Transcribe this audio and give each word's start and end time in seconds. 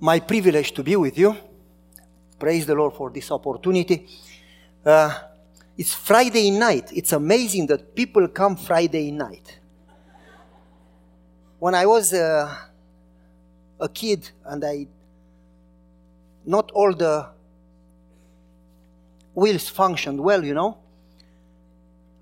my 0.00 0.18
privilege 0.18 0.72
to 0.72 0.82
be 0.82 0.96
with 0.96 1.18
you. 1.18 1.36
Praise 2.38 2.64
the 2.64 2.74
Lord 2.74 2.94
for 2.94 3.10
this 3.10 3.30
opportunity. 3.30 4.08
Uh, 4.84 5.14
it's 5.76 5.92
Friday 5.94 6.50
night. 6.50 6.90
It's 6.94 7.12
amazing 7.12 7.66
that 7.66 7.94
people 7.94 8.26
come 8.28 8.56
Friday 8.56 9.10
night. 9.10 9.58
When 11.58 11.74
I 11.74 11.84
was 11.84 12.14
uh, 12.14 12.56
a 13.78 13.88
kid 13.90 14.30
and 14.46 14.64
I, 14.64 14.86
not 16.46 16.70
all 16.70 16.94
the 16.94 17.28
wheels 19.34 19.68
functioned 19.68 20.18
well, 20.18 20.42
you 20.42 20.54
know. 20.54 20.78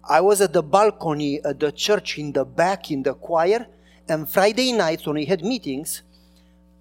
I 0.03 0.21
was 0.21 0.41
at 0.41 0.53
the 0.53 0.63
balcony 0.63 1.41
at 1.45 1.61
the 1.61 1.71
church 1.71 2.19
in 2.19 2.33
the 2.33 2.45
back 2.45 2.91
in 2.91 3.05
the 3.05 3.15
choir, 3.15 3.67
and 4.09 4.29
Friday 4.29 4.73
nights 4.73 5.07
when 5.07 5.15
we 5.15 5.27
had 5.27 5.45
meetings, 5.45 6.03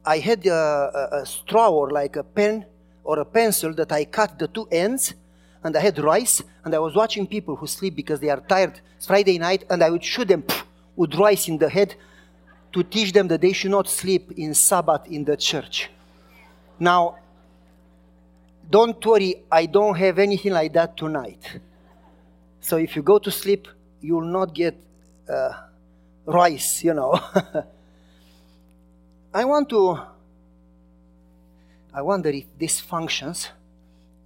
I 0.07 0.19
had 0.19 0.45
a, 0.47 0.53
a, 0.53 1.21
a 1.21 1.25
straw 1.25 1.69
or 1.69 1.91
like 1.91 2.15
a 2.15 2.23
pen 2.23 2.65
or 3.03 3.19
a 3.19 3.25
pencil 3.25 3.73
that 3.73 3.91
I 3.91 4.05
cut 4.05 4.39
the 4.39 4.47
two 4.47 4.65
ends, 4.71 5.13
and 5.63 5.75
I 5.75 5.81
had 5.81 5.99
rice, 5.99 6.41
and 6.63 6.73
I 6.73 6.79
was 6.79 6.95
watching 6.95 7.27
people 7.27 7.57
who 7.57 7.67
sleep 7.67 7.93
because 7.93 8.21
they 8.21 8.29
are 8.29 8.39
tired. 8.39 8.79
It's 8.95 9.05
Friday 9.05 9.37
night, 9.37 9.65
and 9.69 9.83
I 9.83 9.89
would 9.89 10.03
shoot 10.03 10.29
them 10.29 10.43
pff, 10.43 10.63
with 10.95 11.13
rice 11.15 11.49
in 11.49 11.57
the 11.57 11.67
head 11.67 11.95
to 12.71 12.83
teach 12.83 13.11
them 13.11 13.27
that 13.27 13.41
they 13.41 13.51
should 13.51 13.71
not 13.71 13.89
sleep 13.89 14.31
in 14.37 14.53
Sabbath 14.53 15.05
in 15.07 15.25
the 15.25 15.35
church. 15.35 15.89
Now, 16.79 17.17
don't 18.69 19.05
worry, 19.05 19.43
I 19.51 19.65
don't 19.65 19.95
have 19.95 20.19
anything 20.19 20.53
like 20.53 20.71
that 20.73 20.95
tonight. 20.95 21.59
So 22.61 22.77
if 22.77 22.95
you 22.95 23.01
go 23.01 23.19
to 23.19 23.31
sleep, 23.31 23.67
you 23.99 24.15
will 24.15 24.31
not 24.39 24.53
get 24.53 24.75
uh, 25.29 25.51
rice, 26.25 26.81
you 26.85 26.93
know. 26.93 27.19
I 29.37 29.45
want 29.45 29.69
to, 29.69 29.99
I 31.93 32.01
wonder 32.01 32.29
if 32.29 32.45
this 32.57 32.79
functions. 32.79 33.49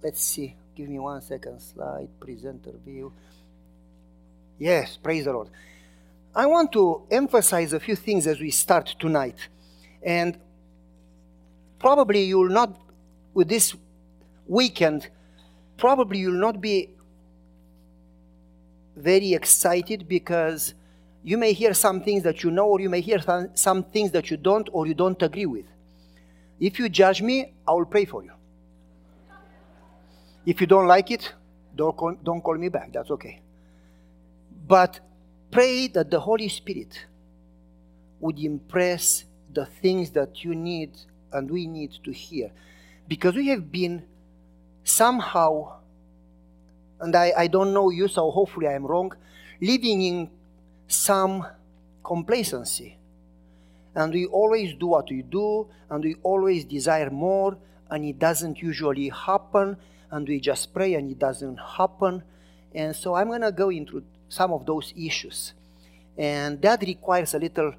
Let's 0.02 0.24
see. 0.24 0.56
Give 0.74 0.88
me 0.88 0.98
one 0.98 1.20
second. 1.20 1.60
Slide, 1.60 2.08
presenter 2.18 2.72
view. 2.82 3.12
Yes, 4.58 4.96
praise 4.96 5.26
the 5.26 5.34
Lord. 5.34 5.50
I 6.34 6.46
want 6.46 6.72
to 6.72 7.02
emphasize 7.10 7.74
a 7.74 7.78
few 7.78 7.94
things 7.94 8.26
as 8.26 8.40
we 8.40 8.50
start 8.50 8.94
tonight. 8.98 9.36
And 10.02 10.38
probably 11.78 12.22
you 12.22 12.38
will 12.38 12.48
not, 12.48 12.80
with 13.34 13.50
this 13.50 13.74
weekend, 14.46 15.10
probably 15.76 16.20
you 16.20 16.30
will 16.30 16.40
not 16.40 16.58
be 16.58 16.88
very 18.96 19.34
excited 19.34 20.08
because 20.08 20.72
you 21.24 21.38
may 21.38 21.52
hear 21.52 21.72
some 21.74 22.02
things 22.02 22.22
that 22.24 22.42
you 22.42 22.50
know, 22.50 22.66
or 22.66 22.80
you 22.80 22.90
may 22.90 23.00
hear 23.00 23.20
some 23.54 23.84
things 23.84 24.10
that 24.10 24.30
you 24.30 24.36
don't, 24.36 24.68
or 24.72 24.86
you 24.86 24.94
don't 24.94 25.20
agree 25.22 25.46
with. 25.46 25.66
If 26.58 26.78
you 26.78 26.88
judge 26.88 27.22
me, 27.22 27.54
I 27.66 27.72
will 27.72 27.84
pray 27.84 28.04
for 28.04 28.24
you. 28.24 28.32
If 30.44 30.60
you 30.60 30.66
don't 30.66 30.86
like 30.86 31.10
it, 31.10 31.32
don't 31.74 31.96
call, 31.96 32.16
don't 32.22 32.40
call 32.40 32.56
me 32.56 32.68
back. 32.68 32.92
That's 32.92 33.10
okay. 33.10 33.40
But 34.66 35.00
pray 35.50 35.88
that 35.88 36.10
the 36.10 36.18
Holy 36.18 36.48
Spirit 36.48 37.06
would 38.20 38.38
impress 38.38 39.24
the 39.52 39.66
things 39.66 40.10
that 40.10 40.44
you 40.44 40.54
need 40.54 40.90
and 41.32 41.50
we 41.50 41.66
need 41.66 41.92
to 42.04 42.12
hear. 42.12 42.50
Because 43.06 43.34
we 43.34 43.48
have 43.48 43.70
been 43.70 44.04
somehow, 44.84 45.74
and 47.00 47.14
I, 47.14 47.32
I 47.36 47.46
don't 47.46 47.72
know 47.72 47.90
you, 47.90 48.08
so 48.08 48.30
hopefully 48.30 48.66
I 48.66 48.72
am 48.72 48.86
wrong, 48.86 49.12
living 49.60 50.02
in 50.02 50.30
some 50.92 51.46
complacency. 52.02 52.96
And 53.94 54.12
we 54.12 54.26
always 54.26 54.74
do 54.74 54.86
what 54.88 55.10
we 55.10 55.22
do, 55.22 55.68
and 55.90 56.02
we 56.02 56.16
always 56.22 56.64
desire 56.64 57.10
more, 57.10 57.56
and 57.90 58.04
it 58.04 58.18
doesn't 58.18 58.60
usually 58.62 59.10
happen, 59.10 59.76
and 60.10 60.28
we 60.28 60.40
just 60.40 60.72
pray 60.72 60.94
and 60.94 61.10
it 61.10 61.18
doesn't 61.18 61.58
happen. 61.58 62.22
And 62.74 62.94
so 62.94 63.14
I'm 63.14 63.28
going 63.28 63.42
to 63.42 63.52
go 63.52 63.70
into 63.70 64.02
some 64.28 64.52
of 64.52 64.64
those 64.64 64.92
issues. 64.96 65.52
And 66.16 66.60
that 66.62 66.82
requires 66.82 67.34
a 67.34 67.38
little 67.38 67.74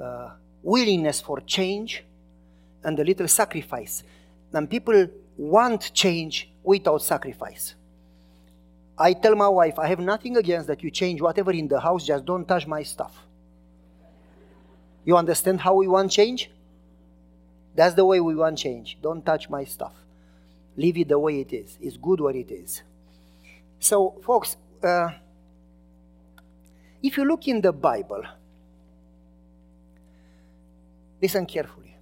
uh, 0.00 0.30
willingness 0.62 1.20
for 1.20 1.40
change 1.40 2.02
and 2.82 2.98
a 2.98 3.04
little 3.04 3.28
sacrifice. 3.28 4.02
And 4.52 4.68
people 4.68 5.08
want 5.36 5.92
change 5.92 6.50
without 6.62 7.02
sacrifice. 7.02 7.74
I 8.98 9.12
tell 9.12 9.34
my 9.34 9.48
wife, 9.48 9.78
I 9.78 9.86
have 9.88 10.00
nothing 10.00 10.36
against 10.36 10.68
that 10.68 10.82
you 10.82 10.90
change 10.90 11.20
whatever 11.20 11.50
in 11.50 11.68
the 11.68 11.80
house, 11.80 12.06
just 12.06 12.24
don't 12.24 12.46
touch 12.46 12.66
my 12.66 12.82
stuff. 12.82 13.22
You 15.04 15.16
understand 15.16 15.60
how 15.60 15.74
we 15.74 15.86
want 15.86 16.10
change? 16.10 16.50
That's 17.74 17.94
the 17.94 18.04
way 18.04 18.20
we 18.20 18.34
want 18.34 18.58
change. 18.58 18.98
Don't 19.02 19.24
touch 19.24 19.50
my 19.50 19.64
stuff. 19.64 19.92
Leave 20.76 20.96
it 20.98 21.08
the 21.08 21.18
way 21.18 21.40
it 21.40 21.52
is. 21.52 21.78
It's 21.80 21.96
good 21.96 22.20
where 22.20 22.34
it 22.34 22.50
is. 22.50 22.82
So, 23.78 24.16
folks, 24.24 24.56
uh, 24.82 25.10
if 27.02 27.16
you 27.16 27.24
look 27.24 27.46
in 27.46 27.60
the 27.60 27.72
Bible, 27.72 28.22
listen 31.20 31.44
carefully. 31.46 31.96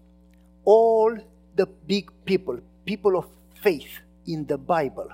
All 0.64 1.16
the 1.56 1.66
big 1.66 2.10
people, 2.24 2.58
people 2.84 3.18
of 3.18 3.26
faith 3.60 4.00
in 4.26 4.46
the 4.46 4.56
Bible, 4.56 5.08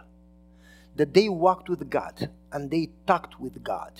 that 0.97 1.15
they 1.15 1.29
walked 1.29 1.69
with 1.69 1.89
God 1.89 2.31
and 2.53 2.71
they 2.71 2.91
talked 3.07 3.41
with 3.41 3.63
God. 3.63 3.93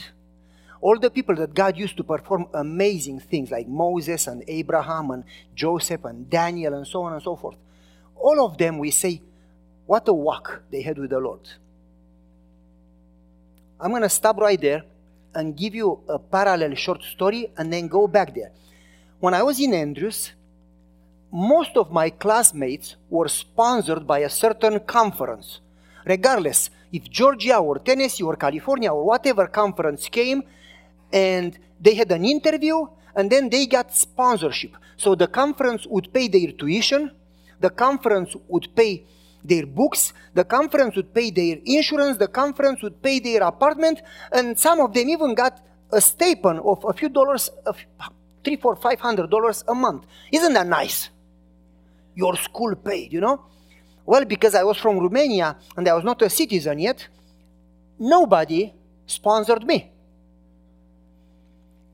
All 0.81 0.99
the 0.99 1.11
people 1.11 1.35
that 1.37 1.55
God 1.55 1.77
used 1.77 1.97
to 1.99 2.05
perform 2.05 2.49
amazing 2.55 3.21
things 3.21 3.51
like 3.51 3.69
Moses 3.69 4.27
and 4.27 4.43
Abraham 4.49 5.11
and 5.11 5.25
Joseph 5.55 6.05
and 6.05 6.29
Daniel 6.31 6.75
and 6.75 6.87
so 6.87 7.03
on 7.03 7.13
and 7.13 7.23
so 7.23 7.37
forth, 7.37 7.57
all 8.17 8.45
of 8.45 8.57
them 8.57 8.79
we 8.79 8.91
say, 8.91 9.21
what 9.87 10.09
a 10.09 10.13
walk 10.13 10.63
they 10.71 10.83
had 10.83 10.99
with 10.99 11.11
the 11.11 11.19
Lord. 11.19 11.41
I'm 13.81 13.91
going 13.91 14.03
to 14.03 14.09
stop 14.09 14.37
right 14.39 14.61
there 14.61 14.85
and 15.35 15.57
give 15.57 15.75
you 15.75 16.01
a 16.09 16.19
parallel 16.19 16.75
short 16.75 17.03
story 17.03 17.51
and 17.57 17.73
then 17.73 17.89
go 17.89 18.07
back 18.07 18.35
there. 18.35 18.53
When 19.21 19.35
I 19.35 19.43
was 19.43 19.61
in 19.61 19.75
Andrews, 19.75 20.33
most 21.33 21.77
of 21.77 21.93
my 21.93 22.11
classmates 22.11 22.97
were 23.09 23.29
sponsored 23.29 24.07
by 24.07 24.21
a 24.21 24.29
certain 24.29 24.81
conference. 24.81 25.61
Regardless, 26.05 26.71
if 26.93 27.09
Georgia 27.09 27.57
or 27.59 27.79
Tennessee 27.79 28.23
or 28.23 28.37
California 28.37 28.93
or 28.93 29.05
whatever 29.05 29.47
conference 29.47 30.09
came 30.09 30.43
and 31.13 31.59
they 31.81 31.95
had 31.95 32.11
an 32.13 32.25
interview 32.25 32.87
and 33.15 33.31
then 33.31 33.49
they 33.49 33.67
got 33.67 33.95
sponsorship. 33.95 34.77
So 34.97 35.15
the 35.15 35.27
conference 35.27 35.87
would 35.87 36.13
pay 36.13 36.29
their 36.29 36.53
tuition, 36.53 37.11
the 37.61 37.71
conference 37.71 38.37
would 38.49 38.75
pay 38.75 39.05
their 39.43 39.67
books, 39.67 40.13
the 40.35 40.45
conference 40.45 40.97
would 40.97 41.15
pay 41.15 41.31
their 41.31 41.59
insurance, 41.65 42.19
the 42.19 42.29
conference 42.29 42.83
would 42.83 43.03
pay 43.03 43.21
their 43.21 43.43
apartment, 43.43 44.03
and 44.33 44.59
some 44.59 44.81
of 44.81 44.93
them 44.93 45.09
even 45.09 45.35
got 45.35 45.61
a 45.93 46.01
stipend 46.01 46.61
of 46.61 46.85
a 46.87 46.93
few 46.93 47.09
dollars, 47.09 47.51
three, 48.45 48.57
four, 48.57 48.77
five 48.77 49.01
hundred 49.01 49.31
dollars 49.31 49.65
a 49.67 49.75
month. 49.75 50.05
Isn't 50.31 50.53
that 50.53 50.67
nice? 50.67 51.09
Your 52.15 52.37
school 52.37 52.75
paid, 52.75 53.13
you 53.13 53.21
know? 53.21 53.47
Well, 54.11 54.25
because 54.25 54.57
I 54.57 54.65
was 54.65 54.77
from 54.77 54.99
Romania 54.99 55.57
and 55.77 55.87
I 55.89 55.95
was 55.95 56.03
not 56.03 56.21
a 56.23 56.29
citizen 56.29 56.81
yet, 56.81 57.07
nobody 57.97 58.73
sponsored 59.07 59.65
me. 59.65 59.89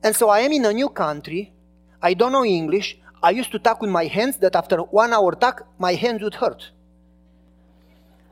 And 0.02 0.16
so 0.16 0.30
I 0.30 0.40
am 0.40 0.52
in 0.52 0.64
a 0.64 0.72
new 0.72 0.88
country. 0.88 1.52
I 2.00 2.14
don't 2.14 2.32
know 2.32 2.46
English. 2.46 2.96
I 3.22 3.32
used 3.32 3.52
to 3.52 3.58
talk 3.58 3.82
with 3.82 3.90
my 3.90 4.06
hands 4.06 4.38
that 4.38 4.56
after 4.56 4.78
one 4.78 5.12
hour 5.12 5.32
talk, 5.32 5.66
my 5.78 5.92
hands 5.92 6.22
would 6.22 6.36
hurt. 6.36 6.70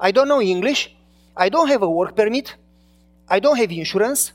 I 0.01 0.13
don't 0.13 0.29
know 0.29 0.41
English. 0.41 0.97
I 1.37 1.51
don't 1.51 1.69
have 1.69 1.83
a 1.83 1.91
work 1.91 2.17
permit. 2.17 2.57
I 3.29 3.39
don't 3.39 3.59
have 3.59 3.71
insurance. 3.71 4.33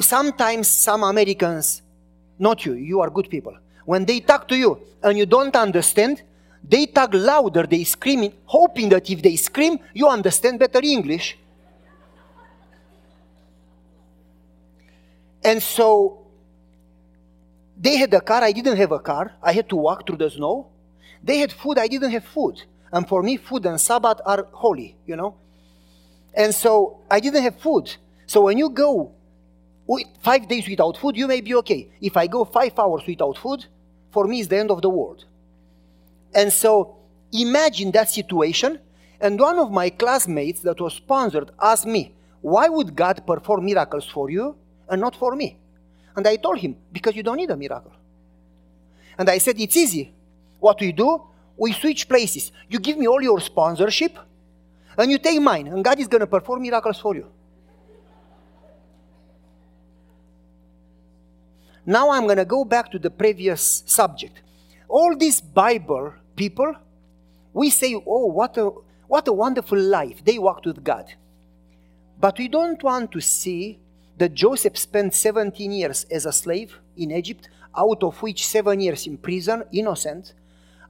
Sometimes 0.00 0.66
some 0.66 1.04
Americans, 1.04 1.82
not 2.36 2.66
you, 2.66 2.72
you 2.72 3.00
are 3.00 3.10
good 3.10 3.30
people. 3.30 3.56
When 3.84 4.06
they 4.06 4.18
talk 4.18 4.48
to 4.48 4.56
you 4.56 4.80
and 5.04 5.16
you 5.16 5.24
don't 5.24 5.54
understand, 5.54 6.22
they 6.68 6.86
talk 6.86 7.14
louder, 7.14 7.64
they 7.66 7.84
scream, 7.84 8.32
hoping 8.44 8.88
that 8.88 9.08
if 9.08 9.22
they 9.22 9.36
scream, 9.36 9.78
you 9.94 10.08
understand 10.08 10.58
better 10.58 10.80
English. 10.82 11.38
And 15.44 15.62
so 15.62 16.26
they 17.78 17.96
had 17.96 18.12
a 18.14 18.20
car, 18.20 18.42
I 18.42 18.50
didn't 18.52 18.76
have 18.78 18.90
a 18.90 18.98
car. 18.98 19.32
I 19.42 19.52
had 19.52 19.68
to 19.68 19.76
walk 19.76 20.06
through 20.06 20.16
the 20.16 20.30
snow. 20.30 20.66
They 21.22 21.38
had 21.38 21.52
food, 21.52 21.78
I 21.78 21.86
didn't 21.86 22.10
have 22.10 22.24
food. 22.24 22.62
And 22.92 23.06
for 23.06 23.22
me, 23.22 23.36
food 23.36 23.64
and 23.66 23.80
Sabbath 23.80 24.20
are 24.24 24.48
holy, 24.52 24.96
you 25.06 25.14
know. 25.14 25.36
And 26.34 26.54
so 26.54 27.00
I 27.10 27.20
didn't 27.20 27.42
have 27.42 27.60
food. 27.60 27.94
So 28.26 28.42
when 28.42 28.58
you 28.58 28.70
go 28.70 29.12
five 30.20 30.48
days 30.48 30.68
without 30.68 30.96
food, 30.96 31.16
you 31.16 31.28
may 31.28 31.40
be 31.40 31.54
okay. 31.54 31.88
If 32.00 32.16
I 32.16 32.26
go 32.26 32.44
five 32.44 32.76
hours 32.78 33.02
without 33.06 33.38
food, 33.38 33.64
for 34.10 34.26
me, 34.26 34.40
it's 34.40 34.48
the 34.48 34.58
end 34.58 34.70
of 34.70 34.82
the 34.82 34.90
world. 34.90 35.24
And 36.36 36.52
so 36.52 36.98
imagine 37.32 37.90
that 37.92 38.10
situation. 38.10 38.78
And 39.20 39.40
one 39.40 39.58
of 39.58 39.72
my 39.72 39.88
classmates 39.88 40.60
that 40.60 40.78
was 40.78 40.92
sponsored 40.92 41.50
asked 41.60 41.86
me, 41.86 42.14
Why 42.42 42.68
would 42.68 42.94
God 42.94 43.26
perform 43.26 43.64
miracles 43.64 44.06
for 44.06 44.30
you 44.30 44.54
and 44.88 45.00
not 45.00 45.16
for 45.16 45.34
me? 45.34 45.56
And 46.14 46.26
I 46.28 46.36
told 46.36 46.58
him, 46.58 46.76
Because 46.92 47.16
you 47.16 47.22
don't 47.22 47.38
need 47.38 47.50
a 47.50 47.56
miracle. 47.56 47.92
And 49.18 49.30
I 49.30 49.38
said, 49.38 49.58
It's 49.58 49.76
easy. 49.76 50.12
what 50.60 50.80
we 50.80 50.92
do, 50.92 51.22
we 51.56 51.72
switch 51.72 52.08
places. 52.08 52.52
You 52.68 52.78
give 52.80 52.98
me 52.98 53.06
all 53.06 53.22
your 53.22 53.40
sponsorship, 53.40 54.18
and 54.98 55.10
you 55.10 55.18
take 55.18 55.40
mine, 55.40 55.68
and 55.68 55.84
God 55.84 55.98
is 55.98 56.08
going 56.08 56.20
to 56.20 56.26
perform 56.26 56.62
miracles 56.62 56.98
for 56.98 57.14
you. 57.14 57.26
Now 61.84 62.10
I'm 62.10 62.24
going 62.24 62.38
to 62.38 62.44
go 62.44 62.64
back 62.64 62.90
to 62.90 62.98
the 62.98 63.10
previous 63.10 63.84
subject. 63.86 64.42
All 64.88 65.16
this 65.16 65.40
Bible 65.40 66.14
people, 66.36 66.74
we 67.52 67.70
say, 67.70 67.94
oh, 67.94 68.26
what 68.26 68.56
a, 68.58 68.70
what 69.08 69.26
a 69.28 69.32
wonderful 69.32 69.78
life. 69.78 70.22
They 70.24 70.38
walked 70.38 70.66
with 70.66 70.84
God. 70.84 71.14
But 72.18 72.38
we 72.38 72.48
don't 72.48 72.82
want 72.82 73.12
to 73.12 73.20
see 73.20 73.78
that 74.18 74.34
Joseph 74.34 74.76
spent 74.76 75.14
17 75.14 75.72
years 75.72 76.04
as 76.10 76.26
a 76.26 76.32
slave 76.32 76.78
in 76.96 77.10
Egypt, 77.10 77.48
out 77.76 78.02
of 78.02 78.22
which 78.22 78.46
seven 78.46 78.80
years 78.80 79.06
in 79.06 79.18
prison, 79.18 79.64
innocent. 79.72 80.32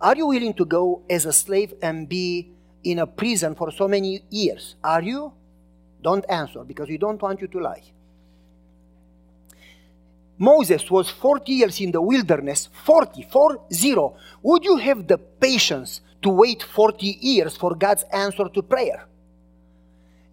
Are 0.01 0.17
you 0.17 0.27
willing 0.27 0.55
to 0.55 0.65
go 0.65 1.03
as 1.11 1.27
a 1.27 1.33
slave 1.33 1.75
and 1.83 2.09
be 2.09 2.53
in 2.85 3.01
a 3.01 3.07
prison 3.07 3.55
for 3.55 3.73
so 3.73 3.89
many 3.89 4.23
years? 4.31 4.77
Are 4.85 5.03
you? 5.03 5.33
Don't 6.03 6.25
answer 6.29 6.63
because 6.63 6.89
we 6.89 6.99
don't 6.99 7.21
want 7.21 7.41
you 7.41 7.49
to 7.49 7.59
lie. 7.61 7.83
Moses 10.39 10.91
was 10.91 11.09
40 11.09 11.53
years 11.53 11.81
in 11.81 11.93
the 11.93 12.01
wilderness, 12.01 12.69
40, 12.85 13.23
40. 13.31 14.15
Would 14.43 14.65
you 14.65 14.77
have 14.77 15.07
the 15.07 15.19
patience 15.19 16.01
to 16.23 16.29
wait 16.29 16.63
40 16.63 17.19
years 17.21 17.57
for 17.57 17.75
God's 17.75 18.05
answer 18.13 18.49
to 18.49 18.63
prayer? 18.63 19.07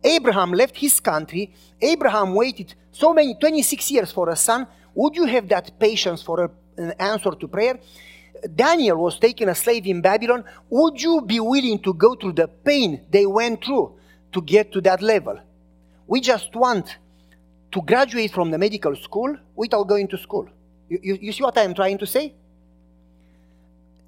Abraham 0.04 0.52
left 0.52 0.76
his 0.78 1.00
country. 1.00 1.54
Abraham 1.82 2.36
waited 2.36 2.76
so 2.92 3.14
many, 3.14 3.36
26 3.36 3.92
years 3.92 4.12
for 4.12 4.30
a 4.30 4.36
son. 4.36 4.68
Would 4.94 5.16
you 5.16 5.26
have 5.26 5.48
that 5.50 5.80
patience 5.80 6.22
for 6.22 6.44
a, 6.44 6.52
an 6.78 6.92
answer 7.00 7.32
to 7.32 7.48
prayer? 7.48 7.80
Daniel 8.54 8.98
was 8.98 9.18
taken 9.18 9.48
a 9.48 9.56
slave 9.56 9.88
in 9.88 10.02
Babylon. 10.02 10.44
Would 10.70 11.02
you 11.02 11.22
be 11.22 11.40
willing 11.40 11.80
to 11.80 11.94
go 11.94 12.16
through 12.16 12.34
the 12.34 12.48
pain 12.48 13.06
they 13.10 13.26
went 13.26 13.64
through 13.64 13.94
to 14.34 14.42
get 14.42 14.74
to 14.74 14.82
that 14.82 15.02
level? 15.02 15.40
We 16.08 16.20
just 16.20 16.54
want 16.54 16.98
to 17.74 17.82
graduate 17.82 18.32
from 18.32 18.52
the 18.52 18.58
medical 18.58 18.96
school 18.96 19.36
without 19.56 19.88
going 19.88 20.08
to 20.08 20.18
school. 20.18 20.48
You, 20.88 21.00
you, 21.02 21.18
you 21.22 21.32
see 21.32 21.44
what 21.44 21.58
I'm 21.58 21.74
trying 21.74 21.98
to 21.98 22.06
say? 22.06 22.34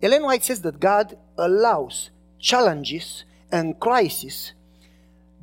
Ellen 0.02 0.24
White 0.24 0.44
says 0.44 0.62
that 0.62 0.80
God 0.80 1.18
allows 1.38 2.12
challenges 2.40 3.26
and 3.52 3.80
crises 3.80 4.54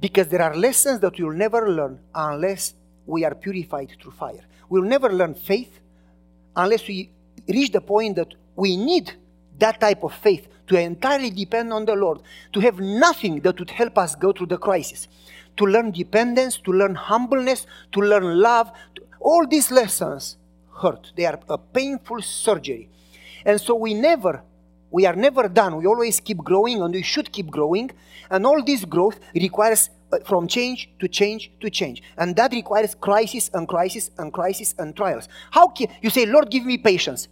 because 0.00 0.28
there 0.28 0.42
are 0.42 0.54
lessons 0.54 1.00
that 1.00 1.18
we'll 1.18 1.32
never 1.32 1.68
learn 1.68 1.98
unless 2.14 2.74
we 3.06 3.24
are 3.24 3.34
purified 3.34 3.92
through 4.00 4.12
fire. 4.12 4.44
We'll 4.68 4.82
never 4.82 5.12
learn 5.12 5.34
faith 5.34 5.80
unless 6.54 6.86
we 6.86 7.10
reach 7.48 7.72
the 7.72 7.80
point 7.80 8.16
that 8.16 8.34
we 8.54 8.76
need 8.76 9.12
that 9.58 9.80
type 9.80 10.04
of 10.04 10.14
faith 10.14 10.46
to 10.68 10.78
entirely 10.78 11.30
depend 11.30 11.72
on 11.72 11.84
the 11.84 11.94
Lord, 11.94 12.20
to 12.52 12.60
have 12.60 12.78
nothing 12.78 13.40
that 13.40 13.58
would 13.58 13.70
help 13.70 13.98
us 13.98 14.14
go 14.14 14.32
through 14.32 14.46
the 14.46 14.58
crisis 14.58 15.08
to 15.56 15.64
learn 15.64 15.90
dependence, 15.90 16.56
to 16.58 16.72
learn 16.72 16.94
humbleness, 16.94 17.66
to 17.92 18.00
learn 18.00 18.40
love. 18.40 18.70
All 19.20 19.46
these 19.46 19.70
lessons 19.70 20.36
hurt. 20.80 21.12
They 21.16 21.26
are 21.26 21.38
a 21.48 21.58
painful 21.58 22.22
surgery. 22.22 22.88
And 23.44 23.60
so 23.60 23.74
we 23.74 23.94
never, 23.94 24.42
we 24.90 25.06
are 25.06 25.14
never 25.16 25.48
done. 25.48 25.76
We 25.76 25.86
always 25.86 26.20
keep 26.20 26.38
growing 26.38 26.82
and 26.82 26.94
we 26.94 27.02
should 27.02 27.32
keep 27.32 27.50
growing. 27.50 27.90
And 28.30 28.46
all 28.46 28.62
this 28.62 28.84
growth 28.84 29.18
requires 29.34 29.90
uh, 30.12 30.18
from 30.24 30.46
change 30.46 30.90
to 30.98 31.08
change 31.08 31.50
to 31.60 31.70
change. 31.70 32.02
And 32.16 32.36
that 32.36 32.52
requires 32.52 32.94
crisis 32.94 33.50
and 33.52 33.68
crisis 33.68 34.10
and 34.18 34.32
crisis 34.32 34.74
and 34.78 34.96
trials. 34.96 35.28
How 35.50 35.68
can 35.68 35.88
you 36.00 36.10
say, 36.10 36.26
Lord, 36.26 36.50
give 36.50 36.64
me 36.64 36.78
patience? 36.78 37.28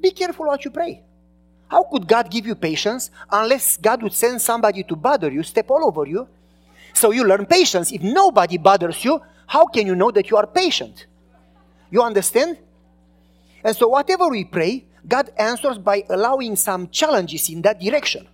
Be 0.00 0.10
careful 0.10 0.46
what 0.46 0.64
you 0.64 0.70
pray. 0.70 1.02
How 1.68 1.84
could 1.84 2.08
God 2.08 2.30
give 2.30 2.46
you 2.46 2.54
patience 2.54 3.10
unless 3.30 3.76
God 3.76 4.02
would 4.02 4.12
send 4.12 4.42
somebody 4.42 4.82
to 4.84 4.96
bother 4.96 5.30
you, 5.30 5.42
step 5.42 5.70
all 5.70 5.86
over 5.86 6.04
you, 6.06 6.26
so 6.94 7.10
you 7.10 7.24
learn 7.24 7.46
patience. 7.46 7.92
If 7.92 8.02
nobody 8.02 8.58
bothers 8.58 9.04
you, 9.04 9.20
how 9.46 9.66
can 9.66 9.86
you 9.86 9.94
know 9.94 10.10
that 10.10 10.30
you 10.30 10.36
are 10.36 10.46
patient? 10.46 11.06
You 11.90 12.02
understand? 12.02 12.58
And 13.64 13.76
so, 13.76 13.88
whatever 13.88 14.28
we 14.28 14.44
pray, 14.44 14.86
God 15.06 15.30
answers 15.36 15.78
by 15.78 16.04
allowing 16.08 16.56
some 16.56 16.88
challenges 16.88 17.48
in 17.48 17.62
that 17.62 17.80
direction. 17.80 18.28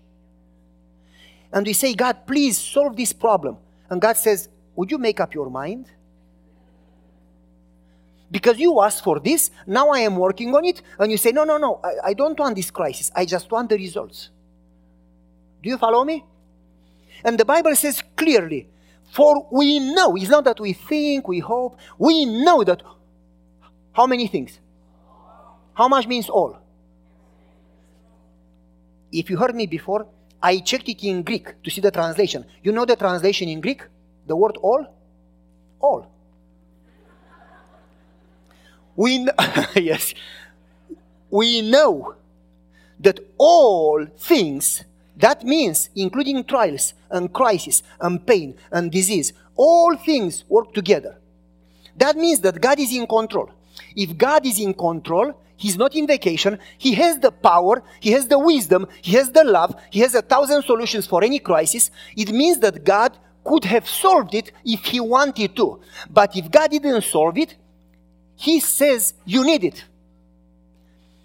And 1.53 1.67
we 1.67 1.73
say, 1.73 1.95
God, 1.95 2.27
please 2.27 2.59
solve 2.59 2.97
this 2.97 3.13
problem. 3.13 3.57
And 3.89 4.01
God 4.01 4.17
says, 4.17 4.49
Would 4.75 4.91
you 4.91 4.99
make 4.99 5.21
up 5.21 5.35
your 5.35 5.49
mind? 5.49 5.87
Because 8.31 8.59
you 8.59 8.81
asked 8.83 9.05
for 9.05 9.21
this, 9.21 9.51
now 9.67 9.91
I 9.91 10.01
am 10.01 10.17
working 10.17 10.55
on 10.55 10.65
it. 10.65 10.83
And 10.99 11.11
you 11.11 11.17
say, 11.17 11.33
No, 11.33 11.45
no, 11.45 11.57
no, 11.57 11.81
I, 11.83 12.11
I 12.11 12.15
don't 12.15 12.39
want 12.39 12.57
this 12.57 12.71
crisis. 12.71 13.11
I 13.15 13.25
just 13.25 13.51
want 13.51 13.71
the 13.71 13.77
results. 13.77 14.31
Do 15.63 15.71
you 15.71 15.79
follow 15.79 16.05
me? 16.05 16.25
And 17.25 17.39
the 17.39 17.45
Bible 17.45 17.75
says 17.77 18.03
clearly, 18.17 18.69
for 19.11 19.47
we 19.51 19.79
know, 19.79 20.17
it's 20.17 20.29
not 20.29 20.45
that 20.45 20.61
we 20.61 20.73
think, 20.73 21.29
we 21.29 21.39
hope, 21.39 21.79
we 21.99 22.25
know 22.25 22.65
that 22.65 22.83
how 23.93 24.07
many 24.07 24.27
things? 24.27 24.61
How 25.75 25.89
much 25.89 26.07
means 26.07 26.29
all? 26.29 26.59
If 29.13 29.31
you 29.31 29.37
heard 29.39 29.55
me 29.55 29.67
before, 29.67 30.07
I 30.43 30.59
checked 30.59 30.89
it 30.89 31.03
in 31.03 31.23
Greek 31.23 31.63
to 31.63 31.71
see 31.71 31.81
the 31.81 31.91
translation. 31.91 32.45
You 32.63 32.73
know 32.73 32.85
the 32.85 32.97
translation 32.97 33.49
in 33.49 33.61
Greek? 33.61 33.83
The 34.27 34.37
word 34.37 34.57
all? 34.59 34.87
All. 35.81 36.11
We 38.95 39.19
know, 39.19 39.33
yes. 39.75 40.15
We 41.31 41.63
know 41.63 42.15
that 43.01 43.21
all 43.39 44.07
things 44.19 44.85
that 45.17 45.45
means 45.45 45.89
including 45.97 46.45
trials 46.45 46.95
and 47.11 47.33
crisis 47.33 47.83
and 48.01 48.25
pain 48.25 48.55
and 48.71 48.93
disease. 48.93 49.33
All 49.57 49.97
things 49.97 50.45
work 50.49 50.75
together. 50.75 51.17
That 51.97 52.17
means 52.17 52.41
that 52.41 52.61
God 52.61 52.79
is 52.79 52.95
in 52.95 53.07
control. 53.07 53.51
If 53.95 54.17
God 54.17 54.45
is 54.45 54.61
in 54.61 54.75
control, 54.75 55.33
He's 55.59 55.79
not 55.79 55.95
in 55.95 56.07
vacation. 56.07 56.59
He 56.77 56.93
has 56.95 57.19
the 57.19 57.31
power, 57.31 57.83
He 58.01 58.11
has 58.11 58.29
the 58.29 58.39
wisdom, 58.39 58.87
He 59.01 59.13
has 59.17 59.31
the 59.31 59.43
love, 59.43 59.75
He 59.91 60.01
has 60.01 60.15
a 60.15 60.21
thousand 60.21 60.65
solutions 60.65 61.07
for 61.07 61.25
any 61.25 61.39
crisis. 61.39 61.91
It 62.15 62.31
means 62.31 62.59
that 62.59 62.85
God 62.85 63.17
could 63.43 63.65
have 63.65 63.89
solved 63.89 64.35
it 64.35 64.53
if 64.67 64.85
He 64.85 65.01
wanted 65.01 65.57
to. 65.57 65.81
But 66.11 66.37
if 66.37 66.51
God 66.51 66.71
didn't 66.71 67.03
solve 67.03 67.39
it, 67.39 67.57
He 68.35 68.61
says, 68.61 69.15
You 69.25 69.47
need 69.47 69.65
it. 69.65 69.83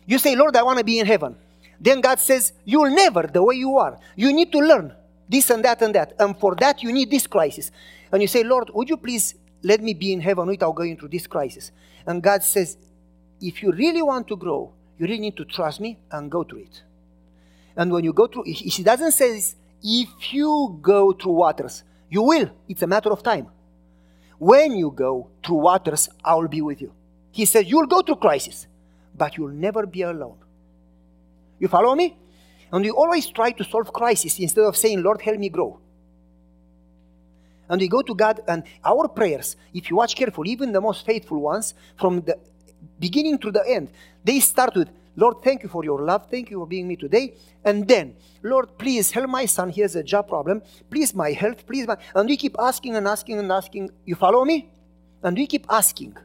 You 0.06 0.18
say, 0.18 0.36
Lord, 0.36 0.56
I 0.56 0.64
want 0.64 0.78
to 0.80 0.86
be 0.86 1.00
in 1.00 1.06
heaven. 1.06 1.36
Then 1.82 2.00
God 2.00 2.20
says, 2.20 2.54
You'll 2.64 2.92
never 2.92 3.24
the 3.24 3.42
way 3.42 3.56
you 3.56 3.76
are. 3.78 4.00
You 4.16 4.32
need 4.32 4.52
to 4.52 4.60
learn 4.60 4.94
this 5.28 5.50
and 5.50 5.66
that 5.66 5.82
and 5.82 5.96
that. 5.96 6.14
And 6.20 6.38
for 6.38 6.56
that, 6.56 6.84
you 6.84 6.94
need 6.94 7.10
this 7.10 7.26
crisis. 7.26 7.72
And 8.12 8.22
you 8.22 8.28
say, 8.28 8.44
Lord, 8.44 8.70
would 8.74 8.88
you 8.88 8.98
please 8.98 9.36
let 9.64 9.82
me 9.82 9.96
be 9.96 10.14
in 10.14 10.22
heaven 10.22 10.48
without 10.48 10.76
going 10.76 10.98
through 10.98 11.10
this 11.10 11.26
crisis? 11.26 11.72
And 12.06 12.22
God 12.22 12.44
says, 12.44 12.78
If 13.42 13.64
you 13.64 13.72
really 13.72 14.04
want 14.04 14.28
to 14.28 14.38
grow, 14.38 14.72
you 15.00 15.08
really 15.08 15.20
need 15.20 15.38
to 15.38 15.46
trust 15.46 15.80
me 15.82 15.98
and 16.12 16.30
go 16.30 16.44
through 16.44 16.60
it. 16.60 16.84
And 17.76 17.92
when 17.92 18.04
you 18.04 18.14
go 18.14 18.28
through, 18.28 18.44
He 18.46 18.84
doesn't 18.84 19.14
say, 19.14 19.42
If 19.82 20.34
you 20.34 20.78
go 20.84 21.14
through 21.14 21.34
waters, 21.34 21.84
you 22.10 22.22
will. 22.22 22.52
It's 22.70 22.84
a 22.84 22.88
matter 22.88 23.12
of 23.12 23.24
time. 23.24 23.48
When 24.38 24.76
you 24.76 24.92
go 24.92 25.30
through 25.44 25.58
waters, 25.58 26.10
I 26.24 26.36
will 26.36 26.48
be 26.48 26.62
with 26.62 26.80
you. 26.80 26.94
He 27.32 27.46
says, 27.46 27.66
You'll 27.68 27.88
go 27.88 28.02
through 28.02 28.18
crisis, 28.18 28.68
but 29.18 29.36
you'll 29.38 29.50
never 29.50 29.88
be 29.88 30.04
alone. 30.04 30.38
You 31.62 31.68
follow 31.68 31.94
me? 31.96 32.18
And 32.74 32.84
we 32.84 32.90
always 32.90 33.28
try 33.28 33.52
to 33.52 33.64
solve 33.64 33.94
crisis 33.94 34.40
instead 34.40 34.66
of 34.66 34.76
saying, 34.76 35.04
Lord, 35.04 35.22
help 35.22 35.38
me 35.38 35.50
grow. 35.50 35.80
And 37.70 37.80
we 37.80 37.88
go 37.88 38.02
to 38.02 38.16
God, 38.16 38.42
and 38.48 38.64
our 38.84 39.08
prayers, 39.08 39.56
if 39.74 39.90
you 39.90 39.96
watch 39.96 40.16
carefully, 40.16 40.50
even 40.50 40.72
the 40.74 40.82
most 40.82 41.06
faithful 41.06 41.40
ones, 41.40 41.74
from 41.98 42.22
the 42.22 42.38
beginning 43.00 43.38
to 43.40 43.52
the 43.52 43.64
end, 43.66 43.92
they 44.24 44.40
start 44.40 44.76
with, 44.76 44.90
Lord, 45.16 45.44
thank 45.44 45.62
you 45.64 45.70
for 45.70 45.84
your 45.84 46.02
love. 46.02 46.28
Thank 46.32 46.50
you 46.50 46.58
for 46.58 46.66
being 46.66 46.88
me 46.88 46.96
today. 46.96 47.36
And 47.64 47.88
then, 47.88 48.16
Lord, 48.42 48.78
please 48.78 49.12
help 49.12 49.30
my 49.30 49.46
son. 49.46 49.70
He 49.70 49.82
has 49.82 49.96
a 49.96 50.04
job 50.04 50.28
problem. 50.28 50.64
Please, 50.90 51.14
my 51.14 51.32
health. 51.32 51.68
Please, 51.68 51.86
my. 51.86 51.98
And 52.16 52.28
we 52.28 52.38
keep 52.38 52.56
asking 52.58 52.96
and 52.96 53.08
asking 53.08 53.38
and 53.38 53.52
asking. 53.52 53.92
You 54.06 54.16
follow 54.16 54.44
me? 54.46 54.72
And 55.22 55.38
we 55.38 55.48
keep 55.48 55.66
asking 55.70 56.18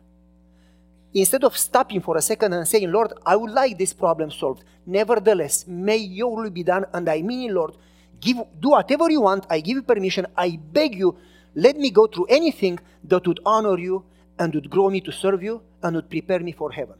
instead 1.16 1.44
of 1.44 1.56
stopping 1.56 2.00
for 2.00 2.18
a 2.18 2.22
second 2.22 2.52
and 2.52 2.68
saying, 2.68 2.92
Lord, 2.92 3.14
I 3.24 3.36
would 3.36 3.50
like 3.50 3.78
this 3.78 3.94
problem 3.94 4.30
solved. 4.30 4.62
Nevertheless, 4.84 5.66
may 5.66 5.96
your 5.96 6.36
will 6.36 6.50
be 6.50 6.62
done, 6.62 6.84
and 6.92 7.08
I 7.08 7.22
mean, 7.22 7.54
Lord, 7.54 7.74
give, 8.20 8.36
do 8.60 8.70
whatever 8.70 9.10
you 9.10 9.22
want. 9.22 9.46
I 9.48 9.60
give 9.60 9.76
you 9.76 9.82
permission. 9.82 10.26
I 10.36 10.58
beg 10.72 10.94
you, 10.94 11.16
let 11.54 11.76
me 11.78 11.90
go 11.90 12.06
through 12.06 12.26
anything 12.26 12.78
that 13.04 13.26
would 13.26 13.40
honor 13.46 13.78
you 13.78 14.04
and 14.38 14.54
would 14.54 14.68
grow 14.68 14.90
me 14.90 15.00
to 15.00 15.10
serve 15.10 15.42
you 15.42 15.62
and 15.82 15.96
would 15.96 16.10
prepare 16.10 16.40
me 16.40 16.52
for 16.52 16.70
heaven. 16.70 16.96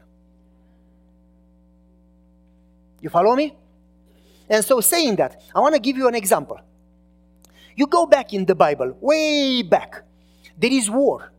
You 3.01 3.11
follow 3.11 3.35
me? 3.35 3.55
And 4.49 4.65
so, 4.65 4.81
saying 4.81 5.17
that, 5.17 5.43
I 5.53 5.59
want 5.59 5.75
to 5.75 5.79
give 5.79 5.95
you 5.95 6.07
an 6.07 6.15
example. 6.15 6.59
You 7.75 7.85
go 7.85 8.07
back 8.07 8.33
in 8.33 8.45
the 8.45 8.55
Bible, 8.55 8.97
way 8.99 9.61
back, 9.61 10.01
there 10.57 10.71
is 10.73 10.89
war 10.89 11.31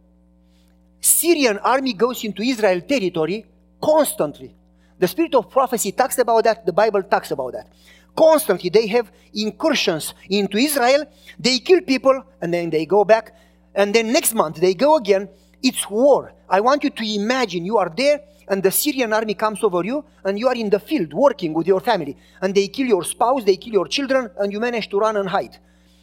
Syrian 1.00 1.58
army 1.58 1.92
goes 1.92 2.24
into 2.24 2.42
Israel 2.42 2.80
territory 2.80 3.44
constantly. 3.80 4.54
The 4.98 5.06
spirit 5.06 5.34
of 5.34 5.50
prophecy 5.50 5.92
talks 5.92 6.18
about 6.18 6.44
that. 6.44 6.66
The 6.66 6.72
Bible 6.72 7.02
talks 7.04 7.30
about 7.30 7.52
that. 7.52 7.68
Constantly, 8.16 8.68
they 8.68 8.88
have 8.88 9.10
incursions 9.32 10.12
into 10.28 10.58
Israel. 10.58 11.04
They 11.38 11.60
kill 11.60 11.82
people 11.82 12.22
and 12.40 12.52
then 12.52 12.70
they 12.70 12.84
go 12.84 13.04
back. 13.04 13.34
And 13.74 13.94
then 13.94 14.12
next 14.12 14.34
month, 14.34 14.56
they 14.56 14.74
go 14.74 14.96
again. 14.96 15.28
It's 15.62 15.88
war. 15.88 16.32
I 16.48 16.60
want 16.60 16.82
you 16.82 16.90
to 16.90 17.14
imagine 17.14 17.64
you 17.64 17.78
are 17.78 17.92
there 17.96 18.20
and 18.48 18.62
the 18.62 18.70
Syrian 18.70 19.12
army 19.12 19.34
comes 19.34 19.62
over 19.62 19.84
you 19.84 20.04
and 20.24 20.38
you 20.38 20.48
are 20.48 20.54
in 20.54 20.70
the 20.70 20.80
field 20.80 21.12
working 21.12 21.52
with 21.52 21.66
your 21.66 21.80
family 21.80 22.16
and 22.40 22.54
they 22.54 22.66
kill 22.68 22.86
your 22.86 23.04
spouse, 23.04 23.44
they 23.44 23.56
kill 23.56 23.72
your 23.72 23.86
children, 23.86 24.30
and 24.38 24.52
you 24.52 24.58
manage 24.58 24.88
to 24.88 24.98
run 24.98 25.16
and 25.16 25.28
hide. 25.28 25.58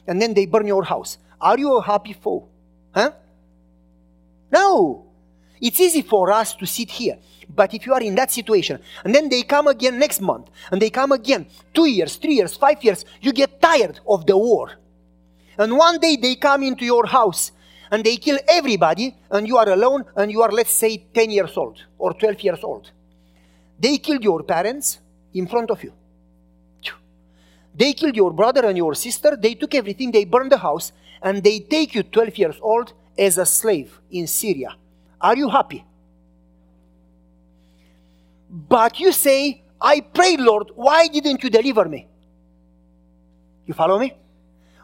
And 0.07 0.21
then 0.21 0.33
they 0.33 0.45
burn 0.45 0.67
your 0.67 0.83
house. 0.83 1.17
Are 1.41 1.57
you 1.57 1.75
a 1.77 1.83
happy 1.83 2.13
foe? 2.13 2.47
Huh? 2.93 3.11
No. 4.51 5.05
It's 5.61 5.79
easy 5.79 6.01
for 6.01 6.31
us 6.31 6.53
to 6.55 6.65
sit 6.65 6.89
here. 6.91 7.17
But 7.49 7.73
if 7.73 7.85
you 7.85 7.93
are 7.93 8.01
in 8.01 8.15
that 8.15 8.31
situation, 8.31 8.79
and 9.03 9.13
then 9.13 9.29
they 9.29 9.43
come 9.43 9.67
again 9.67 9.99
next 9.99 10.19
month, 10.19 10.49
and 10.71 10.81
they 10.81 10.89
come 10.89 11.11
again 11.11 11.45
two 11.73 11.85
years, 11.85 12.15
three 12.17 12.35
years, 12.35 12.55
five 12.55 12.83
years, 12.83 13.05
you 13.21 13.31
get 13.31 13.61
tired 13.61 13.99
of 14.07 14.25
the 14.25 14.37
war. 14.37 14.71
And 15.57 15.77
one 15.77 15.99
day 15.99 16.17
they 16.17 16.35
come 16.35 16.63
into 16.63 16.83
your 16.83 17.05
house 17.05 17.51
and 17.91 18.03
they 18.03 18.17
kill 18.17 18.39
everybody, 18.47 19.15
and 19.29 19.47
you 19.47 19.57
are 19.57 19.69
alone, 19.69 20.03
and 20.15 20.31
you 20.31 20.41
are, 20.41 20.51
let's 20.51 20.75
say, 20.75 21.05
10 21.13 21.29
years 21.29 21.55
old 21.55 21.81
or 21.97 22.13
12 22.13 22.41
years 22.41 22.63
old. 22.63 22.91
They 23.79 23.99
killed 23.99 24.23
your 24.23 24.43
parents 24.43 24.99
in 25.33 25.47
front 25.47 25.69
of 25.69 25.83
you. 25.83 25.93
They 27.75 27.93
killed 27.93 28.15
your 28.15 28.31
brother 28.31 28.65
and 28.65 28.77
your 28.77 28.95
sister. 28.95 29.35
They 29.35 29.53
took 29.53 29.75
everything, 29.75 30.11
they 30.11 30.25
burned 30.25 30.51
the 30.51 30.57
house, 30.57 30.93
and 31.21 31.43
they 31.43 31.59
take 31.59 31.93
you 31.93 32.03
12 32.03 32.37
years 32.37 32.55
old 32.61 32.93
as 33.17 33.37
a 33.37 33.45
slave 33.45 33.99
in 34.11 34.27
Syria. 34.27 34.75
Are 35.19 35.35
you 35.35 35.49
happy? 35.49 35.85
But 38.49 38.99
you 38.99 39.11
say, 39.11 39.63
I 39.81 40.01
prayed, 40.01 40.39
Lord, 40.39 40.71
why 40.75 41.07
didn't 41.07 41.43
you 41.43 41.49
deliver 41.49 41.85
me? 41.85 42.07
You 43.65 43.73
follow 43.73 43.99
me? 43.99 44.13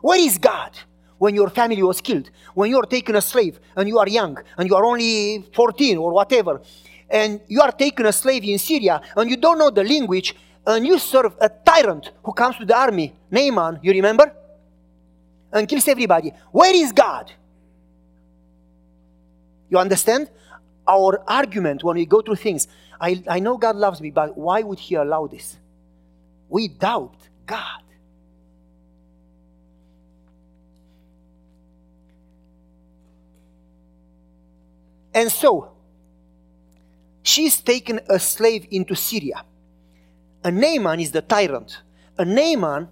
Where 0.02 0.20
is 0.20 0.38
God 0.38 0.72
when 1.18 1.36
your 1.36 1.50
family 1.50 1.84
was 1.84 2.02
killed? 2.02 2.30
When 2.54 2.70
you 2.70 2.78
are 2.78 2.86
taken 2.86 3.16
a 3.16 3.22
slave 3.22 3.60
and 3.76 3.88
you 3.88 4.00
are 4.00 4.10
young 4.10 4.38
and 4.58 4.68
you 4.68 4.76
are 4.76 4.84
only 4.84 5.46
14 5.54 5.98
or 5.98 6.12
whatever, 6.12 6.62
and 7.10 7.42
you 7.48 7.62
are 7.62 7.72
taken 7.72 8.06
a 8.06 8.12
slave 8.12 8.44
in 8.44 8.58
Syria 8.58 9.02
and 9.16 9.30
you 9.30 9.38
don't 9.38 9.60
know 9.60 9.70
the 9.70 9.84
language 9.84 10.36
and 10.66 10.86
you 10.86 10.98
serve 10.98 11.36
a 11.40 11.50
tyrant 11.50 12.12
who 12.24 12.34
comes 12.34 12.58
to 12.58 12.66
the 12.66 12.76
army, 12.76 13.14
Naaman, 13.30 13.80
you 13.82 13.92
remember? 13.92 14.34
And 15.52 15.68
kills 15.68 15.88
everybody. 15.88 16.32
Where 16.52 16.74
is 16.74 16.92
God? 16.92 17.32
You 19.72 19.80
understand? 19.80 20.30
Our 20.88 21.24
argument 21.28 21.84
when 21.84 21.96
we 21.96 22.06
go 22.06 22.22
through 22.22 22.36
things, 22.36 22.68
I, 23.00 23.24
I 23.28 23.40
know 23.40 23.58
God 23.58 23.78
loves 23.78 24.02
me, 24.02 24.12
but 24.12 24.38
why 24.38 24.62
would 24.62 24.78
He 24.78 24.96
allow 24.96 25.26
this? 25.28 25.58
We 26.50 26.68
doubt 26.68 27.16
God. 27.46 27.82
And 35.14 35.32
so, 35.32 35.72
she's 37.24 37.62
taken 37.62 38.02
a 38.10 38.20
slave 38.20 38.68
into 38.72 38.96
Syria. 38.96 39.44
A 40.44 40.52
Naaman 40.52 41.00
is 41.00 41.12
the 41.12 41.22
tyrant. 41.22 41.80
A 42.18 42.26
Naaman 42.26 42.90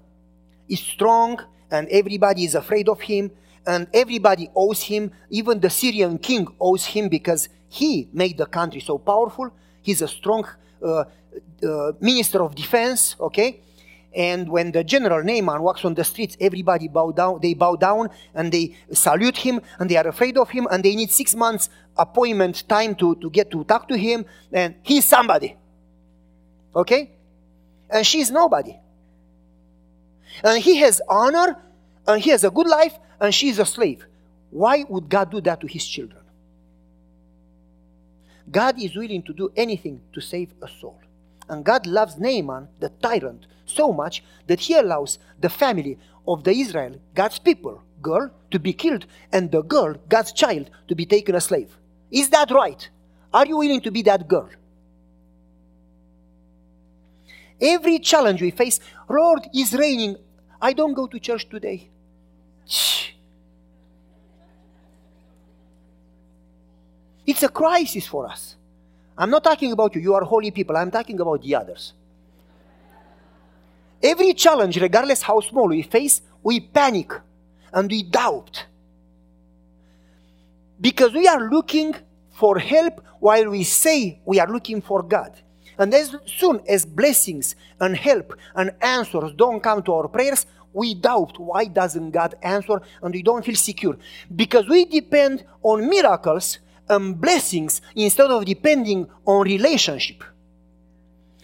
is 0.67 0.79
strong 0.79 1.39
and 1.71 1.88
everybody 1.89 2.45
is 2.45 2.55
afraid 2.55 2.89
of 2.89 3.01
him 3.01 3.31
and 3.70 3.88
everybody 3.94 4.50
owes 4.56 4.82
him. 4.82 5.12
Even 5.30 5.60
the 5.60 5.70
Syrian 5.70 6.18
king 6.18 6.48
owes 6.60 6.86
him 6.86 7.08
because 7.08 7.50
he 7.68 8.10
made 8.12 8.36
the 8.38 8.48
country 8.48 8.82
so 8.82 8.98
powerful. 8.98 9.52
He's 9.84 10.02
a 10.02 10.08
strong 10.08 10.44
uh, 10.82 11.04
uh, 11.64 11.92
minister 12.02 12.42
of 12.42 12.56
defense, 12.56 13.16
okay? 13.20 13.62
And 14.16 14.50
when 14.50 14.72
the 14.72 14.84
general 14.84 15.24
Naaman 15.24 15.62
walks 15.62 15.86
on 15.86 15.94
the 15.94 16.04
streets, 16.04 16.36
everybody 16.42 16.88
bow 16.88 17.12
down, 17.12 17.42
they 17.44 17.54
bow 17.54 17.76
down 17.76 18.10
and 18.34 18.52
they 18.52 18.76
salute 18.92 19.38
him 19.38 19.62
and 19.78 19.88
they 19.88 19.98
are 19.98 20.08
afraid 20.08 20.36
of 20.40 20.50
him 20.50 20.68
and 20.72 20.84
they 20.84 20.96
need 20.96 21.12
six 21.12 21.36
months 21.36 21.70
appointment 21.96 22.68
time 22.68 22.96
to, 22.96 23.16
to 23.18 23.30
get 23.30 23.52
to 23.52 23.64
talk 23.66 23.88
to 23.90 23.96
him. 23.96 24.26
And 24.52 24.74
he's 24.82 25.06
somebody. 25.06 25.56
Okay? 26.76 27.12
And 27.88 28.06
she's 28.06 28.32
nobody. 28.32 28.76
And 30.44 30.58
he 30.64 30.78
has 30.78 31.04
honor 31.08 31.56
and 32.08 32.20
he 32.20 32.32
has 32.32 32.44
a 32.44 32.50
good 32.50 32.68
life 32.68 32.98
and 33.20 33.34
she's 33.34 33.60
a 33.60 33.66
slave. 33.66 34.06
Why 34.50 34.86
would 34.88 35.10
God 35.10 35.32
do 35.32 35.42
that 35.42 35.62
to 35.62 35.68
his 35.68 35.88
children? 35.88 36.22
God 38.52 38.82
is 38.82 38.96
willing 38.96 39.22
to 39.24 39.34
do 39.34 39.52
anything 39.56 40.02
to 40.14 40.22
save 40.22 40.54
a 40.62 40.68
soul. 40.68 41.00
And 41.48 41.64
God 41.64 41.86
loves 41.86 42.18
Naaman, 42.18 42.68
the 42.80 42.90
tyrant, 42.90 43.46
so 43.66 43.94
much 43.94 44.24
that 44.48 44.60
he 44.60 44.74
allows 44.74 45.20
the 45.40 45.50
family 45.50 45.98
of 46.28 46.44
the 46.44 46.52
Israel, 46.52 46.96
God's 47.14 47.40
people, 47.40 47.82
girl, 48.02 48.32
to 48.52 48.60
be 48.60 48.74
killed, 48.74 49.06
and 49.32 49.52
the 49.52 49.62
girl, 49.62 49.96
God's 50.08 50.32
child, 50.32 50.70
to 50.88 50.96
be 50.96 51.06
taken 51.06 51.36
a 51.36 51.42
slave. 51.42 51.78
Is 52.12 52.30
that 52.30 52.52
right? 52.52 52.90
Are 53.34 53.46
you 53.46 53.58
willing 53.58 53.82
to 53.82 53.92
be 53.92 54.02
that 54.04 54.28
girl? 54.28 54.50
Every 57.62 58.00
challenge 58.00 58.42
we 58.42 58.52
face, 58.52 58.80
Lord, 59.10 59.48
is 59.54 59.74
raining. 59.74 60.18
I 60.62 60.74
don't 60.74 60.94
go 60.94 61.08
to 61.08 61.20
church 61.20 61.48
today. 61.50 61.90
It's 67.29 67.43
a 67.43 67.50
crisis 67.50 68.07
for 68.07 68.25
us. 68.25 68.55
I'm 69.15 69.29
not 69.29 69.43
talking 69.43 69.71
about 69.71 69.93
you, 69.93 70.01
you 70.01 70.15
are 70.15 70.24
holy 70.24 70.50
people. 70.50 70.75
I'm 70.75 70.89
talking 70.89 71.19
about 71.19 71.43
the 71.43 71.53
others. 71.53 71.93
Every 74.01 74.33
challenge, 74.33 74.81
regardless 74.81 75.21
how 75.21 75.39
small 75.41 75.67
we 75.67 75.83
face, 75.83 76.24
we 76.41 76.59
panic 76.59 77.12
and 77.71 77.88
we 77.88 78.01
doubt. 78.01 78.65
Because 80.81 81.13
we 81.13 81.27
are 81.27 81.51
looking 81.51 81.93
for 82.31 82.57
help 82.57 83.00
while 83.19 83.48
we 83.51 83.63
say 83.63 84.19
we 84.25 84.39
are 84.39 84.48
looking 84.48 84.81
for 84.81 85.03
God. 85.03 85.39
And 85.77 85.93
as 85.93 86.15
soon 86.25 86.62
as 86.67 86.83
blessings 86.83 87.55
and 87.79 87.95
help 87.95 88.33
and 88.55 88.71
answers 88.81 89.33
don't 89.36 89.62
come 89.62 89.83
to 89.83 89.93
our 89.93 90.07
prayers, 90.07 90.48
we 90.74 90.95
doubt 90.95 91.39
why 91.39 91.65
doesn't 91.65 92.09
God 92.09 92.33
answer 92.41 92.81
and 93.03 93.13
we 93.13 93.21
don't 93.21 93.45
feel 93.45 93.55
secure. 93.55 93.98
Because 94.36 94.67
we 94.67 94.86
depend 94.86 95.43
on 95.62 95.88
miracles 95.88 96.57
and 96.89 97.19
blessings 97.19 97.81
instead 97.96 98.31
of 98.31 98.46
depending 98.46 99.08
on 99.25 99.43
relationship. 99.46 100.24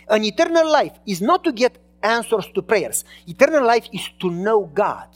An 0.09 0.23
eternal 0.23 0.71
life 0.71 0.93
is 1.05 1.21
not 1.21 1.43
to 1.43 1.51
get 1.51 1.77
answers 2.03 2.47
to 2.53 2.61
prayers. 2.61 3.03
Eternal 3.27 3.65
life 3.65 3.87
is 3.91 4.09
to 4.19 4.29
know 4.29 4.69
God. 4.73 5.07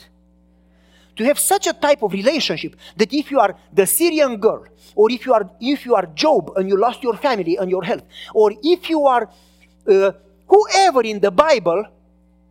To 1.18 1.26
have 1.26 1.38
such 1.38 1.68
a 1.68 1.74
type 1.74 2.02
of 2.02 2.14
relationship 2.14 2.76
that 2.96 3.14
if 3.14 3.30
you 3.30 3.40
are 3.40 3.56
the 3.74 3.86
Syrian 3.86 4.38
girl, 4.38 4.66
or 4.96 5.12
if 5.12 5.26
you 5.26 5.34
are 5.34 5.50
if 5.60 5.86
you 5.86 5.94
are 5.94 6.06
Job 6.16 6.54
and 6.56 6.70
you 6.70 6.78
lost 6.78 7.04
your 7.04 7.18
family 7.18 7.58
and 7.58 7.70
your 7.70 7.84
health, 7.84 8.04
or 8.34 8.54
if 8.64 8.90
you 8.90 9.06
are 9.06 9.30
uh, 9.88 10.12
whoever 10.48 11.02
in 11.02 11.20
the 11.20 11.30
Bible, 11.30 11.84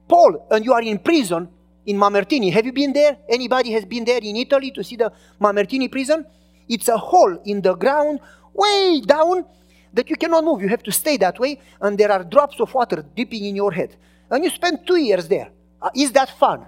Paul, 0.07 0.47
and 0.51 0.65
you 0.65 0.73
are 0.75 0.83
in 0.83 0.99
prison 0.99 1.49
in 1.87 1.97
Mamertini. 1.97 2.53
Have 2.53 2.67
you 2.67 2.73
been 2.73 2.93
there? 2.93 3.17
Anybody 3.29 3.73
has 3.73 3.85
been 3.87 4.05
there 4.05 4.21
in 4.23 4.37
Italy 4.37 4.71
to 4.73 4.85
see 4.85 4.97
the 4.97 5.11
Mamertini 5.41 5.91
prison? 5.91 6.25
It's 6.69 6.89
a 6.89 6.97
hole 6.97 7.39
in 7.45 7.63
the 7.63 7.75
ground, 7.75 8.21
way 8.55 9.01
down, 9.05 9.45
that 9.93 10.11
you 10.11 10.17
cannot 10.17 10.45
move. 10.45 10.63
You 10.63 10.69
have 10.69 10.83
to 10.85 10.93
stay 10.93 11.17
that 11.19 11.39
way, 11.39 11.61
and 11.81 11.99
there 11.99 12.13
are 12.13 12.25
drops 12.25 12.61
of 12.61 12.73
water 12.75 13.05
dipping 13.15 13.45
in 13.45 13.57
your 13.57 13.73
head. 13.73 13.97
And 14.31 14.45
you 14.45 14.51
spend 14.51 14.87
two 14.87 14.97
years 14.97 15.29
there. 15.29 15.51
Uh, 15.81 15.91
is 15.95 16.13
that 16.13 16.31
fun? 16.39 16.67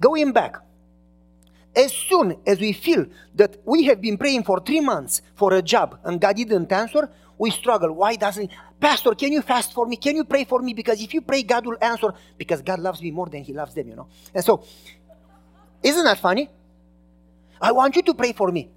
Going 0.00 0.32
back, 0.32 0.56
as 1.76 1.92
soon 1.92 2.36
as 2.46 2.58
we 2.58 2.72
feel 2.72 3.06
that 3.34 3.58
we 3.64 3.84
have 3.84 4.00
been 4.00 4.16
praying 4.16 4.44
for 4.44 4.60
three 4.60 4.80
months 4.80 5.22
for 5.34 5.52
a 5.52 5.62
job 5.62 5.98
and 6.04 6.20
God 6.20 6.36
didn't 6.36 6.72
answer, 6.72 7.08
we 7.38 7.50
struggle. 7.50 7.92
Why 7.92 8.16
doesn't 8.16 8.50
Pastor, 8.80 9.14
can 9.14 9.30
you 9.30 9.42
fast 9.42 9.74
for 9.74 9.86
me? 9.86 9.96
Can 9.96 10.16
you 10.16 10.24
pray 10.24 10.44
for 10.44 10.60
me? 10.62 10.72
Because 10.72 11.02
if 11.02 11.12
you 11.12 11.20
pray, 11.20 11.42
God 11.42 11.66
will 11.66 11.76
answer 11.82 12.14
because 12.38 12.62
God 12.62 12.80
loves 12.80 13.02
me 13.02 13.10
more 13.10 13.26
than 13.26 13.44
He 13.44 13.52
loves 13.52 13.74
them, 13.74 13.88
you 13.88 13.94
know. 13.94 14.08
And 14.34 14.42
so, 14.42 14.64
isn't 15.82 16.04
that 16.04 16.18
funny? 16.18 16.48
I 17.60 17.72
want 17.72 17.96
you 17.96 18.02
to 18.02 18.14
pray 18.14 18.32
for 18.32 18.50
me. 18.50 18.70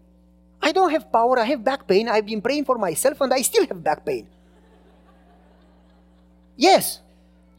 I 0.62 0.72
don't 0.72 0.92
have 0.92 1.12
power. 1.12 1.40
I 1.40 1.46
have 1.46 1.64
back 1.64 1.88
pain. 1.88 2.08
I've 2.08 2.26
been 2.26 2.42
praying 2.42 2.66
for 2.66 2.78
myself 2.78 3.20
and 3.22 3.34
I 3.34 3.42
still 3.42 3.66
have 3.68 3.84
back 3.84 4.06
pain. 4.06 4.28
Yes, 6.56 7.00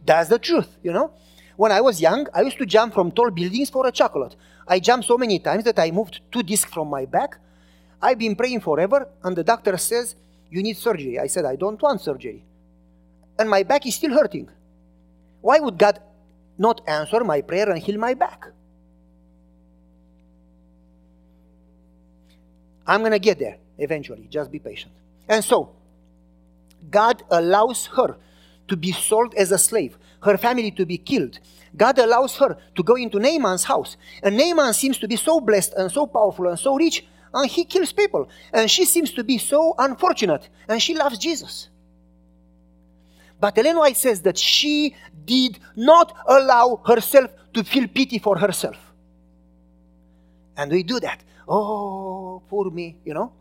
that's 0.04 0.28
the 0.28 0.38
truth, 0.38 0.68
you 0.82 0.92
know. 0.92 1.10
When 1.56 1.72
I 1.72 1.80
was 1.80 2.00
young, 2.00 2.26
I 2.34 2.42
used 2.42 2.58
to 2.58 2.66
jump 2.66 2.94
from 2.94 3.10
tall 3.12 3.30
buildings 3.30 3.70
for 3.70 3.86
a 3.86 3.92
chocolate. 3.92 4.36
I 4.66 4.80
jumped 4.80 5.06
so 5.06 5.18
many 5.18 5.38
times 5.38 5.64
that 5.64 5.78
I 5.78 5.90
moved 5.90 6.20
two 6.32 6.42
discs 6.42 6.72
from 6.72 6.88
my 6.88 7.04
back. 7.04 7.38
I've 8.00 8.18
been 8.18 8.36
praying 8.36 8.60
forever, 8.60 9.08
and 9.22 9.36
the 9.36 9.44
doctor 9.44 9.76
says, 9.76 10.16
You 10.50 10.62
need 10.62 10.76
surgery. 10.76 11.18
I 11.18 11.26
said, 11.26 11.44
I 11.44 11.56
don't 11.56 11.80
want 11.80 12.00
surgery. 12.00 12.44
And 13.38 13.48
my 13.48 13.62
back 13.62 13.86
is 13.86 13.94
still 13.94 14.12
hurting. 14.12 14.48
Why 15.40 15.58
would 15.58 15.78
God 15.78 16.00
not 16.58 16.80
answer 16.86 17.22
my 17.24 17.40
prayer 17.40 17.68
and 17.68 17.82
heal 17.82 17.98
my 17.98 18.14
back? 18.14 18.46
I'm 22.86 23.00
going 23.00 23.12
to 23.12 23.18
get 23.18 23.38
there 23.38 23.58
eventually. 23.78 24.26
Just 24.30 24.50
be 24.50 24.58
patient. 24.58 24.92
And 25.28 25.44
so, 25.44 25.70
God 26.90 27.22
allows 27.30 27.86
her 27.86 28.16
to 28.68 28.76
be 28.76 28.92
sold 28.92 29.34
as 29.34 29.52
a 29.52 29.58
slave, 29.58 29.96
her 30.22 30.36
family 30.36 30.70
to 30.72 30.86
be 30.86 30.98
killed. 30.98 31.38
God 31.76 31.98
allows 31.98 32.36
her 32.36 32.56
to 32.74 32.82
go 32.82 32.94
into 32.94 33.18
Naaman's 33.18 33.64
house. 33.64 33.96
And 34.22 34.36
Naaman 34.36 34.74
seems 34.74 34.98
to 34.98 35.08
be 35.08 35.16
so 35.16 35.40
blessed 35.40 35.74
and 35.76 35.90
so 35.90 36.06
powerful 36.06 36.48
and 36.48 36.58
so 36.58 36.76
rich, 36.76 37.04
and 37.32 37.50
he 37.50 37.64
kills 37.64 37.92
people. 37.92 38.28
And 38.52 38.70
she 38.70 38.84
seems 38.84 39.12
to 39.12 39.24
be 39.24 39.38
so 39.38 39.74
unfortunate, 39.78 40.48
and 40.68 40.80
she 40.80 40.94
loves 40.94 41.18
Jesus. 41.18 41.68
But 43.40 43.58
Ellen 43.58 43.78
White 43.78 43.96
says 43.96 44.22
that 44.22 44.38
she 44.38 44.94
did 45.24 45.58
not 45.76 46.16
allow 46.26 46.80
herself 46.86 47.30
to 47.54 47.64
feel 47.64 47.88
pity 47.88 48.18
for 48.18 48.38
herself. 48.38 48.76
And 50.56 50.70
we 50.70 50.82
do 50.82 51.00
that. 51.00 51.22
Oh, 51.48 52.23
poor 52.48 52.70
me, 52.70 52.96
you 53.04 53.14
know. 53.14 53.32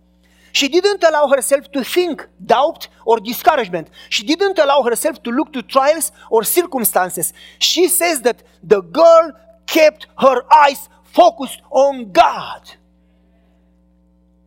She 0.52 0.68
didn't 0.68 1.04
allow 1.04 1.28
herself 1.28 1.72
to 1.72 1.84
think 1.84 2.28
doubt 2.46 2.88
or 3.06 3.20
discouragement. 3.20 3.90
She 4.10 4.24
didn't 4.24 4.60
allow 4.60 4.84
herself 4.84 5.22
to 5.24 5.32
look 5.32 5.52
to 5.54 5.64
trials 5.64 6.12
or 6.30 6.44
circumstances. 6.44 7.34
She 7.58 7.88
says 7.88 8.22
that 8.22 8.44
the 8.64 8.82
girl 8.82 9.32
kept 9.66 10.06
her 10.20 10.44
eyes 10.54 10.90
focused 11.04 11.62
on 11.72 12.12
God. 12.12 12.62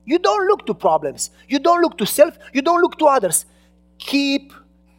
You 0.04 0.20
don't 0.20 0.46
look 0.46 0.64
to 0.66 0.74
problems. 0.74 1.30
You 1.48 1.58
don't 1.58 1.82
look 1.82 1.98
to 1.98 2.06
self. 2.06 2.38
You 2.52 2.62
don't 2.62 2.80
look 2.80 2.96
to 2.98 3.06
others. 3.06 3.44
Keep, 3.98 4.52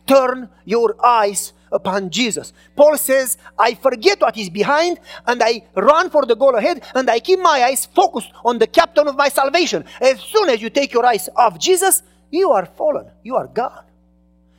turn 0.06 0.50
your 0.66 0.96
eyes 1.06 1.54
upon 1.72 2.10
Jesus. 2.10 2.54
Paul 2.76 2.98
says, 2.98 3.38
I 3.58 3.76
forget 3.76 4.22
what 4.22 4.38
is 4.38 4.50
behind 4.50 5.00
and 5.26 5.42
I 5.44 5.64
run 5.76 6.10
for 6.10 6.26
the 6.26 6.36
goal 6.36 6.56
ahead 6.56 6.84
and 6.96 7.10
I 7.10 7.20
keep 7.20 7.40
my 7.40 7.64
eyes 7.64 7.86
focused 7.86 8.32
on 8.44 8.60
the 8.60 8.68
captain 8.68 9.08
of 9.08 9.16
my 9.16 9.30
salvation. 9.30 9.86
As 10.02 10.20
soon 10.22 10.50
as 10.50 10.62
you 10.62 10.70
take 10.70 10.94
your 10.94 11.06
eyes 11.06 11.30
off 11.36 11.60
Jesus, 11.60 12.04
you 12.32 12.52
are 12.52 12.66
fallen. 12.66 13.08
You 13.24 13.36
are 13.36 13.48
gone. 13.48 13.84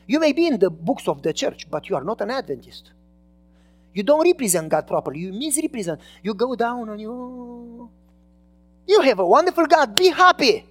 You 0.07 0.21
may 0.21 0.33
be 0.33 0.47
in 0.47 0.59
the 0.59 0.71
books 0.71 1.07
of 1.07 1.23
the 1.23 1.33
church, 1.33 1.71
but 1.71 1.89
you 1.89 1.97
are 1.97 2.05
not 2.05 2.21
an 2.21 2.31
Adventist. 2.31 2.91
You 3.93 4.03
don't 4.03 4.25
represent 4.25 4.69
God 4.69 4.87
properly. 4.87 5.21
You 5.21 5.33
misrepresent. 5.33 6.01
You 6.23 6.35
go 6.35 6.55
down 6.55 6.89
and 6.89 7.01
you. 7.01 7.91
You 8.87 9.01
have 9.03 9.19
a 9.19 9.27
wonderful 9.27 9.67
God. 9.67 9.95
Be 9.95 10.09
happy. 10.09 10.65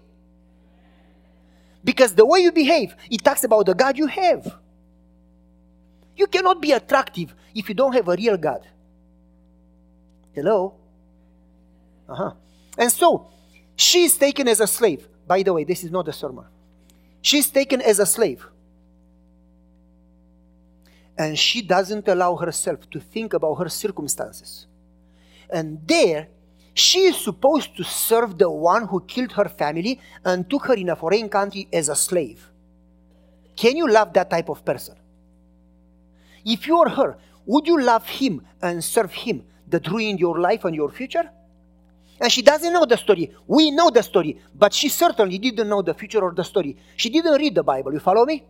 Because 1.83 2.15
the 2.15 2.25
way 2.25 2.39
you 2.39 2.51
behave, 2.51 2.95
it 3.09 3.23
talks 3.23 3.43
about 3.43 3.65
the 3.65 3.75
God 3.75 3.97
you 3.97 4.07
have. 4.07 4.55
You 6.17 6.25
cannot 6.27 6.59
be 6.59 6.71
attractive 6.71 7.33
if 7.53 7.69
you 7.69 7.75
don't 7.75 7.93
have 7.93 8.07
a 8.07 8.15
real 8.15 8.37
God. 8.37 8.67
Hello? 10.33 10.73
Uh 12.09 12.15
huh. 12.15 12.31
And 12.77 12.91
so, 12.91 13.29
she's 13.75 14.17
taken 14.17 14.47
as 14.47 14.59
a 14.59 14.67
slave. 14.67 15.07
By 15.27 15.43
the 15.43 15.53
way, 15.53 15.63
this 15.63 15.83
is 15.83 15.91
not 15.91 16.07
a 16.07 16.13
sermon. 16.13 16.45
She's 17.21 17.49
taken 17.49 17.81
as 17.81 17.99
a 17.99 18.05
slave. 18.05 18.45
And 21.17 21.37
she 21.37 21.61
doesn't 21.61 22.07
allow 22.07 22.35
herself 22.35 22.89
to 22.91 22.99
think 22.99 23.33
about 23.33 23.55
her 23.55 23.69
circumstances. 23.69 24.65
And 25.49 25.79
there, 25.87 26.27
she 26.73 26.99
is 26.99 27.17
supposed 27.17 27.75
to 27.77 27.83
serve 27.83 28.37
the 28.37 28.49
one 28.49 28.87
who 28.87 29.01
killed 29.01 29.31
her 29.33 29.49
family 29.49 29.99
and 30.23 30.49
took 30.49 30.65
her 30.65 30.75
in 30.75 30.89
a 30.89 30.95
foreign 30.95 31.29
country 31.29 31.67
as 31.73 31.89
a 31.89 31.95
slave. 31.95 32.49
Can 33.55 33.75
you 33.75 33.89
love 33.89 34.13
that 34.13 34.29
type 34.29 34.49
of 34.49 34.63
person? 34.63 34.95
If 36.47 36.65
you 36.65 36.77
are 36.77 36.89
her, 36.89 37.17
would 37.45 37.67
you 37.67 37.81
love 37.81 38.07
him 38.07 38.41
and 38.61 38.81
serve 38.81 39.11
him 39.11 39.43
that 39.67 39.85
ruined 39.87 40.19
your 40.19 40.39
life 40.39 40.63
and 40.63 40.73
your 40.73 40.89
future? 40.89 41.29
And 42.21 42.31
she 42.31 42.41
doesn't 42.41 42.71
know 42.71 42.85
the 42.85 42.95
story. 42.95 43.31
We 43.45 43.69
know 43.69 43.89
the 43.89 44.01
story, 44.01 44.39
but 44.55 44.73
she 44.73 44.87
certainly 44.87 45.37
didn't 45.37 45.67
know 45.67 45.81
the 45.81 45.93
future 45.93 46.21
or 46.21 46.33
the 46.33 46.45
story. 46.45 46.77
She 46.95 47.09
didn't 47.09 47.33
read 47.33 47.53
the 47.53 47.63
Bible. 47.63 47.93
You 47.93 47.99
follow 47.99 48.25
me? 48.25 48.45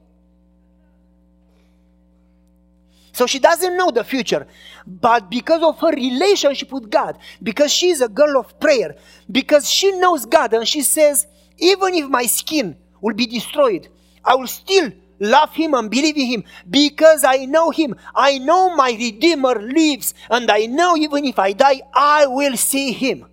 So 3.13 3.25
she 3.25 3.39
doesn't 3.39 3.75
know 3.75 3.89
the 3.89 4.03
future. 4.03 4.45
But 4.85 5.31
because 5.31 5.63
of 5.63 5.79
her 5.79 5.89
relationship 5.89 6.71
with 6.71 6.91
God, 6.91 7.17
because 7.41 7.73
she's 7.73 7.99
a 7.99 8.07
girl 8.07 8.39
of 8.39 8.59
prayer, 8.59 8.95
because 9.31 9.67
she 9.67 9.91
knows 9.93 10.27
God 10.27 10.53
and 10.53 10.67
she 10.67 10.83
says, 10.83 11.25
even 11.57 11.95
if 11.95 12.07
my 12.07 12.27
skin 12.27 12.77
will 13.01 13.15
be 13.15 13.25
destroyed, 13.25 13.87
I 14.23 14.35
will 14.35 14.45
still 14.45 14.91
love 15.19 15.53
him 15.53 15.73
and 15.73 15.89
believe 15.89 16.17
in 16.17 16.25
him 16.25 16.43
because 16.69 17.23
I 17.23 17.45
know 17.45 17.69
him. 17.71 17.95
I 18.15 18.37
know 18.37 18.75
my 18.75 18.91
Redeemer 18.91 19.61
lives, 19.61 20.13
and 20.29 20.49
I 20.49 20.65
know 20.65 20.95
even 20.97 21.25
if 21.25 21.39
I 21.39 21.53
die, 21.53 21.81
I 21.93 22.25
will 22.27 22.57
see 22.57 22.91
him. 22.91 23.25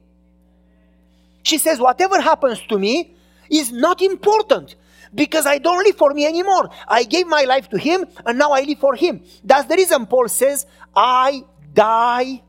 She 1.43 1.59
says, 1.59 1.79
Whatever 1.79 2.21
happens 2.21 2.61
to 2.69 2.79
me 2.79 3.15
is 3.51 3.71
not 3.71 4.03
important 4.03 4.77
because 5.15 5.47
I 5.47 5.59
don't 5.59 5.85
live 5.85 5.97
for 5.97 6.13
me 6.13 6.27
anymore. 6.27 6.71
I 6.89 7.05
gave 7.05 7.27
my 7.27 7.43
life 7.43 7.69
to 7.71 7.79
him, 7.79 8.07
and 8.27 8.39
now 8.39 8.53
I 8.53 8.63
live 8.63 8.79
for 8.79 8.95
him. 8.95 9.23
That's 9.45 9.69
the 9.69 9.77
reason 9.77 10.07
Paul 10.07 10.29
says, 10.29 10.67
I 10.95 11.45
die. 11.73 12.43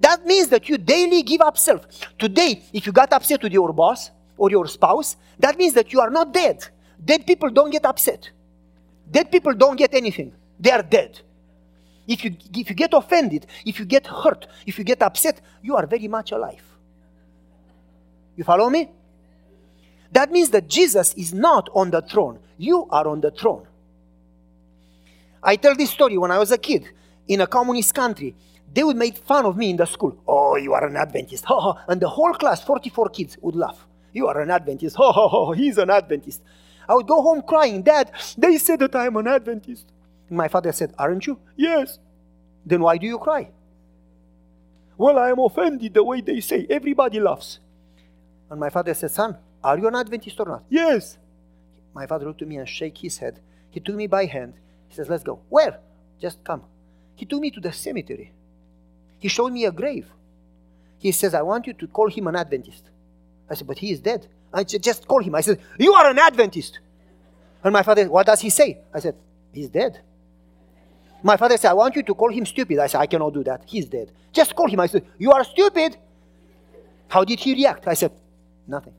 That 0.00 0.26
means 0.26 0.48
that 0.48 0.68
you 0.68 0.78
daily 0.78 1.22
give 1.22 1.40
up 1.40 1.56
self. 1.56 1.86
Today, 2.18 2.62
if 2.72 2.86
you 2.86 2.92
got 2.92 3.12
upset 3.12 3.42
with 3.42 3.52
your 3.52 3.72
boss 3.72 4.10
or 4.36 4.50
your 4.50 4.66
spouse, 4.66 5.16
that 5.38 5.56
means 5.56 5.74
that 5.74 5.92
you 5.92 6.00
are 6.00 6.10
not 6.10 6.32
dead 6.32 6.66
Dead 7.04 7.26
people 7.26 7.50
don't 7.50 7.70
get 7.70 7.84
upset. 7.84 8.30
Dead 9.10 9.30
people 9.30 9.54
don't 9.54 9.76
get 9.76 9.94
anything. 9.94 10.32
They 10.58 10.70
are 10.70 10.82
dead. 10.82 11.20
If 12.06 12.24
you, 12.24 12.36
if 12.54 12.68
you 12.68 12.76
get 12.76 12.92
offended, 12.92 13.46
if 13.64 13.78
you 13.78 13.84
get 13.84 14.06
hurt, 14.06 14.46
if 14.66 14.78
you 14.78 14.84
get 14.84 15.02
upset, 15.02 15.40
you 15.62 15.76
are 15.76 15.86
very 15.86 16.08
much 16.08 16.32
alive. 16.32 16.62
You 18.36 18.44
follow 18.44 18.68
me? 18.70 18.90
That 20.12 20.30
means 20.30 20.50
that 20.50 20.68
Jesus 20.68 21.14
is 21.14 21.32
not 21.32 21.68
on 21.74 21.90
the 21.90 22.02
throne. 22.02 22.38
You 22.58 22.86
are 22.90 23.06
on 23.08 23.20
the 23.20 23.30
throne. 23.30 23.66
I 25.42 25.56
tell 25.56 25.74
this 25.74 25.90
story 25.90 26.18
when 26.18 26.30
I 26.30 26.38
was 26.38 26.52
a 26.52 26.58
kid 26.58 26.88
in 27.28 27.40
a 27.40 27.46
communist 27.46 27.94
country. 27.94 28.34
They 28.72 28.84
would 28.84 28.96
make 28.96 29.18
fun 29.18 29.44
of 29.44 29.56
me 29.56 29.70
in 29.70 29.76
the 29.76 29.86
school. 29.86 30.16
Oh, 30.26 30.56
you 30.56 30.72
are 30.72 30.86
an 30.86 30.96
Adventist. 30.96 31.44
and 31.88 32.00
the 32.00 32.08
whole 32.08 32.32
class, 32.34 32.62
44 32.62 33.08
kids, 33.10 33.36
would 33.40 33.54
laugh. 33.54 33.86
You 34.12 34.28
are 34.28 34.40
an 34.40 34.50
Adventist. 34.50 34.96
Ho, 34.98 35.52
he's 35.52 35.78
an 35.78 35.90
Adventist. 35.90 36.42
I 36.88 36.94
would 36.94 37.06
go 37.06 37.22
home 37.22 37.42
crying, 37.42 37.82
Dad, 37.82 38.10
they 38.36 38.58
said 38.58 38.80
that 38.80 38.94
I'm 38.96 39.16
an 39.16 39.28
Adventist. 39.28 39.86
My 40.30 40.48
father 40.48 40.72
said, 40.72 40.94
Aren't 40.98 41.26
you? 41.26 41.38
Yes. 41.56 41.98
Then 42.64 42.80
why 42.80 42.96
do 42.96 43.06
you 43.06 43.18
cry? 43.18 43.50
Well, 44.96 45.18
I 45.18 45.30
am 45.30 45.38
offended 45.38 45.94
the 45.94 46.02
way 46.02 46.20
they 46.20 46.40
say. 46.40 46.66
Everybody 46.70 47.20
laughs. 47.20 47.58
And 48.50 48.60
my 48.60 48.70
father 48.70 48.94
said, 48.94 49.10
Son, 49.10 49.36
are 49.62 49.78
you 49.78 49.88
an 49.88 49.94
Adventist 49.94 50.38
or 50.40 50.46
not? 50.46 50.64
Yes. 50.68 51.18
My 51.94 52.06
father 52.06 52.26
looked 52.26 52.42
at 52.42 52.48
me 52.48 52.56
and 52.56 52.68
shook 52.68 52.96
his 52.98 53.18
head. 53.18 53.40
He 53.70 53.80
took 53.80 53.94
me 53.94 54.06
by 54.06 54.26
hand. 54.26 54.54
He 54.88 54.94
says, 54.94 55.08
Let's 55.08 55.22
go. 55.22 55.40
Where? 55.48 55.78
Just 56.20 56.42
come. 56.44 56.62
He 57.14 57.26
took 57.26 57.40
me 57.40 57.50
to 57.50 57.60
the 57.60 57.72
cemetery. 57.72 58.32
He 59.18 59.28
showed 59.28 59.52
me 59.52 59.64
a 59.64 59.72
grave. 59.72 60.06
He 60.98 61.12
says, 61.12 61.34
I 61.34 61.42
want 61.42 61.66
you 61.66 61.72
to 61.74 61.86
call 61.88 62.08
him 62.08 62.26
an 62.26 62.36
Adventist. 62.36 62.84
I 63.50 63.54
said, 63.54 63.66
But 63.66 63.78
he 63.78 63.90
is 63.90 64.00
dead. 64.00 64.28
I 64.52 64.64
just 64.64 65.06
call 65.06 65.22
him. 65.22 65.34
I 65.34 65.40
said, 65.40 65.58
You 65.78 65.92
are 65.94 66.10
an 66.10 66.18
Adventist. 66.18 66.78
And 67.64 67.72
my 67.72 67.82
father, 67.82 68.08
What 68.08 68.26
does 68.26 68.40
he 68.40 68.50
say? 68.50 68.80
I 68.92 69.00
said, 69.00 69.16
He's 69.52 69.68
dead. 69.68 70.00
My 71.22 71.36
father 71.36 71.56
said, 71.56 71.70
I 71.70 71.74
want 71.74 71.94
you 71.94 72.02
to 72.02 72.14
call 72.14 72.30
him 72.30 72.44
stupid. 72.44 72.78
I 72.78 72.86
said, 72.88 73.00
I 73.00 73.06
cannot 73.06 73.32
do 73.32 73.44
that. 73.44 73.62
He's 73.66 73.86
dead. 73.86 74.10
Just 74.32 74.54
call 74.56 74.68
him. 74.68 74.80
I 74.80 74.86
said, 74.86 75.04
You 75.18 75.30
are 75.32 75.44
stupid. 75.44 75.96
How 77.08 77.24
did 77.24 77.38
he 77.40 77.54
react? 77.54 77.86
I 77.86 77.94
said, 77.94 78.12
Nothing. 78.66 78.94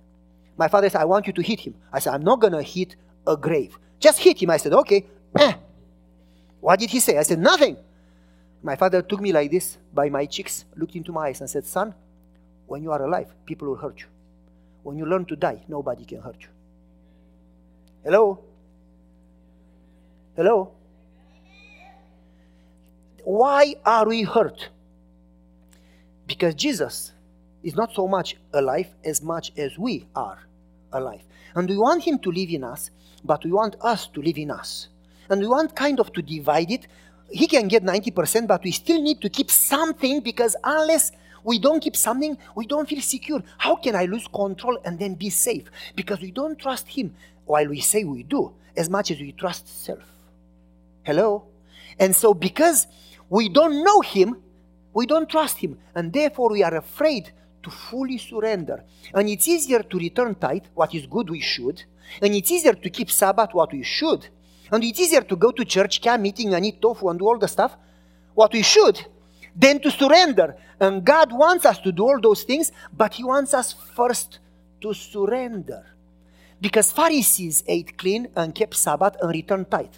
My 0.58 0.68
father 0.68 0.89
said, 0.89 1.02
I 1.02 1.06
want 1.06 1.28
you 1.28 1.34
to 1.34 1.42
hit 1.42 1.60
him. 1.62 1.76
I 1.92 2.00
said, 2.00 2.13
I'm 2.13 2.24
not 2.24 2.39
going 2.39 2.54
to 2.54 2.62
hit 2.62 2.96
a 3.28 3.36
grave. 3.36 3.78
Just 4.00 4.20
hit 4.20 4.42
him. 4.42 4.50
I 4.50 4.58
said, 4.58 4.74
Okay. 4.74 5.06
Eh. 5.38 5.54
What 6.62 6.80
did 6.80 6.89
he 6.89 7.00
say? 7.00 7.18
I 7.18 7.24
said, 7.24 7.39
Nothing. 7.39 7.78
My 8.62 8.78
father 8.78 9.02
took 9.02 9.20
me 9.20 9.34
like 9.34 9.52
this 9.52 9.78
by 9.94 10.10
my 10.10 10.26
cheeks, 10.26 10.63
looked 10.78 10.96
into 10.96 11.12
my 11.12 11.28
eyes, 11.28 11.42
and 11.42 11.50
said, 11.50 11.66
Son, 11.66 11.94
when 12.66 12.82
you 12.82 12.92
are 12.92 13.04
alive, 13.04 13.34
people 13.46 13.68
will 13.68 13.76
hurt 13.76 14.00
you. 14.00 14.06
When 14.84 14.98
you 14.98 15.06
learn 15.06 15.26
to 15.26 15.36
die, 15.36 15.63
nobody 15.67 16.06
can 16.06 16.22
hurt 16.22 16.38
you. 16.41 16.50
Hello? 18.04 18.39
Hello? 20.36 20.72
Why 23.24 23.76
are 23.86 24.08
we 24.08 24.24
hurt? 24.24 24.69
Because 26.28 26.54
Jesus 26.56 27.13
is 27.63 27.76
not 27.76 27.93
so 27.93 28.08
much 28.08 28.36
alive 28.54 28.88
as 29.06 29.22
much 29.22 29.54
as 29.58 29.78
we 29.78 30.06
are 30.15 30.39
alive. 30.91 31.22
And 31.56 31.69
we 31.69 31.78
want 31.78 32.04
Him 32.04 32.19
to 32.19 32.32
live 32.32 32.50
in 32.50 32.63
us, 32.63 32.91
but 33.24 33.43
we 33.46 33.52
want 33.52 33.76
us 33.82 34.08
to 34.08 34.22
live 34.22 34.38
in 34.38 34.52
us. 34.52 34.89
And 35.30 35.39
we 35.39 35.48
want 35.48 35.76
kind 35.76 36.00
of 36.00 36.12
to 36.13 36.22
divide 36.22 36.72
it. 36.72 36.88
He 37.30 37.48
can 37.48 37.69
get 37.69 37.84
90%, 37.84 38.48
but 38.48 38.63
we 38.63 38.72
still 38.72 39.02
need 39.02 39.22
to 39.22 39.30
keep 39.30 39.50
something 39.50 40.19
because 40.19 40.56
unless 40.63 41.13
we 41.43 41.60
don't 41.60 41.79
keep 41.79 41.95
something, 41.95 42.38
we 42.56 42.65
don't 42.65 42.88
feel 42.88 43.01
secure. 43.01 43.41
How 43.58 43.75
can 43.75 43.95
I 43.95 44.06
lose 44.06 44.27
control 44.27 44.77
and 44.86 44.97
then 44.97 45.15
be 45.15 45.29
safe? 45.29 45.69
Because 45.95 46.21
we 46.21 46.32
don't 46.32 46.58
trust 46.58 46.88
Him 46.88 47.15
while 47.45 47.67
we 47.67 47.82
say 47.82 48.03
we 48.03 48.23
do, 48.23 48.53
as 48.75 48.89
much 48.89 49.12
as 49.12 49.19
we 49.19 49.32
trust 49.32 49.67
self. 49.67 50.03
Hello? 51.03 51.45
And 51.99 52.15
so, 52.15 52.34
because 52.34 52.88
we 53.29 53.49
don't 53.49 53.84
know 53.84 54.01
Him, 54.01 54.38
we 54.93 55.06
don't 55.06 55.29
trust 55.29 55.58
Him, 55.58 55.77
and 55.95 56.13
therefore 56.13 56.51
we 56.51 56.63
are 56.63 56.75
afraid 56.75 57.32
to 57.63 57.69
fully 57.69 58.17
surrender. 58.17 58.84
And 59.13 59.29
it's 59.29 59.47
easier 59.47 59.84
to 59.84 59.97
return 59.97 60.36
tithe, 60.36 60.65
what 60.73 60.93
is 60.93 61.06
good 61.06 61.29
we 61.29 61.41
should, 61.41 61.84
and 62.21 62.34
it's 62.34 62.51
easier 62.51 62.73
to 62.73 62.89
keep 62.89 63.10
Sabbath, 63.10 63.53
what 63.53 63.71
we 63.71 63.84
should, 63.84 64.27
and 64.71 64.84
it's 64.84 64.99
easier 64.99 65.21
to 65.21 65.36
go 65.36 65.51
to 65.51 65.65
church, 65.65 66.01
camp 66.01 66.23
meeting, 66.23 66.53
and 66.53 66.65
eat 66.65 66.82
tofu 66.82 67.10
and 67.10 67.19
do 67.19 67.27
all 67.27 67.38
the 67.38 67.47
stuff, 67.47 67.75
what 68.34 68.53
we 68.53 68.62
should, 68.62 69.06
than 69.56 69.80
to 69.82 69.92
surrender. 69.92 70.56
And 70.80 71.06
God 71.06 71.32
wants 71.32 71.66
us 71.66 71.80
to 71.80 71.92
do 71.92 72.04
all 72.04 72.20
those 72.20 72.44
things, 72.44 72.72
but 72.96 73.13
He 73.13 73.24
wants 73.24 73.54
us 73.54 73.74
first 73.74 74.39
to 74.82 74.94
surrender. 74.94 75.86
Because 76.60 76.92
Pharisees 76.92 77.63
ate 77.68 77.98
clean 77.98 78.30
and 78.36 78.56
kept 78.56 78.76
Sabbath 78.76 79.16
and 79.22 79.32
returned 79.32 79.70
tithe, 79.70 79.94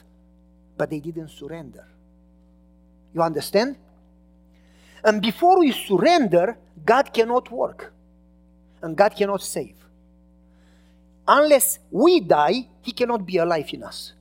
but 0.78 0.90
they 0.90 1.00
didn't 1.00 1.30
surrender. 1.30 1.86
You 3.14 3.22
understand? 3.22 3.78
And 5.04 5.22
before 5.22 5.60
we 5.60 5.72
surrender, 5.72 6.58
God 6.84 7.14
cannot 7.14 7.52
work 7.52 7.94
and 8.82 8.96
God 8.96 9.16
cannot 9.16 9.42
save. 9.42 9.76
Unless 11.28 11.80
we 11.90 12.20
die, 12.20 12.68
He 12.82 12.92
cannot 12.92 13.26
be 13.26 13.38
alive 13.38 13.70
in 13.74 13.84
us. 13.84 14.14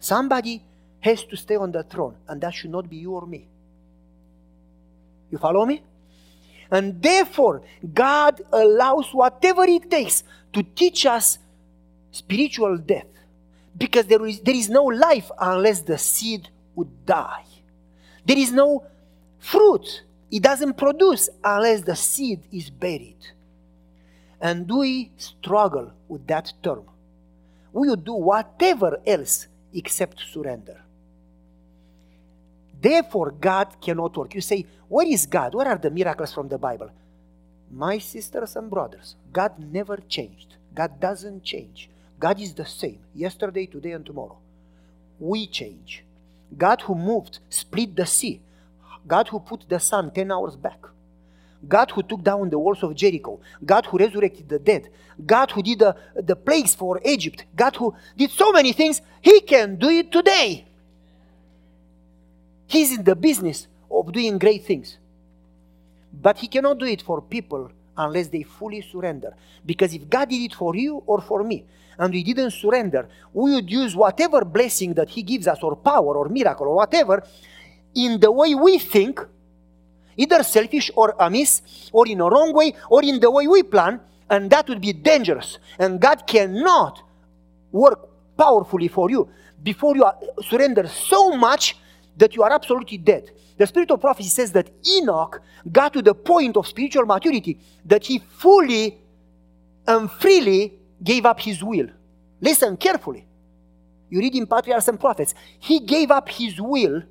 Somebody 0.00 0.62
has 1.00 1.24
to 1.24 1.36
stay 1.36 1.56
on 1.56 1.70
the 1.72 1.82
throne, 1.84 2.16
and 2.28 2.40
that 2.40 2.54
should 2.54 2.70
not 2.70 2.88
be 2.88 2.96
you 2.96 3.12
or 3.12 3.26
me. 3.26 3.46
You 5.30 5.38
follow 5.38 5.66
me? 5.66 5.82
And 6.70 7.00
therefore, 7.00 7.62
God 7.94 8.40
allows 8.52 9.12
whatever 9.12 9.64
it 9.64 9.90
takes 9.90 10.24
to 10.52 10.62
teach 10.62 11.06
us 11.06 11.38
spiritual 12.10 12.76
death. 12.78 13.06
Because 13.76 14.06
there 14.06 14.24
is, 14.26 14.40
there 14.40 14.54
is 14.54 14.68
no 14.68 14.84
life 14.84 15.30
unless 15.38 15.82
the 15.82 15.98
seed 15.98 16.48
would 16.74 17.04
die. 17.04 17.44
There 18.24 18.38
is 18.38 18.50
no 18.50 18.84
fruit. 19.38 20.02
It 20.30 20.42
doesn't 20.42 20.76
produce 20.76 21.28
unless 21.44 21.82
the 21.82 21.94
seed 21.94 22.40
is 22.50 22.70
buried. 22.70 23.18
And 24.40 24.68
we 24.68 25.12
struggle 25.16 25.92
with 26.08 26.26
that 26.26 26.52
term. 26.62 26.84
We 27.72 27.90
would 27.90 28.04
do 28.04 28.14
whatever 28.14 29.00
else 29.06 29.46
except 29.72 30.20
surrender. 30.32 30.82
Therefore, 32.80 33.30
God 33.30 33.80
cannot 33.80 34.16
work. 34.16 34.34
You 34.34 34.40
say, 34.40 34.66
Where 34.88 35.06
is 35.06 35.26
God? 35.26 35.54
Where 35.54 35.68
are 35.68 35.78
the 35.78 35.90
miracles 35.90 36.32
from 36.32 36.48
the 36.48 36.58
Bible? 36.58 36.90
My 37.70 37.98
sisters 37.98 38.56
and 38.56 38.70
brothers, 38.70 39.16
God 39.32 39.52
never 39.58 39.98
changed. 40.08 40.54
God 40.74 41.00
doesn't 41.00 41.42
change. 41.42 41.90
God 42.18 42.40
is 42.40 42.54
the 42.54 42.66
same 42.66 42.98
yesterday, 43.14 43.66
today, 43.66 43.92
and 43.92 44.04
tomorrow. 44.04 44.38
We 45.18 45.46
change. 45.46 46.04
God 46.56 46.82
who 46.82 46.94
moved, 46.94 47.40
split 47.48 47.96
the 47.96 48.06
sea. 48.06 48.40
God 49.06 49.28
who 49.28 49.40
put 49.40 49.68
the 49.68 49.80
sun 49.80 50.10
10 50.10 50.30
hours 50.30 50.56
back. 50.56 50.78
God 51.66 51.90
who 51.90 52.02
took 52.02 52.22
down 52.22 52.50
the 52.50 52.58
walls 52.58 52.82
of 52.82 52.94
Jericho. 52.94 53.40
God 53.64 53.86
who 53.86 53.98
resurrected 53.98 54.48
the 54.48 54.58
dead. 54.58 54.88
God 55.24 55.50
who 55.50 55.62
did 55.62 55.78
the, 55.78 55.96
the 56.14 56.36
plagues 56.36 56.74
for 56.74 57.00
Egypt. 57.04 57.44
God 57.54 57.74
who 57.76 57.94
did 58.16 58.30
so 58.30 58.52
many 58.52 58.72
things. 58.72 59.00
He 59.20 59.40
can 59.40 59.76
do 59.76 59.88
it 59.88 60.12
today. 60.12 60.65
He's 62.66 62.96
in 62.96 63.04
the 63.04 63.14
business 63.14 63.68
of 63.90 64.12
doing 64.12 64.38
great 64.38 64.64
things. 64.64 64.98
But 66.12 66.38
he 66.38 66.48
cannot 66.48 66.78
do 66.78 66.86
it 66.86 67.02
for 67.02 67.20
people 67.20 67.70
unless 67.96 68.28
they 68.28 68.42
fully 68.42 68.82
surrender. 68.82 69.34
Because 69.64 69.94
if 69.94 70.08
God 70.08 70.28
did 70.28 70.42
it 70.42 70.54
for 70.54 70.74
you 70.74 71.02
or 71.06 71.20
for 71.20 71.42
me, 71.42 71.64
and 71.98 72.12
we 72.12 72.22
didn't 72.22 72.50
surrender, 72.50 73.08
we 73.32 73.54
would 73.54 73.70
use 73.70 73.96
whatever 73.96 74.44
blessing 74.44 74.94
that 74.94 75.08
he 75.08 75.22
gives 75.22 75.46
us, 75.46 75.62
or 75.62 75.76
power, 75.76 76.16
or 76.16 76.28
miracle, 76.28 76.66
or 76.66 76.76
whatever, 76.76 77.22
in 77.94 78.20
the 78.20 78.30
way 78.30 78.54
we 78.54 78.78
think, 78.78 79.20
either 80.16 80.42
selfish 80.42 80.90
or 80.94 81.14
amiss, 81.18 81.90
or 81.92 82.06
in 82.06 82.20
a 82.20 82.28
wrong 82.28 82.52
way, 82.52 82.74
or 82.90 83.02
in 83.02 83.18
the 83.18 83.30
way 83.30 83.46
we 83.46 83.62
plan, 83.62 84.00
and 84.28 84.50
that 84.50 84.68
would 84.68 84.80
be 84.80 84.92
dangerous. 84.92 85.58
And 85.78 86.00
God 86.00 86.26
cannot 86.26 87.02
work 87.72 88.08
powerfully 88.36 88.88
for 88.88 89.10
you 89.10 89.28
before 89.62 89.96
you 89.96 90.04
surrender 90.42 90.86
so 90.88 91.36
much 91.36 91.76
that 92.16 92.34
you 92.34 92.42
are 92.42 92.52
absolutely 92.52 92.98
dead. 92.98 93.30
The 93.58 93.66
spirit 93.66 93.90
of 93.90 94.00
prophecy 94.00 94.28
says 94.28 94.52
that 94.52 94.70
Enoch 94.86 95.40
got 95.70 95.92
to 95.94 96.02
the 96.02 96.14
point 96.14 96.56
of 96.56 96.66
spiritual 96.66 97.06
maturity 97.06 97.58
that 97.84 98.04
he 98.04 98.18
fully 98.18 98.98
and 99.86 100.10
freely 100.10 100.74
gave 101.02 101.26
up 101.26 101.40
his 101.40 101.62
will. 101.62 101.88
Listen 102.40 102.76
carefully. 102.76 103.26
You 104.10 104.20
read 104.20 104.34
in 104.34 104.46
Patriarchs 104.46 104.88
and 104.88 105.00
Prophets. 105.00 105.34
He 105.58 105.80
gave 105.80 106.10
up 106.10 106.28
his 106.28 106.60
will 106.60 107.02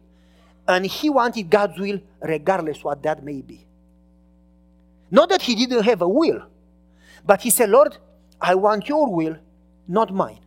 and 0.68 0.86
he 0.86 1.10
wanted 1.10 1.50
God's 1.50 1.80
will 1.80 2.00
regardless 2.22 2.84
what 2.84 3.04
that 3.04 3.24
may 3.24 3.42
be. 3.42 3.66
Not 5.12 5.30
that 5.30 5.42
he 5.42 5.56
didn't 5.56 5.84
have 5.84 6.02
a 6.02 6.08
will, 6.08 6.42
but 7.26 7.42
he 7.42 7.50
said, 7.50 7.70
Lord, 7.70 7.98
I 8.40 8.56
want 8.56 8.88
your 8.88 9.14
will, 9.14 9.38
not 9.88 10.14
mine. 10.14 10.40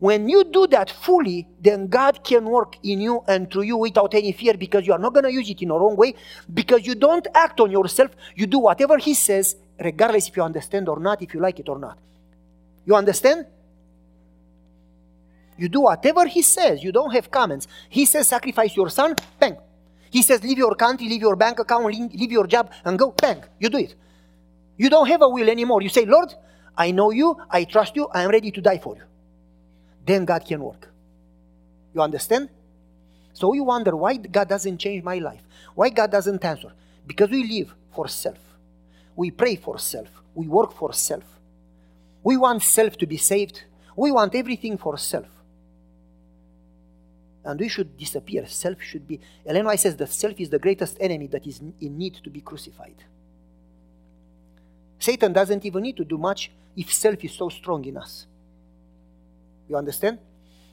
When 0.00 0.30
you 0.30 0.44
do 0.44 0.66
that 0.68 0.90
fully, 0.90 1.46
then 1.60 1.86
God 1.88 2.24
can 2.24 2.46
work 2.46 2.76
in 2.82 3.02
you 3.02 3.22
and 3.28 3.50
through 3.50 3.64
you 3.64 3.76
without 3.76 4.14
any 4.14 4.32
fear 4.32 4.54
because 4.54 4.86
you 4.86 4.94
are 4.94 4.98
not 4.98 5.12
going 5.12 5.24
to 5.24 5.32
use 5.32 5.48
it 5.50 5.60
in 5.60 5.70
a 5.70 5.74
wrong 5.74 5.94
way, 5.94 6.14
because 6.52 6.86
you 6.86 6.94
don't 6.94 7.26
act 7.34 7.60
on 7.60 7.70
yourself. 7.70 8.10
You 8.34 8.46
do 8.46 8.60
whatever 8.60 8.96
He 8.96 9.12
says, 9.12 9.56
regardless 9.78 10.28
if 10.28 10.38
you 10.38 10.42
understand 10.42 10.88
or 10.88 10.98
not, 10.98 11.20
if 11.20 11.34
you 11.34 11.40
like 11.40 11.60
it 11.60 11.68
or 11.68 11.78
not. 11.78 11.98
You 12.86 12.96
understand? 12.96 13.44
You 15.58 15.68
do 15.68 15.82
whatever 15.82 16.26
He 16.26 16.40
says. 16.40 16.82
You 16.82 16.92
don't 16.92 17.12
have 17.12 17.30
comments. 17.30 17.68
He 17.90 18.06
says, 18.06 18.26
sacrifice 18.26 18.74
your 18.74 18.88
son, 18.88 19.14
bang. 19.38 19.58
He 20.10 20.22
says, 20.22 20.42
leave 20.42 20.56
your 20.56 20.76
country, 20.76 21.10
leave 21.10 21.20
your 21.20 21.36
bank 21.36 21.58
account, 21.58 21.84
leave 21.84 22.32
your 22.32 22.46
job, 22.46 22.72
and 22.86 22.98
go, 22.98 23.10
bang. 23.10 23.44
You 23.58 23.68
do 23.68 23.76
it. 23.76 23.94
You 24.78 24.88
don't 24.88 25.08
have 25.08 25.20
a 25.20 25.28
will 25.28 25.50
anymore. 25.50 25.82
You 25.82 25.90
say, 25.90 26.06
Lord, 26.06 26.34
I 26.74 26.90
know 26.90 27.10
you, 27.10 27.36
I 27.50 27.64
trust 27.64 27.96
you, 27.96 28.08
I 28.14 28.22
am 28.22 28.30
ready 28.30 28.50
to 28.50 28.62
die 28.62 28.78
for 28.78 28.96
you 28.96 29.02
then 30.04 30.24
God 30.24 30.44
can 30.44 30.62
work. 30.62 30.88
You 31.94 32.00
understand? 32.00 32.48
So 33.32 33.52
you 33.54 33.64
wonder 33.64 33.96
why 33.96 34.16
God 34.16 34.48
doesn't 34.48 34.78
change 34.78 35.02
my 35.02 35.18
life. 35.18 35.42
Why 35.74 35.88
God 35.90 36.10
doesn't 36.10 36.44
answer? 36.44 36.72
Because 37.06 37.30
we 37.30 37.44
live 37.44 37.74
for 37.94 38.08
self. 38.08 38.38
We 39.16 39.30
pray 39.30 39.56
for 39.56 39.78
self. 39.78 40.08
We 40.34 40.46
work 40.46 40.72
for 40.72 40.92
self. 40.92 41.24
We 42.22 42.36
want 42.36 42.62
self 42.62 42.96
to 42.98 43.06
be 43.06 43.16
saved. 43.16 43.62
We 43.96 44.10
want 44.10 44.34
everything 44.34 44.78
for 44.78 44.96
self. 44.98 45.26
And 47.44 47.58
we 47.58 47.68
should 47.68 47.96
disappear. 47.96 48.46
Self 48.46 48.80
should 48.82 49.08
be. 49.08 49.20
Ellen 49.46 49.64
White 49.66 49.80
says 49.80 49.96
that 49.96 50.10
self 50.10 50.38
is 50.38 50.50
the 50.50 50.58
greatest 50.58 50.96
enemy 51.00 51.26
that 51.28 51.46
is 51.46 51.60
in 51.80 51.98
need 51.98 52.14
to 52.22 52.30
be 52.30 52.40
crucified. 52.40 52.96
Satan 54.98 55.32
doesn't 55.32 55.64
even 55.64 55.82
need 55.82 55.96
to 55.96 56.04
do 56.04 56.18
much 56.18 56.50
if 56.76 56.92
self 56.92 57.24
is 57.24 57.32
so 57.32 57.48
strong 57.48 57.84
in 57.86 57.96
us. 57.96 58.26
You 59.70 59.76
understand? 59.76 60.18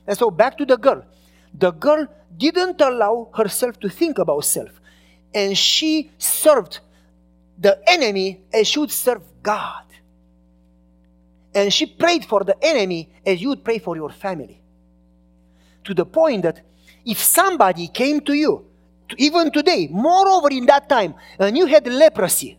And 0.08 0.18
so 0.18 0.32
back 0.32 0.58
to 0.58 0.66
the 0.66 0.76
girl. 0.76 1.06
The 1.54 1.72
girl 1.72 2.08
didn't 2.36 2.82
allow 2.82 3.30
herself 3.36 3.80
to 3.82 3.90
think 3.90 4.18
about 4.18 4.44
self. 4.44 4.72
And 5.34 5.56
she 5.56 6.10
served 6.18 6.80
the 7.60 7.80
enemy 7.88 8.42
as 8.52 8.68
she 8.68 8.80
would 8.80 8.92
serve 8.92 9.22
God. 9.44 9.84
And 11.54 11.72
she 11.72 11.86
prayed 11.86 12.26
for 12.26 12.44
the 12.44 12.58
enemy 12.62 13.10
as 13.26 13.40
you 13.40 13.50
would 13.50 13.64
pray 13.64 13.78
for 13.78 13.96
your 13.96 14.10
family. 14.10 14.60
To 15.84 15.94
the 15.94 16.06
point 16.06 16.42
that 16.44 16.62
if 17.06 17.20
somebody 17.20 17.88
came 17.88 18.20
to 18.22 18.34
you, 18.34 18.66
even 19.18 19.52
today, 19.52 19.88
moreover 19.92 20.50
in 20.50 20.66
that 20.66 20.90
time, 20.90 21.14
and 21.40 21.56
you 21.56 21.68
had 21.68 21.88
leprosy, 21.88 22.58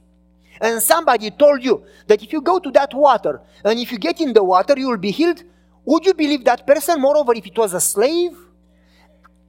and 0.61 0.83
somebody 0.83 1.31
told 1.31 1.65
you 1.65 1.85
that 2.07 2.23
if 2.23 2.33
you 2.33 2.41
go 2.41 2.59
to 2.59 2.71
that 2.73 2.95
water 2.95 3.41
and 3.65 3.79
if 3.79 3.93
you 3.93 3.99
get 3.99 4.21
in 4.21 4.33
the 4.33 4.43
water, 4.43 4.75
you 4.77 4.89
will 4.89 4.97
be 4.97 5.11
healed, 5.11 5.45
would 5.89 6.05
you 6.05 6.13
believe 6.13 6.45
that 6.45 6.67
person? 6.67 7.01
Moreover, 7.01 7.33
if 7.35 7.47
it 7.47 7.57
was 7.57 7.73
a 7.73 7.81
slave, 7.81 8.37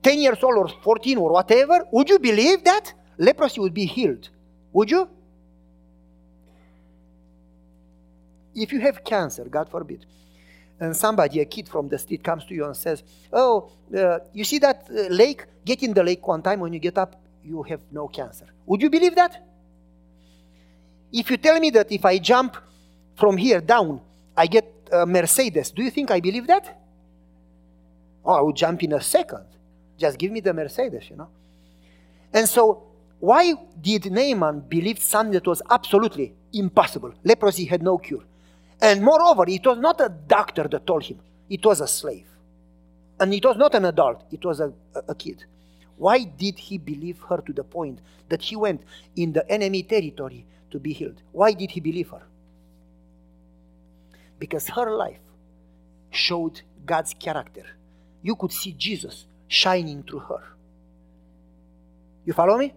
10 0.01 0.19
years 0.19 0.41
old 0.41 0.55
or 0.55 0.69
14 0.69 1.17
or 1.17 1.33
whatever, 1.33 1.85
would 1.91 2.09
you 2.09 2.17
believe 2.17 2.63
that 2.63 2.93
leprosy 3.17 3.59
would 3.59 3.73
be 3.73 3.85
healed? 3.85 4.29
Would 4.71 4.89
you? 4.89 5.09
If 8.55 8.71
you 8.71 8.79
have 8.79 9.03
cancer, 9.03 9.43
God 9.43 9.69
forbid, 9.69 10.05
and 10.79 10.95
somebody, 10.95 11.41
a 11.41 11.45
kid 11.45 11.67
from 11.67 11.89
the 11.89 11.97
street, 11.97 12.23
comes 12.23 12.45
to 12.45 12.53
you 12.53 12.63
and 12.63 12.75
says, 12.75 13.03
Oh, 13.33 13.69
uh, 13.93 14.19
you 14.33 14.45
see 14.45 14.59
that 14.59 14.87
uh, 14.89 15.13
lake? 15.13 15.45
Get 15.65 15.83
in 15.83 15.93
the 15.93 16.03
lake 16.03 16.25
one 16.25 16.41
time. 16.41 16.61
When 16.61 16.71
you 16.71 16.79
get 16.79 16.97
up, 16.97 17.21
you 17.43 17.63
have 17.63 17.81
no 17.91 18.07
cancer. 18.07 18.45
Would 18.65 18.81
you 18.81 18.89
believe 18.89 19.15
that? 19.15 19.45
If 21.11 21.29
you 21.31 21.35
tell 21.35 21.59
me 21.59 21.69
that 21.71 21.91
if 21.91 22.05
I 22.05 22.17
jump 22.17 22.55
from 23.17 23.35
here 23.35 23.59
down, 23.59 23.99
I 24.37 24.47
get 24.47 24.78
a 24.91 25.05
Mercedes. 25.05 25.71
Do 25.71 25.83
you 25.83 25.91
think 25.91 26.11
I 26.11 26.19
believe 26.19 26.47
that? 26.47 26.79
Oh, 28.25 28.33
I 28.33 28.41
would 28.41 28.55
jump 28.55 28.83
in 28.83 28.93
a 28.93 29.01
second. 29.01 29.45
Just 29.97 30.17
give 30.17 30.31
me 30.31 30.39
the 30.39 30.53
Mercedes, 30.53 31.09
you 31.09 31.15
know. 31.15 31.29
And 32.33 32.47
so, 32.47 32.83
why 33.19 33.53
did 33.81 34.11
Naaman 34.11 34.61
believe 34.61 34.99
something 34.99 35.33
that 35.33 35.47
was 35.47 35.61
absolutely 35.69 36.33
impossible? 36.53 37.13
Leprosy 37.23 37.65
had 37.65 37.83
no 37.83 37.97
cure. 37.97 38.23
And 38.81 39.03
moreover, 39.03 39.43
it 39.47 39.65
was 39.65 39.77
not 39.77 39.99
a 39.99 40.09
doctor 40.09 40.67
that 40.67 40.87
told 40.87 41.03
him, 41.03 41.19
it 41.49 41.65
was 41.65 41.81
a 41.81 41.87
slave. 41.87 42.27
And 43.19 43.33
it 43.33 43.43
was 43.43 43.57
not 43.57 43.75
an 43.75 43.85
adult, 43.85 44.23
it 44.31 44.45
was 44.45 44.61
a, 44.61 44.71
a, 44.95 45.01
a 45.09 45.15
kid. 45.15 45.43
Why 45.97 46.23
did 46.23 46.57
he 46.57 46.77
believe 46.77 47.19
her 47.27 47.41
to 47.45 47.51
the 47.51 47.63
point 47.63 47.99
that 48.29 48.41
he 48.41 48.55
went 48.55 48.83
in 49.17 49.33
the 49.33 49.49
enemy 49.51 49.83
territory 49.83 50.45
to 50.71 50.79
be 50.79 50.93
healed? 50.93 51.21
Why 51.33 51.51
did 51.51 51.71
he 51.71 51.81
believe 51.81 52.09
her? 52.11 52.21
Because 54.39 54.69
her 54.69 54.89
life 54.95 55.19
showed 56.11 56.61
God's 56.85 57.13
character. 57.13 57.65
You 58.23 58.35
could 58.35 58.51
see 58.51 58.71
Jesus 58.73 59.25
shining 59.47 60.03
through 60.03 60.19
her. 60.19 60.43
You 62.25 62.33
follow 62.33 62.57
me? 62.57 62.73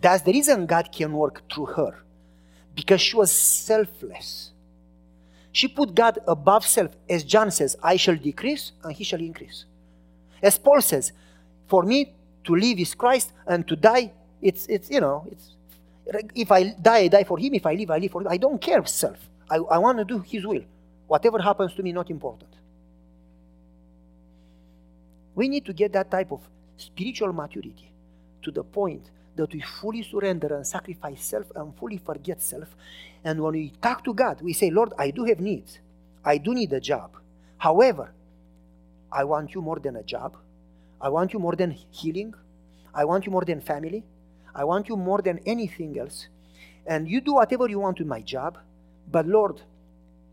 That's 0.00 0.22
the 0.22 0.32
reason 0.32 0.66
God 0.66 0.90
can 0.92 1.12
work 1.12 1.42
through 1.52 1.66
her. 1.66 1.98
Because 2.74 3.00
she 3.00 3.16
was 3.16 3.32
selfless. 3.32 4.52
She 5.52 5.66
put 5.66 5.94
God 5.94 6.18
above 6.26 6.64
self. 6.66 6.92
As 7.08 7.24
John 7.24 7.50
says, 7.50 7.76
I 7.82 7.96
shall 7.96 8.16
decrease 8.16 8.72
and 8.84 8.92
he 8.92 9.04
shall 9.04 9.20
increase. 9.20 9.64
As 10.42 10.56
Paul 10.58 10.80
says, 10.80 11.12
for 11.66 11.82
me 11.82 12.12
to 12.44 12.54
live 12.54 12.78
is 12.78 12.94
Christ 12.94 13.32
and 13.46 13.66
to 13.66 13.74
die, 13.74 14.12
it's, 14.40 14.66
it's 14.66 14.88
you 14.88 15.00
know, 15.00 15.26
it's, 15.32 15.50
if 16.34 16.52
I 16.52 16.64
die, 16.80 16.98
I 16.98 17.08
die 17.08 17.24
for 17.24 17.38
him. 17.38 17.54
If 17.54 17.66
I 17.66 17.74
live, 17.74 17.90
I 17.90 17.98
live 17.98 18.12
for 18.12 18.20
him. 18.22 18.28
I 18.28 18.36
don't 18.36 18.60
care 18.60 18.84
self. 18.86 19.18
I, 19.50 19.56
I 19.56 19.78
want 19.78 19.98
to 19.98 20.04
do 20.04 20.18
his 20.20 20.46
will. 20.46 20.64
Whatever 21.06 21.40
happens 21.40 21.74
to 21.74 21.82
me, 21.82 21.92
not 21.92 22.10
important. 22.10 22.50
We 25.34 25.48
need 25.48 25.64
to 25.66 25.72
get 25.72 25.92
that 25.92 26.10
type 26.10 26.32
of 26.32 26.40
spiritual 26.76 27.32
maturity 27.32 27.90
to 28.42 28.50
the 28.50 28.62
point 28.62 29.10
that 29.36 29.52
we 29.52 29.60
fully 29.60 30.02
surrender 30.02 30.54
and 30.54 30.66
sacrifice 30.66 31.24
self 31.24 31.46
and 31.54 31.74
fully 31.76 31.98
forget 31.98 32.42
self. 32.42 32.68
And 33.24 33.40
when 33.40 33.52
we 33.52 33.72
talk 33.80 34.04
to 34.04 34.12
God, 34.12 34.40
we 34.42 34.52
say, 34.52 34.70
Lord, 34.70 34.92
I 34.98 35.10
do 35.10 35.24
have 35.24 35.40
needs. 35.40 35.78
I 36.24 36.38
do 36.38 36.54
need 36.54 36.72
a 36.72 36.80
job. 36.80 37.12
However, 37.56 38.12
I 39.10 39.24
want 39.24 39.54
you 39.54 39.62
more 39.62 39.78
than 39.78 39.96
a 39.96 40.02
job. 40.02 40.36
I 41.00 41.08
want 41.08 41.32
you 41.32 41.38
more 41.38 41.54
than 41.54 41.70
healing. 41.70 42.34
I 42.94 43.04
want 43.04 43.26
you 43.26 43.32
more 43.32 43.44
than 43.44 43.60
family. 43.60 44.04
I 44.54 44.64
want 44.64 44.88
you 44.88 44.96
more 44.96 45.22
than 45.22 45.38
anything 45.46 45.98
else. 45.98 46.26
And 46.86 47.08
you 47.08 47.20
do 47.20 47.34
whatever 47.34 47.68
you 47.68 47.78
want 47.78 47.98
with 47.98 48.08
my 48.08 48.20
job. 48.20 48.58
But 49.10 49.26
Lord, 49.26 49.62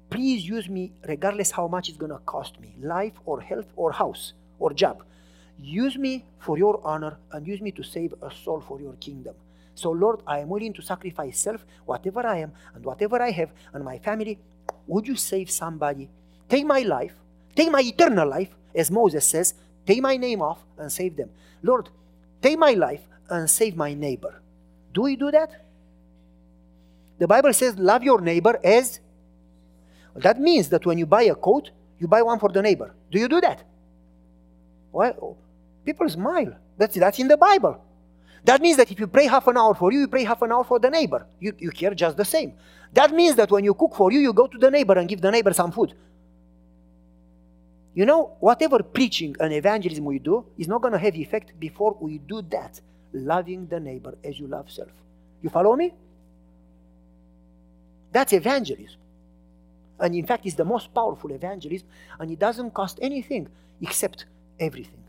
please 0.09 0.47
use 0.47 0.67
me 0.69 0.91
regardless 1.07 1.51
how 1.51 1.67
much 1.67 1.89
it's 1.89 1.97
going 1.97 2.11
to 2.11 2.19
cost 2.19 2.59
me 2.59 2.75
life 2.81 3.13
or 3.25 3.41
health 3.41 3.67
or 3.75 3.91
house 3.91 4.33
or 4.59 4.73
job. 4.73 5.03
Use 5.57 5.97
me 5.97 6.25
for 6.39 6.57
your 6.57 6.81
honor 6.83 7.17
and 7.31 7.47
use 7.47 7.61
me 7.61 7.71
to 7.71 7.83
save 7.83 8.13
a 8.21 8.29
soul 8.33 8.61
for 8.61 8.81
your 8.81 8.93
kingdom. 8.93 9.35
So, 9.75 9.91
Lord, 9.91 10.21
I 10.27 10.39
am 10.39 10.49
willing 10.49 10.73
to 10.73 10.81
sacrifice 10.81 11.39
self, 11.39 11.65
whatever 11.85 12.25
I 12.25 12.39
am 12.39 12.53
and 12.73 12.85
whatever 12.85 13.21
I 13.21 13.31
have, 13.31 13.51
and 13.73 13.83
my 13.83 13.97
family. 13.99 14.39
Would 14.87 15.07
you 15.07 15.15
save 15.15 15.49
somebody? 15.49 16.09
Take 16.49 16.65
my 16.65 16.81
life, 16.81 17.13
take 17.55 17.71
my 17.71 17.81
eternal 17.81 18.29
life, 18.29 18.55
as 18.73 18.91
Moses 18.91 19.27
says, 19.27 19.53
take 19.85 20.01
my 20.01 20.17
name 20.17 20.41
off 20.41 20.59
and 20.77 20.91
save 20.91 21.15
them. 21.17 21.29
Lord, 21.63 21.89
take 22.41 22.57
my 22.57 22.71
life 22.71 23.01
and 23.29 23.49
save 23.49 23.75
my 23.75 23.93
neighbor. 23.93 24.41
Do 24.93 25.01
we 25.01 25.15
do 25.15 25.31
that? 25.31 25.64
The 27.17 27.27
Bible 27.27 27.53
says, 27.53 27.77
love 27.77 28.03
your 28.03 28.21
neighbor 28.21 28.59
as. 28.63 28.99
That 30.15 30.39
means 30.39 30.69
that 30.69 30.85
when 30.85 30.97
you 30.97 31.05
buy 31.05 31.23
a 31.23 31.35
coat, 31.35 31.71
you 31.99 32.07
buy 32.07 32.21
one 32.21 32.39
for 32.39 32.49
the 32.49 32.61
neighbor. 32.61 32.93
Do 33.11 33.19
you 33.19 33.27
do 33.27 33.41
that? 33.41 33.63
Well, 34.91 35.37
people 35.85 36.09
smile. 36.09 36.55
That's, 36.77 36.95
that's 36.95 37.19
in 37.19 37.27
the 37.27 37.37
Bible. 37.37 37.81
That 38.43 38.61
means 38.61 38.77
that 38.77 38.91
if 38.91 38.99
you 38.99 39.07
pray 39.07 39.25
half 39.25 39.47
an 39.47 39.57
hour 39.57 39.73
for 39.73 39.91
you, 39.91 40.01
you 40.01 40.07
pray 40.07 40.23
half 40.23 40.41
an 40.41 40.51
hour 40.51 40.63
for 40.63 40.79
the 40.79 40.89
neighbor. 40.89 41.25
You, 41.39 41.53
you 41.57 41.71
care 41.71 41.93
just 41.93 42.15
the 42.15 42.25
same. 42.25 42.53
That 42.93 43.11
means 43.11 43.35
that 43.37 43.49
when 43.49 43.63
you 43.63 43.73
cook 43.73 43.95
for 43.95 44.11
you, 44.11 44.19
you 44.19 44.33
go 44.33 44.47
to 44.47 44.57
the 44.57 44.69
neighbor 44.69 44.93
and 44.93 45.09
give 45.09 45.19
the 45.19 45.31
neighbor 45.31 45.51
some 45.53 45.71
food. 45.71 45.93
You 47.93 48.05
know, 48.05 48.35
whatever 48.39 48.83
preaching 48.83 49.35
and 49.39 49.53
evangelism 49.53 50.05
we 50.05 50.19
do 50.19 50.45
is 50.57 50.67
not 50.67 50.81
going 50.81 50.91
to 50.91 50.99
have 50.99 51.15
effect 51.15 51.59
before 51.59 51.97
we 51.99 52.19
do 52.19 52.41
that, 52.51 52.79
loving 53.13 53.67
the 53.67 53.79
neighbor 53.79 54.15
as 54.23 54.39
you 54.39 54.47
love 54.47 54.69
self. 54.69 54.91
You 55.41 55.49
follow 55.49 55.75
me? 55.75 55.93
That's 58.15 58.31
evangelism. 58.31 59.01
And 59.99 60.15
in 60.15 60.25
fact, 60.25 60.45
it's 60.45 60.55
the 60.55 60.63
most 60.63 60.93
powerful 60.93 61.33
evangelism, 61.33 61.85
and 62.17 62.31
it 62.31 62.39
doesn't 62.39 62.73
cost 62.73 62.97
anything 63.01 63.49
except 63.81 64.25
everything. 64.57 65.03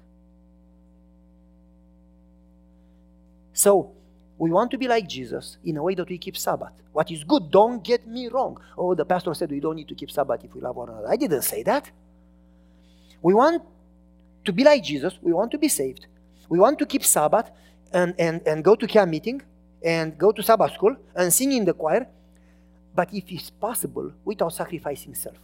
So, 3.53 3.93
we 4.39 4.51
want 4.51 4.73
to 4.73 4.77
be 4.77 4.89
like 4.89 5.09
Jesus 5.09 5.57
in 5.65 5.77
a 5.77 5.85
way 5.85 5.95
that 5.95 6.09
we 6.09 6.19
keep 6.19 6.37
Sabbath. 6.37 6.73
What 6.93 7.09
is 7.13 7.23
good, 7.23 7.49
don't 7.53 7.81
get 7.85 8.09
me 8.09 8.27
wrong. 8.27 8.61
Oh, 8.77 8.97
the 8.97 9.05
pastor 9.05 9.35
said 9.35 9.53
we 9.53 9.61
don't 9.61 9.77
need 9.77 9.87
to 9.87 9.95
keep 9.95 10.11
Sabbath 10.11 10.43
if 10.43 10.53
we 10.53 10.61
love 10.61 10.75
one 10.75 10.89
another. 10.89 11.09
I 11.09 11.15
didn't 11.15 11.43
say 11.43 11.63
that. 11.63 11.89
We 13.23 13.35
want 13.35 13.63
to 14.45 14.53
be 14.53 14.65
like 14.65 14.83
Jesus. 14.83 15.17
We 15.23 15.33
want 15.33 15.53
to 15.53 15.59
be 15.59 15.69
saved. 15.69 16.07
We 16.49 16.59
want 16.59 16.81
to 16.81 16.87
keep 16.87 17.05
Sabbath 17.05 17.53
and, 17.93 18.17
and, 18.19 18.43
and 18.49 18.65
go 18.65 18.75
to 18.75 18.85
camp 18.89 19.13
meeting 19.13 19.43
and 19.85 20.19
go 20.19 20.33
to 20.33 20.43
Sabbath 20.43 20.73
school 20.75 20.97
and 21.15 21.33
sing 21.33 21.53
in 21.53 21.65
the 21.65 21.73
choir. 21.73 22.09
But 22.97 23.13
if 23.13 23.31
it's 23.31 23.51
possible, 23.51 24.11
without 24.25 24.55
sacrificing 24.55 25.15
self, 25.15 25.37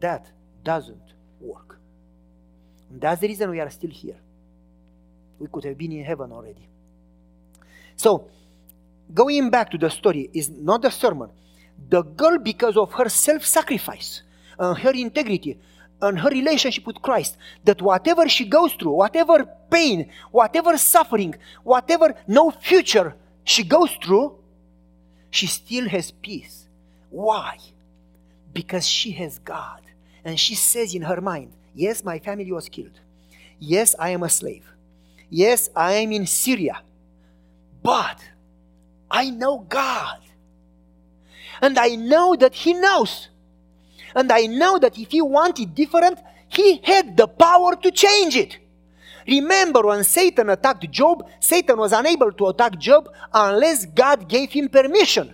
that 0.00 0.30
doesn't 0.62 1.14
work. 1.40 1.78
And 2.90 3.00
that's 3.00 3.22
the 3.22 3.28
reason 3.28 3.50
we 3.50 3.58
are 3.58 3.70
still 3.70 3.90
here. 3.90 4.16
We 5.38 5.48
could 5.50 5.64
have 5.64 5.78
been 5.78 5.92
in 5.92 6.04
heaven 6.04 6.30
already. 6.30 6.68
So, 7.96 8.28
going 9.14 9.48
back 9.48 9.70
to 9.70 9.78
the 9.78 9.88
story 9.88 10.28
is 10.34 10.50
not 10.50 10.82
the 10.82 10.90
sermon. 10.90 11.30
The 11.88 12.02
girl, 12.02 12.36
because 12.38 12.76
of 12.76 12.92
her 12.92 13.08
self 13.08 13.46
sacrifice 13.46 14.22
and 14.58 14.76
her 14.78 14.92
integrity 14.92 15.58
and 16.02 16.20
her 16.20 16.28
relationship 16.28 16.86
with 16.86 17.00
Christ, 17.00 17.38
that 17.64 17.80
whatever 17.80 18.28
she 18.28 18.44
goes 18.44 18.74
through, 18.74 18.92
whatever 18.92 19.48
pain, 19.70 20.10
whatever 20.30 20.76
suffering, 20.76 21.34
whatever 21.62 22.14
no 22.28 22.50
future 22.50 23.14
she 23.42 23.64
goes 23.64 23.90
through, 24.02 24.36
she 25.30 25.46
still 25.46 25.88
has 25.88 26.10
peace. 26.10 26.63
Why? 27.14 27.58
Because 28.52 28.88
she 28.88 29.12
has 29.12 29.38
God. 29.38 29.80
And 30.24 30.38
she 30.38 30.56
says 30.56 30.96
in 30.96 31.02
her 31.02 31.20
mind, 31.20 31.52
Yes, 31.72 32.02
my 32.02 32.18
family 32.18 32.50
was 32.50 32.68
killed. 32.68 32.98
Yes, 33.60 33.94
I 34.00 34.10
am 34.10 34.24
a 34.24 34.28
slave. 34.28 34.64
Yes, 35.30 35.68
I 35.76 35.92
am 35.92 36.10
in 36.10 36.26
Syria. 36.26 36.82
But 37.84 38.18
I 39.08 39.30
know 39.30 39.58
God. 39.58 40.18
And 41.62 41.78
I 41.78 41.94
know 41.94 42.34
that 42.34 42.54
He 42.54 42.74
knows. 42.74 43.28
And 44.16 44.32
I 44.32 44.46
know 44.46 44.80
that 44.80 44.98
if 44.98 45.12
He 45.12 45.22
wanted 45.22 45.72
different, 45.72 46.18
He 46.48 46.80
had 46.82 47.16
the 47.16 47.28
power 47.28 47.76
to 47.76 47.92
change 47.92 48.36
it. 48.36 48.58
Remember 49.28 49.82
when 49.82 50.02
Satan 50.02 50.50
attacked 50.50 50.90
Job, 50.90 51.28
Satan 51.38 51.78
was 51.78 51.92
unable 51.92 52.32
to 52.32 52.48
attack 52.48 52.76
Job 52.78 53.08
unless 53.32 53.86
God 53.86 54.28
gave 54.28 54.50
him 54.50 54.68
permission. 54.68 55.32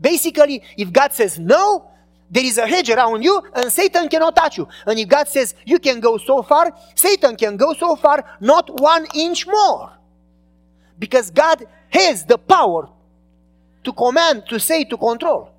Basically, 0.00 0.62
if 0.76 0.92
God 0.92 1.12
says 1.12 1.38
no, 1.38 1.90
there 2.30 2.44
is 2.44 2.58
a 2.58 2.66
hedge 2.66 2.90
around 2.90 3.22
you 3.22 3.42
and 3.54 3.72
Satan 3.72 4.08
cannot 4.08 4.36
touch 4.36 4.58
you. 4.58 4.68
And 4.86 4.98
if 4.98 5.08
God 5.08 5.28
says 5.28 5.54
you 5.64 5.78
can 5.78 6.00
go 6.00 6.18
so 6.18 6.42
far, 6.42 6.72
Satan 6.94 7.36
can 7.36 7.56
go 7.56 7.72
so 7.72 7.96
far, 7.96 8.24
not 8.40 8.80
one 8.80 9.06
inch 9.14 9.46
more. 9.46 9.92
Because 10.98 11.30
God 11.30 11.64
has 11.90 12.24
the 12.24 12.36
power 12.36 12.88
to 13.84 13.92
command, 13.92 14.44
to 14.48 14.60
say, 14.60 14.84
to 14.84 14.96
control. 14.96 15.50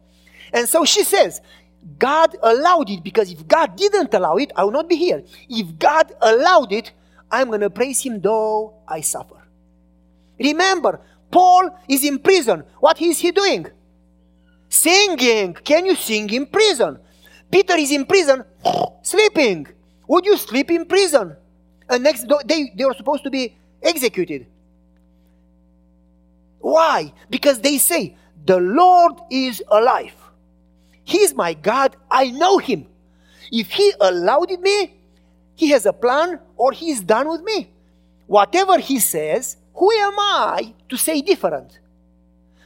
And 0.54 0.68
so 0.68 0.86
she 0.86 1.04
says, 1.04 1.42
God 1.98 2.36
allowed 2.44 2.90
it 2.90 3.04
because 3.04 3.32
if 3.32 3.48
God 3.48 3.76
didn't 3.76 4.14
allow 4.14 4.36
it, 4.36 4.52
I 4.56 4.64
will 4.64 4.72
not 4.72 4.90
be 4.90 4.96
here. 4.96 5.24
If 5.50 5.80
God 5.80 6.12
allowed 6.22 6.72
it, 6.72 6.92
I'm 7.32 7.48
going 7.48 7.62
to 7.62 7.70
praise 7.70 8.02
Him 8.02 8.20
though 8.20 8.74
I 8.88 9.02
suffer. 9.02 9.36
Remember, 10.40 11.00
Paul 11.32 11.70
is 11.88 12.04
in 12.04 12.20
prison. 12.20 12.64
What 12.80 13.02
is 13.02 13.20
he 13.20 13.32
doing? 13.32 13.68
Singing. 14.70 15.54
Can 15.54 15.86
you 15.86 15.96
sing 15.96 16.30
in 16.30 16.46
prison? 16.46 17.00
Peter 17.52 17.76
is 17.76 17.92
in 17.92 18.06
prison, 18.06 18.44
sleeping. 19.02 19.68
Would 20.08 20.26
you 20.26 20.38
sleep 20.38 20.70
in 20.72 20.86
prison? 20.86 21.36
And 21.90 22.04
next 22.04 22.28
day 22.46 22.72
they 22.76 22.86
were 22.86 22.94
supposed 22.94 23.24
to 23.24 23.30
be 23.32 23.56
executed. 23.82 24.46
Why? 26.60 27.12
Because 27.30 27.60
they 27.60 27.78
say, 27.80 28.16
The 28.46 28.60
Lord 28.60 29.14
is 29.32 29.64
alive. 29.70 30.14
He's 31.04 31.34
my 31.34 31.56
God. 31.56 31.96
I 32.12 32.30
know 32.30 32.60
Him. 32.60 32.86
If 33.52 33.72
He 33.72 33.94
allowed 34.00 34.52
me, 34.60 34.94
He 35.56 35.70
has 35.70 35.88
a 35.88 35.94
plan 35.94 36.40
or 36.56 36.72
He's 36.72 37.02
done 37.02 37.28
with 37.30 37.42
me. 37.42 37.72
Whatever 38.28 38.78
He 38.78 39.00
says, 39.00 39.58
who 39.74 39.90
am 39.92 40.20
I 40.20 40.74
to 40.90 40.98
say 40.98 41.22
different? 41.22 41.80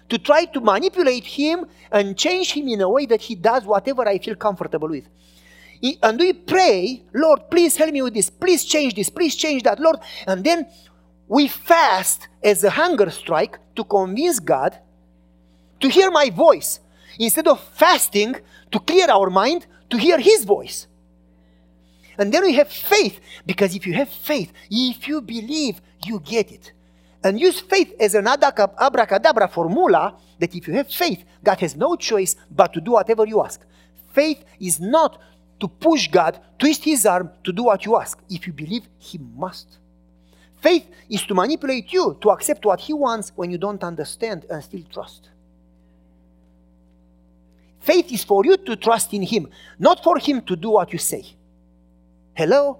To 0.09 0.17
try 0.17 0.45
to 0.45 0.61
manipulate 0.61 1.25
him 1.25 1.65
and 1.91 2.17
change 2.17 2.53
him 2.53 2.67
in 2.67 2.81
a 2.81 2.89
way 2.89 3.05
that 3.05 3.21
he 3.21 3.35
does 3.35 3.65
whatever 3.65 4.07
I 4.07 4.19
feel 4.19 4.35
comfortable 4.35 4.89
with. 4.89 5.07
And 6.01 6.19
we 6.19 6.33
pray, 6.33 7.03
Lord, 7.13 7.49
please 7.49 7.75
help 7.75 7.91
me 7.91 8.01
with 8.01 8.13
this, 8.13 8.29
please 8.29 8.63
change 8.63 8.95
this, 8.95 9.09
please 9.09 9.35
change 9.35 9.63
that, 9.63 9.79
Lord. 9.79 9.97
And 10.25 10.43
then 10.43 10.67
we 11.27 11.47
fast 11.47 12.27
as 12.43 12.63
a 12.63 12.69
hunger 12.69 13.09
strike 13.09 13.57
to 13.75 13.83
convince 13.83 14.39
God 14.39 14.77
to 15.79 15.89
hear 15.89 16.11
my 16.11 16.29
voice 16.29 16.79
instead 17.19 17.47
of 17.47 17.59
fasting 17.59 18.35
to 18.71 18.79
clear 18.79 19.09
our 19.09 19.29
mind 19.29 19.65
to 19.89 19.97
hear 19.97 20.17
his 20.19 20.45
voice. 20.45 20.87
And 22.17 22.31
then 22.31 22.43
we 22.43 22.53
have 22.53 22.69
faith, 22.69 23.19
because 23.45 23.75
if 23.75 23.87
you 23.87 23.93
have 23.93 24.09
faith, 24.09 24.53
if 24.69 25.07
you 25.07 25.21
believe, 25.21 25.81
you 26.05 26.19
get 26.19 26.51
it. 26.51 26.71
And 27.23 27.39
use 27.39 27.61
faith 27.61 27.93
as 27.99 28.15
an 28.15 28.27
abracadabra 28.27 29.47
formula 29.47 30.17
that 30.39 30.53
if 30.53 30.67
you 30.67 30.73
have 30.73 30.91
faith, 30.91 31.23
God 31.43 31.59
has 31.61 31.75
no 31.75 31.95
choice 31.95 32.35
but 32.51 32.73
to 32.73 32.81
do 32.81 32.91
whatever 32.91 33.25
you 33.25 33.41
ask. 33.41 33.61
Faith 34.13 34.43
is 34.59 34.79
not 34.79 35.19
to 35.59 35.67
push 35.67 36.09
God, 36.09 36.39
twist 36.59 36.83
his 36.83 37.05
arm 37.05 37.29
to 37.45 37.53
do 37.53 37.63
what 37.63 37.85
you 37.85 37.95
ask. 37.95 38.21
If 38.29 38.45
you 38.45 38.53
believe, 38.53 38.87
he 38.97 39.17
must. 39.17 39.77
Faith 40.59 40.85
is 41.09 41.23
to 41.23 41.33
manipulate 41.33 41.91
you 41.93 42.17
to 42.21 42.29
accept 42.31 42.65
what 42.65 42.81
he 42.81 42.93
wants 42.93 43.31
when 43.35 43.51
you 43.51 43.57
don't 43.57 43.83
understand 43.83 44.45
and 44.49 44.63
still 44.63 44.83
trust. 44.91 45.29
Faith 47.79 48.11
is 48.11 48.23
for 48.23 48.45
you 48.45 48.57
to 48.57 48.75
trust 48.75 49.13
in 49.13 49.23
him, 49.23 49.49
not 49.79 50.03
for 50.03 50.17
him 50.17 50.41
to 50.41 50.55
do 50.55 50.71
what 50.71 50.91
you 50.91 50.99
say. 50.99 51.25
Hello? 52.33 52.79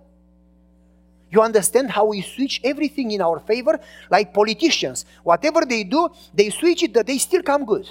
You 1.34 1.41
understand 1.41 1.89
how 1.89 2.06
we 2.06 2.22
switch 2.22 2.62
everything 2.63 3.10
in 3.10 3.19
our 3.19 3.39
favor? 3.39 3.80
Like 4.12 4.36
politicians. 4.36 5.04
Whatever 5.24 5.65
they 5.65 5.84
do, 5.84 6.10
they 6.32 6.52
switch 6.52 6.84
it 6.84 6.93
that 6.93 7.08
they 7.08 7.17
still 7.17 7.41
come 7.41 7.65
good. 7.65 7.89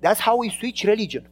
That's 0.00 0.20
how 0.20 0.36
we 0.36 0.50
switch 0.50 0.84
religion. 0.84 1.26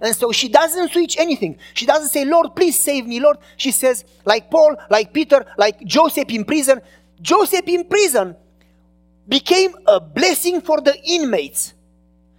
And 0.00 0.16
so 0.16 0.32
she 0.32 0.48
doesn't 0.48 0.92
switch 0.92 1.18
anything. 1.18 1.58
She 1.74 1.84
doesn't 1.84 2.08
say, 2.08 2.24
Lord, 2.24 2.56
please 2.56 2.82
save 2.82 3.06
me, 3.06 3.20
Lord. 3.20 3.36
She 3.58 3.70
says, 3.70 4.02
like 4.24 4.50
Paul, 4.50 4.76
like 4.88 5.12
Peter, 5.12 5.44
like 5.58 5.84
Joseph 5.84 6.30
in 6.30 6.46
prison. 6.46 6.80
Joseph 7.20 7.68
in 7.68 7.84
prison 7.84 8.34
became 9.28 9.74
a 9.86 10.00
blessing 10.00 10.62
for 10.62 10.80
the 10.80 10.96
inmates. 11.04 11.74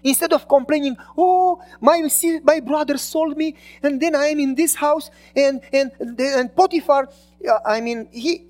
Instead 0.06 0.34
of 0.34 0.48
complaining, 0.48 0.96
oh, 1.18 1.60
my, 1.82 2.08
my 2.44 2.60
brother 2.60 2.96
sold 2.96 3.36
me, 3.36 3.56
and 3.82 4.00
then 4.00 4.16
I 4.16 4.28
am 4.28 4.40
in 4.40 4.54
this 4.54 4.76
house, 4.76 5.10
and, 5.36 5.60
and, 5.74 5.92
and 6.00 6.56
Potiphar, 6.56 7.10
uh, 7.50 7.60
I 7.66 7.82
mean, 7.82 8.08
he, 8.12 8.46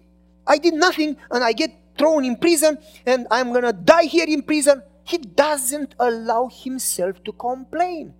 I 0.45 0.57
did 0.57 0.73
nothing, 0.73 1.15
and 1.31 1.41
I 1.45 1.53
get 1.53 1.71
thrown 1.97 2.25
in 2.25 2.35
prison, 2.35 2.77
and 3.05 3.25
I'm 3.31 3.53
gonna 3.53 3.71
die 3.71 4.03
here 4.03 4.25
in 4.27 4.41
prison. 4.41 4.83
He 5.05 5.17
doesn't 5.17 5.95
allow 5.97 6.49
himself 6.51 7.23
to 7.23 7.31
complain. 7.31 8.13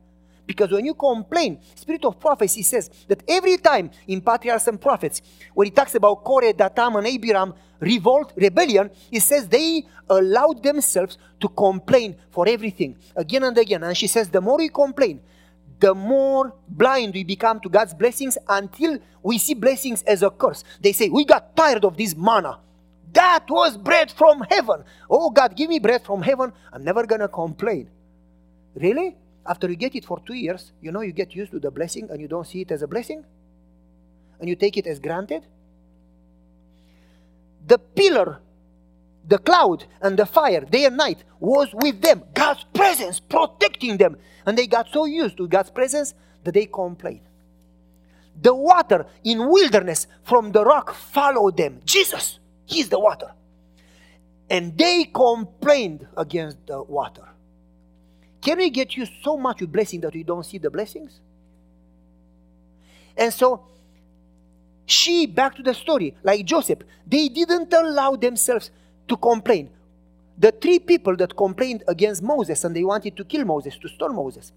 Because 0.46 0.72
when 0.72 0.86
you 0.86 0.94
complain, 0.94 1.60
Spirit 1.74 2.06
of 2.06 2.20
prophecy 2.20 2.62
says 2.62 2.90
that 3.08 3.24
every 3.28 3.58
time 3.58 3.90
in 4.08 4.22
Patriarchs 4.22 4.68
and 4.68 4.80
Prophets, 4.80 5.22
when 5.54 5.66
he 5.66 5.72
talks 5.72 5.96
about 5.96 6.24
Korah, 6.24 6.54
Dathan, 6.54 6.96
and 6.96 7.08
Abiram 7.08 7.54
revolt, 7.80 8.34
rebellion, 8.36 8.92
he 9.10 9.20
says 9.20 9.48
they 9.48 9.84
allowed 10.10 10.62
themselves 10.62 11.18
to 11.40 11.50
complain 11.50 12.16
for 12.30 12.48
everything 12.48 12.96
again 13.16 13.44
and 13.44 13.58
again. 13.58 13.84
And 13.84 13.98
she 13.98 14.08
says, 14.08 14.30
the 14.30 14.42
more 14.42 14.58
we 14.58 14.70
complain, 14.70 15.20
the 15.80 15.94
more 15.94 16.54
blind 16.68 17.14
we 17.14 17.24
become 17.24 17.60
to 17.60 17.70
God's 17.70 17.94
blessings 17.94 18.38
until 18.48 18.98
we 19.22 19.38
see 19.38 19.54
blessings 19.54 20.04
as 20.04 20.24
a 20.24 20.30
curse. 20.30 20.64
They 20.80 20.94
say, 20.94 21.10
We 21.10 21.26
got 21.26 21.56
tired 21.56 21.84
of 21.84 21.98
this 21.98 22.16
manna. 22.16 22.60
That 23.12 23.46
was 23.50 23.78
bread 23.78 24.12
from 24.12 24.42
heaven. 24.50 24.84
Oh, 25.10 25.30
God, 25.30 25.56
give 25.56 25.70
me 25.70 25.80
bread 25.80 26.04
from 26.04 26.22
heaven. 26.22 26.52
I'm 26.72 26.84
never 26.84 27.06
going 27.06 27.22
to 27.22 27.28
complain. 27.28 27.90
Really? 28.76 29.16
After 29.48 29.70
you 29.70 29.76
get 29.76 29.96
it 29.96 30.06
for 30.06 30.20
two 30.26 30.34
years, 30.34 30.72
you 30.82 30.92
know 30.92 31.02
you 31.02 31.12
get 31.12 31.36
used 31.36 31.52
to 31.52 31.60
the 31.60 31.72
blessing 31.72 32.10
and 32.10 32.20
you 32.20 32.28
don't 32.28 32.48
see 32.48 32.62
it 32.62 32.72
as 32.72 32.82
a 32.82 32.88
blessing? 32.88 33.24
And 34.40 34.50
you 34.50 34.56
take 34.56 34.78
it 34.78 34.88
as 34.88 35.00
granted? 35.00 35.44
The 37.68 37.78
pillar, 37.78 38.40
the 39.28 39.38
cloud, 39.38 39.86
and 40.02 40.18
the 40.18 40.26
fire, 40.26 40.62
day 40.62 40.86
and 40.86 40.98
night, 40.98 41.24
was 41.40 41.70
with 41.74 42.02
them. 42.02 42.24
God's 42.34 42.66
presence 42.74 43.20
protecting 43.20 43.98
them. 43.98 44.18
And 44.46 44.58
they 44.58 44.68
got 44.68 44.90
so 44.90 45.06
used 45.06 45.38
to 45.38 45.48
God's 45.48 45.70
presence 45.70 46.14
that 46.44 46.54
they 46.54 46.66
complained. 46.66 47.22
The 48.42 48.54
water 48.54 49.06
in 49.24 49.48
wilderness 49.50 50.08
from 50.24 50.52
the 50.52 50.64
rock 50.64 50.94
followed 50.94 51.58
them. 51.58 51.82
Jesus, 51.86 52.40
He's 52.66 52.90
the 52.90 53.00
water. 53.00 53.32
And 54.50 54.78
they 54.78 55.06
complained 55.06 56.08
against 56.18 56.58
the 56.68 56.84
water. 56.84 57.35
Can 58.46 58.60
we 58.60 58.70
get 58.70 58.96
you 58.96 59.08
so 59.24 59.38
much 59.38 59.60
blessing 59.68 60.02
that 60.02 60.14
we 60.14 60.22
don't 60.22 60.46
see 60.46 60.60
the 60.60 60.70
blessings? 60.70 61.20
And 63.18 63.34
so, 63.34 63.66
she, 64.86 65.26
back 65.26 65.56
to 65.56 65.64
the 65.64 65.74
story, 65.74 66.16
like 66.22 66.46
Joseph, 66.46 66.80
they 67.08 67.28
didn't 67.28 67.74
allow 67.74 68.16
themselves 68.16 68.70
to 69.08 69.18
complain. 69.18 69.72
The 70.38 70.52
three 70.52 70.78
people 70.78 71.16
that 71.16 71.36
complained 71.36 71.86
against 71.88 72.22
Moses 72.22 72.64
and 72.64 72.76
they 72.76 72.84
wanted 72.84 73.18
to 73.18 73.26
kill 73.26 73.46
Moses, 73.46 73.80
to 73.80 73.88
stone 73.88 74.16
Moses, 74.16 74.54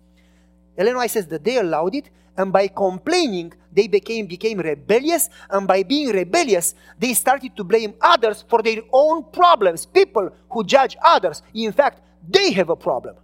White 0.76 1.10
says 1.10 1.26
that 1.28 1.42
they 1.42 1.56
allowed 1.56 1.94
it, 1.94 2.10
and 2.36 2.52
by 2.52 2.68
complaining, 2.68 3.54
they 3.72 3.88
became, 3.88 4.26
became 4.26 4.58
rebellious, 4.58 5.30
and 5.48 5.66
by 5.66 5.82
being 5.82 6.10
rebellious, 6.10 6.74
they 6.98 7.14
started 7.14 7.56
to 7.56 7.64
blame 7.64 7.94
others 8.02 8.44
for 8.50 8.60
their 8.60 8.82
own 8.92 9.24
problems. 9.32 9.86
People 9.86 10.30
who 10.50 10.62
judge 10.62 10.94
others, 11.02 11.42
in 11.54 11.72
fact, 11.72 12.02
they 12.28 12.52
have 12.52 12.68
a 12.68 12.76
problem. 12.76 13.16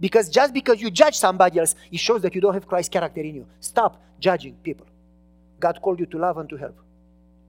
Because 0.00 0.30
just 0.30 0.54
because 0.54 0.80
you 0.80 0.90
judge 0.90 1.16
somebody 1.16 1.58
else, 1.58 1.74
it 1.92 2.00
shows 2.00 2.22
that 2.22 2.34
you 2.34 2.40
don't 2.40 2.54
have 2.54 2.66
Christ's 2.66 2.88
character 2.88 3.20
in 3.20 3.34
you. 3.34 3.46
Stop 3.60 4.02
judging 4.18 4.54
people. 4.62 4.86
God 5.58 5.80
called 5.82 6.00
you 6.00 6.06
to 6.06 6.18
love 6.18 6.38
and 6.38 6.48
to 6.48 6.56
help. 6.56 6.76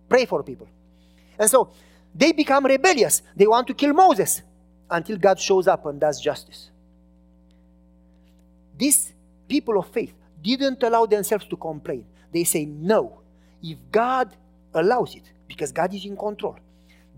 Pray 0.10 0.26
for 0.26 0.44
people. 0.44 0.68
And 1.40 1.50
so 1.50 1.72
they 2.14 2.34
become 2.34 2.66
rebellious. 2.66 3.22
They 3.36 3.48
want 3.48 3.68
to 3.68 3.74
kill 3.74 3.94
Moses 3.94 4.42
until 4.90 5.18
God 5.18 5.40
shows 5.40 5.68
up 5.68 5.86
and 5.86 6.00
does 6.00 6.20
justice. 6.20 6.70
These 8.78 9.14
people 9.48 9.80
of 9.80 9.88
faith 9.88 10.14
didn't 10.42 10.84
allow 10.84 11.06
themselves 11.06 11.46
to 11.46 11.56
complain. 11.56 12.06
They 12.34 12.44
say, 12.44 12.66
No. 12.66 13.20
If 13.64 13.78
God 13.92 14.36
allows 14.74 15.16
it, 15.16 15.24
because 15.48 15.72
God 15.72 15.94
is 15.94 16.04
in 16.04 16.18
control, 16.18 16.58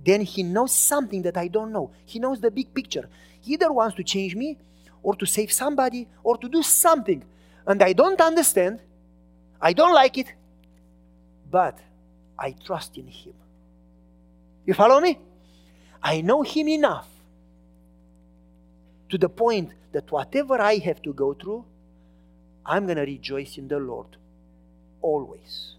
then 0.05 0.21
He 0.21 0.43
knows 0.43 0.73
something 0.73 1.21
that 1.23 1.37
I 1.37 1.47
don't 1.47 1.71
know. 1.71 1.91
He 2.05 2.19
knows 2.19 2.39
the 2.39 2.51
big 2.51 2.73
picture. 2.73 3.09
He 3.41 3.53
either 3.53 3.71
wants 3.71 3.95
to 3.95 4.03
change 4.03 4.35
me 4.35 4.57
or 5.03 5.15
to 5.15 5.25
save 5.25 5.51
somebody 5.51 6.07
or 6.23 6.37
to 6.37 6.49
do 6.49 6.63
something. 6.63 7.23
And 7.67 7.83
I 7.83 7.93
don't 7.93 8.19
understand. 8.19 8.79
I 9.61 9.73
don't 9.73 9.93
like 9.93 10.17
it. 10.17 10.33
But 11.51 11.77
I 12.39 12.55
trust 12.65 12.97
in 12.97 13.07
Him. 13.07 13.33
You 14.65 14.73
follow 14.73 14.99
me? 14.99 15.19
I 16.01 16.21
know 16.21 16.41
Him 16.41 16.67
enough 16.69 17.07
to 19.09 19.17
the 19.17 19.29
point 19.29 19.71
that 19.91 20.11
whatever 20.11 20.59
I 20.59 20.77
have 20.79 21.01
to 21.03 21.13
go 21.13 21.33
through, 21.33 21.65
I'm 22.65 22.85
going 22.85 22.97
to 22.97 23.03
rejoice 23.03 23.57
in 23.57 23.67
the 23.67 23.77
Lord 23.77 24.07
always. 25.01 25.75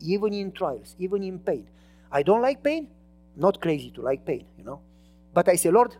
Even 0.00 0.32
in 0.32 0.52
trials, 0.52 0.94
even 0.98 1.22
in 1.22 1.38
pain. 1.40 1.66
I 2.10 2.22
don't 2.22 2.40
like 2.40 2.62
pain, 2.62 2.88
not 3.36 3.60
crazy 3.60 3.90
to 3.90 4.00
like 4.00 4.24
pain, 4.24 4.46
you 4.56 4.64
know. 4.64 4.80
But 5.34 5.48
I 5.48 5.56
say, 5.56 5.70
Lord, 5.70 5.96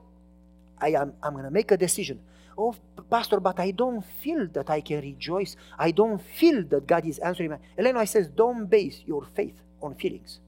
I 0.80 0.90
am 0.90 1.12
I'm 1.22 1.32
going 1.32 1.44
to 1.44 1.50
make 1.50 1.70
a 1.70 1.76
decision. 1.76 2.20
Oh, 2.56 2.74
Pastor, 3.08 3.38
but 3.38 3.60
I 3.60 3.70
don't 3.70 4.04
feel 4.04 4.48
that 4.48 4.68
I 4.68 4.80
can 4.80 5.00
rejoice. 5.00 5.54
I 5.78 5.92
don't 5.92 6.20
feel 6.20 6.64
that 6.64 6.86
God 6.88 7.06
is 7.06 7.18
answering 7.20 7.50
me. 7.52 7.56
Elena 7.78 8.04
says, 8.04 8.26
don't 8.26 8.66
base 8.66 9.00
your 9.06 9.24
faith 9.34 9.54
on 9.80 9.94
feelings. 9.94 10.40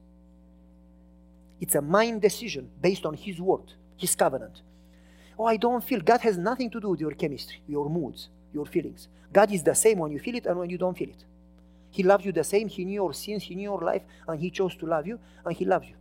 It's 1.61 1.75
a 1.75 1.81
mind 1.81 2.21
decision 2.21 2.69
based 2.81 3.05
on 3.05 3.13
His 3.13 3.39
word, 3.39 3.73
His 3.95 4.15
covenant. 4.15 4.61
Oh, 5.39 5.45
I 5.45 5.57
don't 5.57 5.83
feel. 5.83 6.01
God 6.01 6.19
has 6.21 6.37
nothing 6.37 6.69
to 6.71 6.81
do 6.81 6.89
with 6.89 6.99
your 6.99 7.11
chemistry, 7.11 7.61
your 7.67 7.89
moods, 7.89 8.29
your 8.53 8.65
feelings. 8.65 9.07
God 9.31 9.51
is 9.53 9.63
the 9.63 9.73
same 9.73 9.99
when 9.99 10.11
you 10.11 10.19
feel 10.19 10.35
it 10.35 10.45
and 10.45 10.59
when 10.59 10.69
you 10.69 10.77
don't 10.77 10.97
feel 10.97 11.09
it. 11.09 11.23
He 11.91 12.03
loves 12.03 12.25
you 12.25 12.31
the 12.31 12.43
same. 12.43 12.67
He 12.67 12.83
knew 12.83 12.95
your 12.95 13.13
sins, 13.13 13.43
He 13.43 13.55
knew 13.55 13.69
your 13.71 13.81
life, 13.81 14.01
and 14.27 14.39
He 14.39 14.49
chose 14.49 14.75
to 14.77 14.85
love 14.85 15.07
you, 15.07 15.19
and 15.45 15.55
He 15.55 15.65
loves 15.65 15.87
you. 15.87 15.95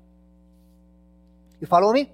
You 1.61 1.67
follow 1.67 1.93
me? 1.93 2.11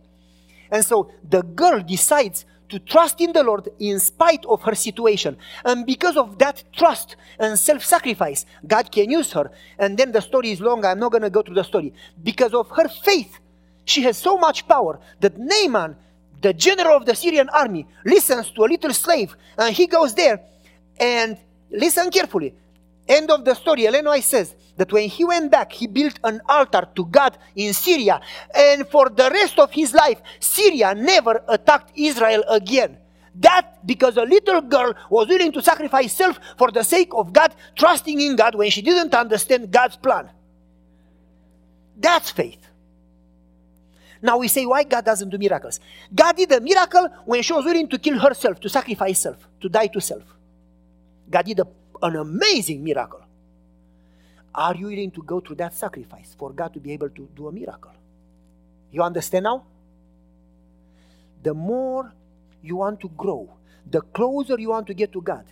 And 0.70 0.84
so 0.84 1.10
the 1.28 1.42
girl 1.42 1.80
decides 1.80 2.44
to 2.68 2.78
trust 2.78 3.20
in 3.20 3.32
the 3.32 3.42
Lord 3.42 3.68
in 3.78 4.00
spite 4.00 4.44
of 4.46 4.62
her 4.62 4.74
situation. 4.74 5.36
And 5.64 5.86
because 5.86 6.16
of 6.16 6.38
that 6.38 6.64
trust 6.72 7.16
and 7.38 7.58
self 7.58 7.84
sacrifice, 7.84 8.44
God 8.66 8.90
can 8.90 9.10
use 9.10 9.32
her. 9.32 9.50
And 9.78 9.96
then 9.96 10.12
the 10.12 10.20
story 10.20 10.50
is 10.50 10.60
long, 10.60 10.84
I'm 10.84 10.98
not 10.98 11.12
going 11.12 11.22
to 11.22 11.30
go 11.30 11.42
through 11.42 11.54
the 11.54 11.64
story. 11.64 11.92
Because 12.22 12.54
of 12.54 12.68
her 12.70 12.88
faith, 12.88 13.38
she 13.84 14.02
has 14.02 14.16
so 14.16 14.36
much 14.36 14.66
power 14.66 14.98
that 15.20 15.38
Naaman, 15.38 15.96
the 16.42 16.52
general 16.52 16.96
of 16.96 17.06
the 17.06 17.14
Syrian 17.14 17.48
army, 17.50 17.86
listens 18.04 18.50
to 18.50 18.64
a 18.64 18.66
little 18.66 18.92
slave 18.92 19.36
and 19.56 19.74
he 19.74 19.86
goes 19.86 20.14
there 20.14 20.40
and 20.98 21.38
listen 21.70 22.10
carefully. 22.10 22.54
End 23.08 23.30
of 23.30 23.44
the 23.44 23.54
story, 23.54 23.86
Ellen 23.86 24.06
White 24.06 24.24
says, 24.24 24.54
that 24.76 24.92
when 24.92 25.08
he 25.08 25.24
went 25.24 25.50
back, 25.50 25.72
he 25.72 25.86
built 25.86 26.18
an 26.24 26.40
altar 26.48 26.86
to 26.94 27.04
God 27.06 27.38
in 27.54 27.72
Syria. 27.72 28.20
And 28.54 28.86
for 28.88 29.08
the 29.08 29.30
rest 29.30 29.58
of 29.58 29.72
his 29.72 29.94
life, 29.94 30.20
Syria 30.40 30.94
never 30.94 31.42
attacked 31.48 31.92
Israel 31.96 32.44
again. 32.48 32.98
That 33.36 33.86
because 33.86 34.16
a 34.16 34.22
little 34.22 34.62
girl 34.62 34.94
was 35.10 35.28
willing 35.28 35.52
to 35.52 35.62
sacrifice 35.62 36.14
self 36.14 36.40
for 36.56 36.70
the 36.70 36.82
sake 36.82 37.10
of 37.12 37.32
God, 37.32 37.54
trusting 37.74 38.18
in 38.20 38.36
God 38.36 38.54
when 38.54 38.70
she 38.70 38.80
didn't 38.82 39.14
understand 39.14 39.70
God's 39.70 39.96
plan. 39.96 40.30
That's 41.98 42.30
faith. 42.30 42.66
Now 44.22 44.38
we 44.38 44.48
say, 44.48 44.64
why 44.64 44.84
God 44.84 45.04
doesn't 45.04 45.28
do 45.28 45.38
miracles? 45.38 45.80
God 46.14 46.36
did 46.36 46.50
a 46.52 46.60
miracle 46.60 47.08
when 47.26 47.42
she 47.42 47.52
was 47.52 47.64
willing 47.64 47.88
to 47.88 47.98
kill 47.98 48.18
herself, 48.18 48.58
to 48.60 48.68
sacrifice 48.68 49.20
self, 49.20 49.46
to 49.60 49.68
die 49.68 49.88
to 49.88 50.00
self. 50.00 50.22
God 51.28 51.44
did 51.44 51.60
a, 51.60 51.66
an 52.02 52.16
amazing 52.16 52.82
miracle. 52.82 53.25
Are 54.56 54.74
you 54.74 54.86
willing 54.86 55.10
to 55.10 55.22
go 55.22 55.40
through 55.40 55.56
that 55.56 55.74
sacrifice 55.74 56.34
for 56.38 56.50
God 56.50 56.72
to 56.72 56.80
be 56.80 56.92
able 56.92 57.10
to 57.10 57.28
do 57.36 57.48
a 57.48 57.52
miracle? 57.52 57.92
You 58.90 59.02
understand 59.02 59.44
now? 59.44 59.64
The 61.42 61.52
more 61.52 62.10
you 62.62 62.76
want 62.76 63.00
to 63.00 63.10
grow, 63.10 63.50
the 63.88 64.00
closer 64.00 64.58
you 64.58 64.70
want 64.70 64.86
to 64.86 64.94
get 64.94 65.12
to 65.12 65.20
God, 65.20 65.44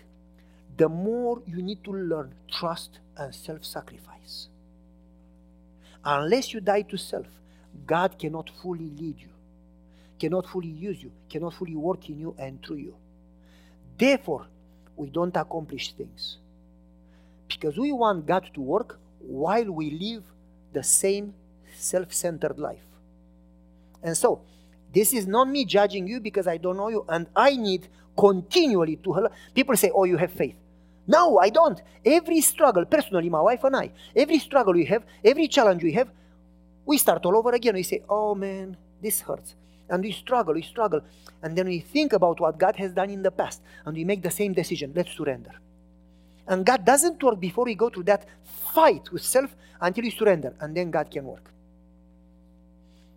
the 0.77 0.89
more 0.89 1.43
you 1.47 1.61
need 1.61 1.85
to 1.85 1.93
learn 1.93 2.35
trust 2.51 2.99
and 3.19 3.35
self 3.35 3.65
sacrifice. 3.65 4.49
Unless 6.03 6.55
you 6.55 6.61
die 6.61 6.83
to 6.83 6.97
self, 6.97 7.27
God 7.87 8.19
cannot 8.19 8.51
fully 8.63 8.91
lead 8.99 9.21
you, 9.21 9.29
cannot 10.19 10.47
fully 10.49 10.69
use 10.69 11.03
you, 11.03 11.13
cannot 11.29 11.55
fully 11.55 11.77
work 11.77 12.09
in 12.09 12.19
you 12.19 12.35
and 12.39 12.65
through 12.65 12.77
you. 12.77 12.95
Therefore, 13.99 14.47
we 14.97 15.11
don't 15.11 15.37
accomplish 15.37 15.93
things. 15.93 16.39
Because 17.49 17.78
we 17.78 17.92
want 17.92 18.26
God 18.26 18.51
to 18.55 18.61
work 18.61 18.99
while 19.20 19.70
we 19.70 19.90
live 19.90 20.24
the 20.72 20.82
same 20.82 21.34
self 21.76 22.12
centered 22.12 22.59
life. 22.59 22.84
And 24.03 24.16
so, 24.16 24.42
this 24.92 25.12
is 25.12 25.26
not 25.26 25.49
me 25.49 25.64
judging 25.64 26.07
you 26.07 26.20
because 26.20 26.47
I 26.47 26.57
don't 26.57 26.76
know 26.76 26.88
you, 26.88 27.05
and 27.09 27.26
I 27.34 27.57
need 27.57 27.88
continually 28.16 28.97
to. 28.97 29.12
Help. 29.12 29.32
People 29.55 29.76
say, 29.76 29.90
Oh, 29.95 30.05
you 30.05 30.16
have 30.16 30.32
faith. 30.32 30.57
No, 31.07 31.38
I 31.38 31.51
don't. 31.51 31.80
Every 32.05 32.40
struggle, 32.40 32.84
personally, 32.84 33.28
my 33.28 33.40
wife 33.40 33.64
and 33.64 33.76
I, 33.76 33.90
every 34.16 34.38
struggle 34.38 34.72
we 34.72 34.86
have, 34.86 35.05
every 35.24 35.49
challenge 35.49 35.82
we 35.82 35.92
have, 35.92 36.09
we 36.86 36.99
start 36.99 37.24
all 37.26 37.36
over 37.36 37.51
again. 37.51 37.74
We 37.74 37.82
say, 37.82 38.03
oh 38.09 38.34
man, 38.34 38.76
this 39.03 39.20
hurts. 39.20 39.55
And 39.88 40.03
we 40.03 40.12
struggle, 40.12 40.55
we 40.55 40.62
struggle. 40.62 41.03
And 41.42 41.57
then 41.57 41.66
we 41.66 41.80
think 41.80 42.12
about 42.14 42.40
what 42.40 42.59
God 42.59 42.76
has 42.76 42.92
done 42.92 43.11
in 43.11 43.22
the 43.22 43.30
past 43.30 43.62
and 43.84 43.95
we 43.95 44.05
make 44.05 44.22
the 44.22 44.30
same 44.30 44.55
decision 44.55 44.92
let's 44.95 45.12
surrender. 45.12 45.53
And 46.47 46.64
God 46.64 46.84
doesn't 46.84 47.22
work 47.22 47.40
before 47.40 47.64
we 47.64 47.74
go 47.74 47.88
through 47.88 48.05
that 48.05 48.26
fight 48.74 49.11
with 49.12 49.22
self 49.22 49.55
until 49.80 50.05
you 50.05 50.11
surrender, 50.11 50.55
and 50.61 50.76
then 50.76 50.90
God 50.90 51.11
can 51.11 51.24
work. 51.24 51.51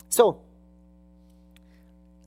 So, 0.09 0.41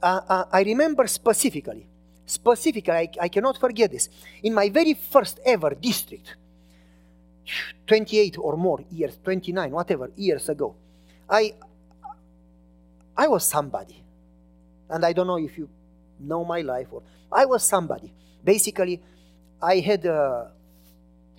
uh, 0.02 0.20
uh, 0.28 0.44
I 0.52 0.62
remember 0.62 1.06
specifically 1.06 1.86
specifically, 2.30 2.92
I, 2.92 3.08
I 3.20 3.28
cannot 3.28 3.58
forget 3.58 3.90
this. 3.90 4.08
In 4.42 4.54
my 4.54 4.68
very 4.68 4.94
first 4.94 5.40
ever 5.44 5.74
district, 5.74 6.36
28 7.86 8.38
or 8.38 8.56
more 8.56 8.80
years, 8.90 9.18
29, 9.22 9.70
whatever, 9.72 10.10
years 10.16 10.48
ago, 10.48 10.76
I, 11.28 11.54
I 13.16 13.26
was 13.26 13.44
somebody. 13.44 14.02
And 14.88 15.04
I 15.04 15.12
don't 15.12 15.26
know 15.26 15.38
if 15.38 15.58
you 15.58 15.68
know 16.20 16.44
my 16.44 16.60
life 16.60 16.88
or 16.92 17.02
I 17.32 17.44
was 17.46 17.64
somebody. 17.64 18.12
Basically, 18.42 19.00
I 19.60 19.80
had 19.80 20.06
uh, 20.06 20.46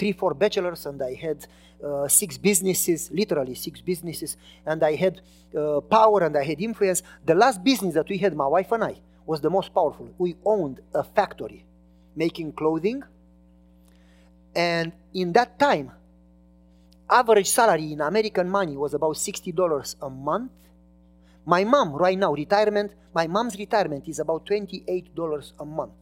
three, 0.01 0.13
four 0.13 0.33
bachelors 0.33 0.87
and 0.87 0.99
I 0.99 1.13
had 1.13 1.45
uh, 1.83 2.07
six 2.07 2.35
businesses, 2.35 3.11
literally 3.11 3.53
six 3.53 3.81
businesses, 3.81 4.35
and 4.65 4.81
I 4.83 4.95
had 4.95 5.21
uh, 5.55 5.79
power 5.81 6.23
and 6.23 6.35
I 6.35 6.43
had 6.43 6.59
influence. 6.59 7.03
The 7.23 7.35
last 7.35 7.63
business 7.63 7.93
that 7.93 8.09
we 8.09 8.17
had, 8.17 8.35
my 8.35 8.47
wife 8.47 8.71
and 8.71 8.83
I, 8.83 8.95
was 9.27 9.41
the 9.41 9.51
most 9.51 9.71
powerful. 9.75 10.09
We 10.17 10.37
owned 10.43 10.79
a 10.95 11.03
factory 11.03 11.63
making 12.15 12.53
clothing, 12.53 13.03
and 14.55 14.91
in 15.13 15.33
that 15.33 15.59
time, 15.59 15.91
average 17.07 17.49
salary 17.49 17.93
in 17.93 18.01
American 18.01 18.49
money 18.49 18.75
was 18.75 18.95
about 18.95 19.17
$60 19.17 19.95
a 20.01 20.09
month. 20.09 20.51
My 21.45 21.63
mom, 21.63 21.93
right 21.93 22.17
now, 22.17 22.33
retirement, 22.33 22.91
my 23.13 23.27
mom's 23.27 23.55
retirement 23.55 24.07
is 24.07 24.17
about 24.17 24.47
$28 24.47 25.51
a 25.59 25.65
month. 25.65 25.99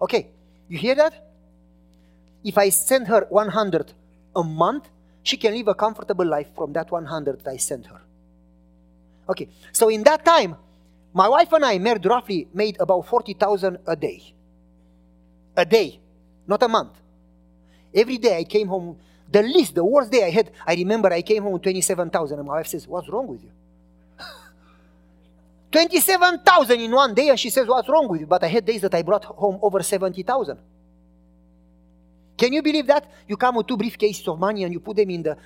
Okay, 0.00 0.30
you 0.68 0.78
hear 0.78 0.96
that? 0.96 1.31
If 2.44 2.58
I 2.58 2.70
send 2.70 3.08
her 3.08 3.26
100 3.28 3.92
a 4.34 4.42
month, 4.42 4.88
she 5.22 5.36
can 5.36 5.54
live 5.54 5.68
a 5.68 5.74
comfortable 5.74 6.26
life 6.26 6.48
from 6.54 6.72
that 6.72 6.90
100 6.90 7.40
that 7.40 7.50
I 7.50 7.56
sent 7.56 7.86
her. 7.86 8.00
Okay, 9.28 9.48
so 9.70 9.88
in 9.88 10.02
that 10.02 10.24
time, 10.24 10.56
my 11.14 11.28
wife 11.28 11.52
and 11.52 11.64
I 11.64 11.78
made 11.78 12.04
roughly 12.04 12.48
made 12.52 12.76
about 12.80 13.06
40,000 13.06 13.78
a 13.86 13.96
day. 13.96 14.34
A 15.56 15.64
day, 15.64 16.00
not 16.46 16.62
a 16.62 16.68
month. 16.68 16.92
Every 17.94 18.18
day 18.18 18.38
I 18.38 18.44
came 18.44 18.68
home, 18.68 18.96
the 19.30 19.42
least, 19.42 19.74
the 19.74 19.84
worst 19.84 20.10
day 20.10 20.24
I 20.24 20.30
had, 20.30 20.50
I 20.66 20.74
remember 20.74 21.12
I 21.12 21.22
came 21.22 21.42
home 21.42 21.60
27,000 21.60 22.38
and 22.38 22.48
my 22.48 22.54
wife 22.54 22.66
says, 22.66 22.88
what's 22.88 23.08
wrong 23.08 23.28
with 23.28 23.42
you? 23.42 23.50
27,000 25.70 26.80
in 26.80 26.90
one 26.90 27.14
day 27.14 27.28
and 27.28 27.38
she 27.38 27.50
says, 27.50 27.66
what's 27.68 27.88
wrong 27.88 28.08
with 28.08 28.22
you? 28.22 28.26
But 28.26 28.42
I 28.42 28.48
had 28.48 28.64
days 28.64 28.80
that 28.80 28.94
I 28.94 29.02
brought 29.02 29.24
home 29.24 29.58
over 29.62 29.82
70,000. 29.82 30.58
Can 32.42 32.52
you 32.52 32.60
believe 32.60 32.88
that? 32.88 33.08
You 33.28 33.36
come 33.36 33.54
with 33.54 33.68
two 33.68 33.76
briefcases 33.76 34.26
of 34.26 34.36
money 34.36 34.64
and 34.64 34.72
you 34.72 34.80
put 34.80 34.96
them 34.96 35.10
in 35.10 35.22
the 35.22 35.36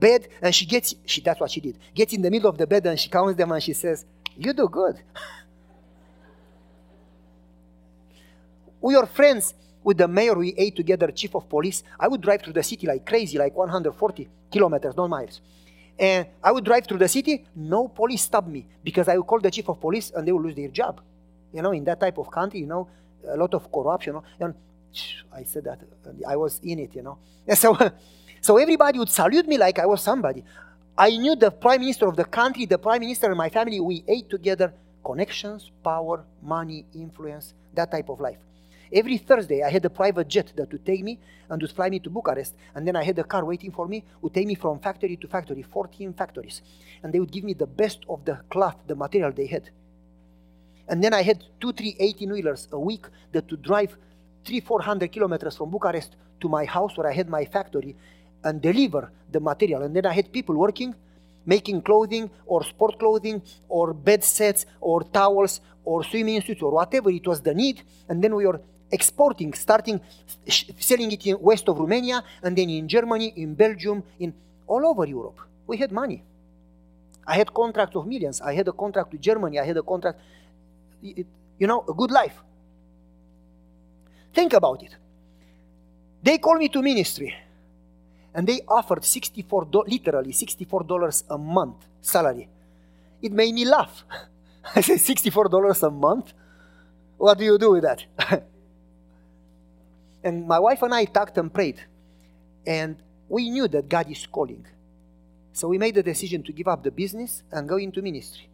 bed 0.00 0.28
and 0.40 0.54
she 0.54 0.64
gets, 0.64 0.94
she, 1.04 1.20
that's 1.20 1.38
what 1.38 1.50
she 1.50 1.60
did, 1.60 1.76
gets 1.94 2.14
in 2.14 2.22
the 2.22 2.30
middle 2.30 2.48
of 2.48 2.56
the 2.56 2.66
bed 2.66 2.86
and 2.86 2.98
she 2.98 3.10
counts 3.10 3.36
them 3.36 3.52
and 3.52 3.62
she 3.62 3.74
says, 3.74 4.06
you 4.38 4.54
do 4.54 4.66
good. 4.66 4.98
we 8.80 8.94
are 8.94 9.04
friends 9.04 9.52
with 9.84 9.98
the 9.98 10.08
mayor. 10.08 10.32
We 10.32 10.54
ate 10.56 10.76
together, 10.76 11.10
chief 11.10 11.34
of 11.34 11.46
police. 11.46 11.82
I 12.00 12.08
would 12.08 12.22
drive 12.22 12.40
through 12.40 12.54
the 12.54 12.62
city 12.62 12.86
like 12.86 13.04
crazy, 13.04 13.36
like 13.36 13.54
140 13.54 14.26
kilometers, 14.50 14.96
not 14.96 15.10
miles. 15.10 15.42
And 15.98 16.26
I 16.42 16.52
would 16.52 16.64
drive 16.64 16.86
through 16.86 17.00
the 17.00 17.08
city. 17.08 17.44
No 17.54 17.88
police 17.88 18.22
stopped 18.22 18.48
me 18.48 18.66
because 18.82 19.08
I 19.08 19.18
would 19.18 19.26
call 19.26 19.40
the 19.40 19.50
chief 19.50 19.68
of 19.68 19.78
police 19.78 20.10
and 20.10 20.26
they 20.26 20.32
would 20.32 20.42
lose 20.42 20.54
their 20.54 20.68
job. 20.68 21.02
You 21.52 21.60
know, 21.60 21.72
in 21.72 21.84
that 21.84 22.00
type 22.00 22.16
of 22.16 22.30
country, 22.30 22.60
you 22.60 22.66
know, 22.66 22.88
a 23.28 23.36
lot 23.36 23.52
of 23.52 23.70
corruption. 23.70 24.18
You 24.40 24.54
I 25.32 25.44
said 25.44 25.64
that 25.64 25.80
uh, 26.06 26.10
I 26.32 26.36
was 26.36 26.60
in 26.62 26.78
it. 26.78 26.94
You 26.94 27.02
know, 27.02 27.18
and 27.46 27.58
so 27.64 27.76
so 28.40 28.58
everybody 28.58 28.98
would 28.98 29.08
salute 29.10 29.46
me 29.46 29.58
like 29.58 29.78
I 29.78 29.86
was 29.86 30.02
somebody. 30.02 30.44
I 30.98 31.10
knew 31.10 31.36
the 31.36 31.50
prime 31.50 31.80
minister 31.80 32.06
of 32.08 32.16
the 32.16 32.24
country, 32.24 32.64
the 32.64 32.78
prime 32.78 33.00
minister 33.00 33.26
and 33.26 33.36
my 33.36 33.50
family, 33.50 33.80
we 33.80 34.02
ate 34.08 34.30
together 34.30 34.72
connections, 35.04 35.70
power, 35.84 36.24
money, 36.42 36.86
influence, 36.94 37.54
that 37.74 37.90
type 37.90 38.08
of 38.08 38.18
life. 38.20 38.38
Every 38.92 39.18
Thursday, 39.18 39.62
I 39.62 39.70
had 39.70 39.84
a 39.84 39.90
private 39.90 40.28
jet 40.28 40.52
that 40.56 40.70
would 40.72 40.86
take 40.86 41.02
me 41.02 41.18
and 41.50 41.60
would 41.60 41.72
fly 41.72 41.90
me 41.90 41.98
to 42.00 42.10
Bucharest. 42.10 42.54
And 42.74 42.86
then 42.86 42.96
I 42.96 43.02
had 43.04 43.18
a 43.18 43.24
car 43.24 43.44
waiting 43.44 43.72
for 43.72 43.86
me, 43.88 44.04
would 44.22 44.32
take 44.32 44.46
me 44.46 44.54
from 44.54 44.78
factory 44.78 45.16
to 45.16 45.28
factory, 45.28 45.62
14 45.62 46.12
factories. 46.14 46.62
And 47.02 47.12
they 47.12 47.20
would 47.20 47.32
give 47.32 47.44
me 47.44 47.54
the 47.54 47.66
best 47.66 48.04
of 48.08 48.24
the 48.24 48.40
cloth, 48.48 48.76
the 48.86 48.94
material 48.94 49.32
they 49.32 49.46
had. 49.46 49.70
And 50.88 51.02
then 51.02 51.12
I 51.12 51.22
had 51.22 51.44
two, 51.60 51.72
three 51.72 51.96
18 51.98 52.32
wheelers 52.32 52.68
a 52.70 52.78
week 52.78 53.06
that 53.32 53.50
would 53.50 53.62
drive 53.62 53.96
three, 54.46 54.60
400 54.60 55.10
kilometers 55.12 55.56
from 55.56 55.70
Bucharest 55.70 56.16
to 56.40 56.48
my 56.48 56.64
house 56.64 56.96
where 56.96 57.08
I 57.08 57.12
had 57.12 57.28
my 57.28 57.44
factory 57.44 57.96
and 58.44 58.62
deliver 58.62 59.10
the 59.30 59.40
material. 59.40 59.82
And 59.82 59.94
then 59.94 60.06
I 60.06 60.12
had 60.12 60.32
people 60.32 60.54
working, 60.56 60.94
making 61.44 61.82
clothing 61.82 62.30
or 62.46 62.64
sport 62.64 62.98
clothing 62.98 63.42
or 63.68 63.92
bed 63.92 64.22
sets 64.22 64.66
or 64.80 65.02
towels 65.02 65.60
or 65.84 66.04
swimming 66.04 66.40
suits 66.42 66.62
or 66.62 66.70
whatever 66.70 67.10
it 67.10 67.26
was 67.26 67.40
the 67.40 67.54
need. 67.54 67.82
And 68.08 68.22
then 68.22 68.34
we 68.34 68.46
were 68.46 68.60
exporting, 68.90 69.52
starting 69.54 70.00
selling 70.46 71.10
it 71.10 71.26
in 71.26 71.40
west 71.40 71.68
of 71.68 71.78
Romania 71.78 72.22
and 72.42 72.56
then 72.56 72.70
in 72.70 72.88
Germany, 72.88 73.32
in 73.36 73.54
Belgium, 73.54 74.02
in 74.20 74.32
all 74.66 74.86
over 74.86 75.06
Europe. 75.06 75.40
We 75.66 75.76
had 75.76 75.90
money. 75.90 76.22
I 77.26 77.34
had 77.36 77.52
contracts 77.52 77.96
of 77.96 78.06
millions. 78.06 78.40
I 78.40 78.54
had 78.54 78.68
a 78.68 78.72
contract 78.72 79.10
with 79.10 79.20
Germany. 79.20 79.58
I 79.58 79.64
had 79.64 79.76
a 79.76 79.82
contract, 79.82 80.20
you 81.02 81.66
know, 81.66 81.84
a 81.88 81.92
good 81.92 82.12
life. 82.12 82.40
Think 84.36 84.52
about 84.52 84.82
it. 84.82 84.94
They 86.22 86.36
called 86.36 86.58
me 86.58 86.68
to 86.68 86.82
ministry 86.82 87.34
and 88.34 88.46
they 88.46 88.60
offered 88.68 89.02
64 89.02 89.66
literally 89.86 90.30
64 90.30 90.82
dollars 90.84 91.24
a 91.30 91.38
month 91.38 91.86
salary. 92.02 92.46
It 93.22 93.32
made 93.32 93.54
me 93.54 93.64
laugh. 93.64 94.04
I 94.76 94.82
said 94.82 95.00
64 95.00 95.48
dollars 95.48 95.82
a 95.82 95.90
month? 95.90 96.34
What 97.16 97.38
do 97.38 97.44
you 97.44 97.56
do 97.56 97.70
with 97.72 97.84
that? 97.84 98.04
And 100.22 100.46
my 100.46 100.58
wife 100.58 100.82
and 100.82 100.92
i 100.92 101.06
talked 101.06 101.38
and 101.38 101.50
prayed 101.54 101.80
and 102.66 102.96
we 103.30 103.48
knew 103.48 103.68
that 103.68 103.88
god 103.88 104.10
is 104.10 104.26
calling. 104.26 104.66
So 105.54 105.68
we 105.68 105.78
made 105.78 105.94
the 105.94 106.02
decision 106.02 106.42
to 106.42 106.52
give 106.52 106.68
up 106.68 106.82
the 106.82 106.90
business 106.90 107.42
and 107.50 107.66
go 107.66 107.76
into 107.78 108.02
ministry 108.02 108.50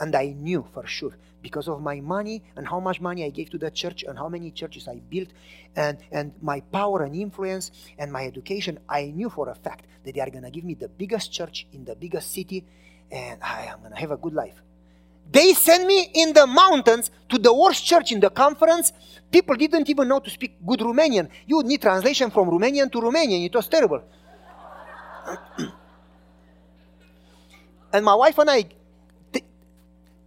and 0.00 0.14
I 0.14 0.34
knew 0.36 0.66
for 0.72 0.86
sure 0.86 1.16
because 1.42 1.68
of 1.68 1.80
my 1.82 2.00
money 2.00 2.42
and 2.56 2.66
how 2.66 2.80
much 2.80 3.00
money 3.00 3.24
I 3.24 3.30
gave 3.30 3.50
to 3.50 3.58
the 3.58 3.70
church 3.70 4.02
and 4.02 4.18
how 4.18 4.28
many 4.28 4.50
churches 4.50 4.88
I 4.88 5.00
built 5.10 5.28
and, 5.76 5.98
and 6.10 6.32
my 6.40 6.60
power 6.60 7.02
and 7.02 7.14
influence 7.14 7.70
and 7.98 8.10
my 8.10 8.24
education, 8.24 8.78
I 8.88 9.12
knew 9.14 9.28
for 9.28 9.50
a 9.50 9.54
fact 9.54 9.86
that 10.04 10.14
they 10.14 10.20
are 10.20 10.30
going 10.30 10.44
to 10.44 10.50
give 10.50 10.64
me 10.64 10.74
the 10.74 10.88
biggest 10.88 11.32
church 11.32 11.66
in 11.72 11.84
the 11.84 11.94
biggest 11.94 12.32
city 12.32 12.64
and 13.10 13.40
I 13.42 13.66
am 13.66 13.80
going 13.80 13.92
to 13.92 13.98
have 13.98 14.10
a 14.10 14.16
good 14.16 14.32
life. 14.32 14.62
They 15.30 15.52
sent 15.52 15.86
me 15.86 16.10
in 16.14 16.32
the 16.32 16.46
mountains 16.46 17.10
to 17.28 17.38
the 17.38 17.52
worst 17.52 17.84
church 17.84 18.12
in 18.12 18.20
the 18.20 18.30
conference. 18.30 18.92
People 19.30 19.56
didn't 19.56 19.88
even 19.90 20.08
know 20.08 20.20
to 20.20 20.30
speak 20.30 20.56
good 20.66 20.80
Romanian. 20.80 21.28
You 21.46 21.56
would 21.56 21.66
need 21.66 21.82
translation 21.82 22.30
from 22.30 22.48
Romanian 22.48 22.90
to 22.92 23.00
Romanian. 23.00 23.44
It 23.44 23.54
was 23.54 23.68
terrible. 23.68 24.02
and 27.92 28.04
my 28.04 28.14
wife 28.14 28.38
and 28.38 28.50
I 28.50 28.64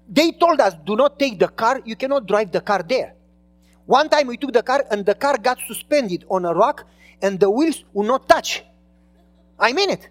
they 0.07 0.31
told 0.31 0.61
us, 0.61 0.73
do 0.85 0.95
not 0.95 1.19
take 1.19 1.39
the 1.39 1.47
car, 1.47 1.81
you 1.85 1.95
cannot 1.95 2.25
drive 2.27 2.51
the 2.51 2.61
car 2.61 2.83
there. 2.83 3.13
One 3.85 4.09
time 4.09 4.27
we 4.27 4.37
took 4.37 4.53
the 4.53 4.63
car 4.63 4.85
and 4.91 5.05
the 5.05 5.15
car 5.15 5.37
got 5.37 5.59
suspended 5.67 6.25
on 6.29 6.45
a 6.45 6.53
rock 6.53 6.85
and 7.21 7.39
the 7.39 7.49
wheels 7.49 7.83
would 7.93 8.07
not 8.07 8.27
touch. 8.27 8.63
I 9.59 9.73
mean 9.73 9.89
it. 9.91 10.09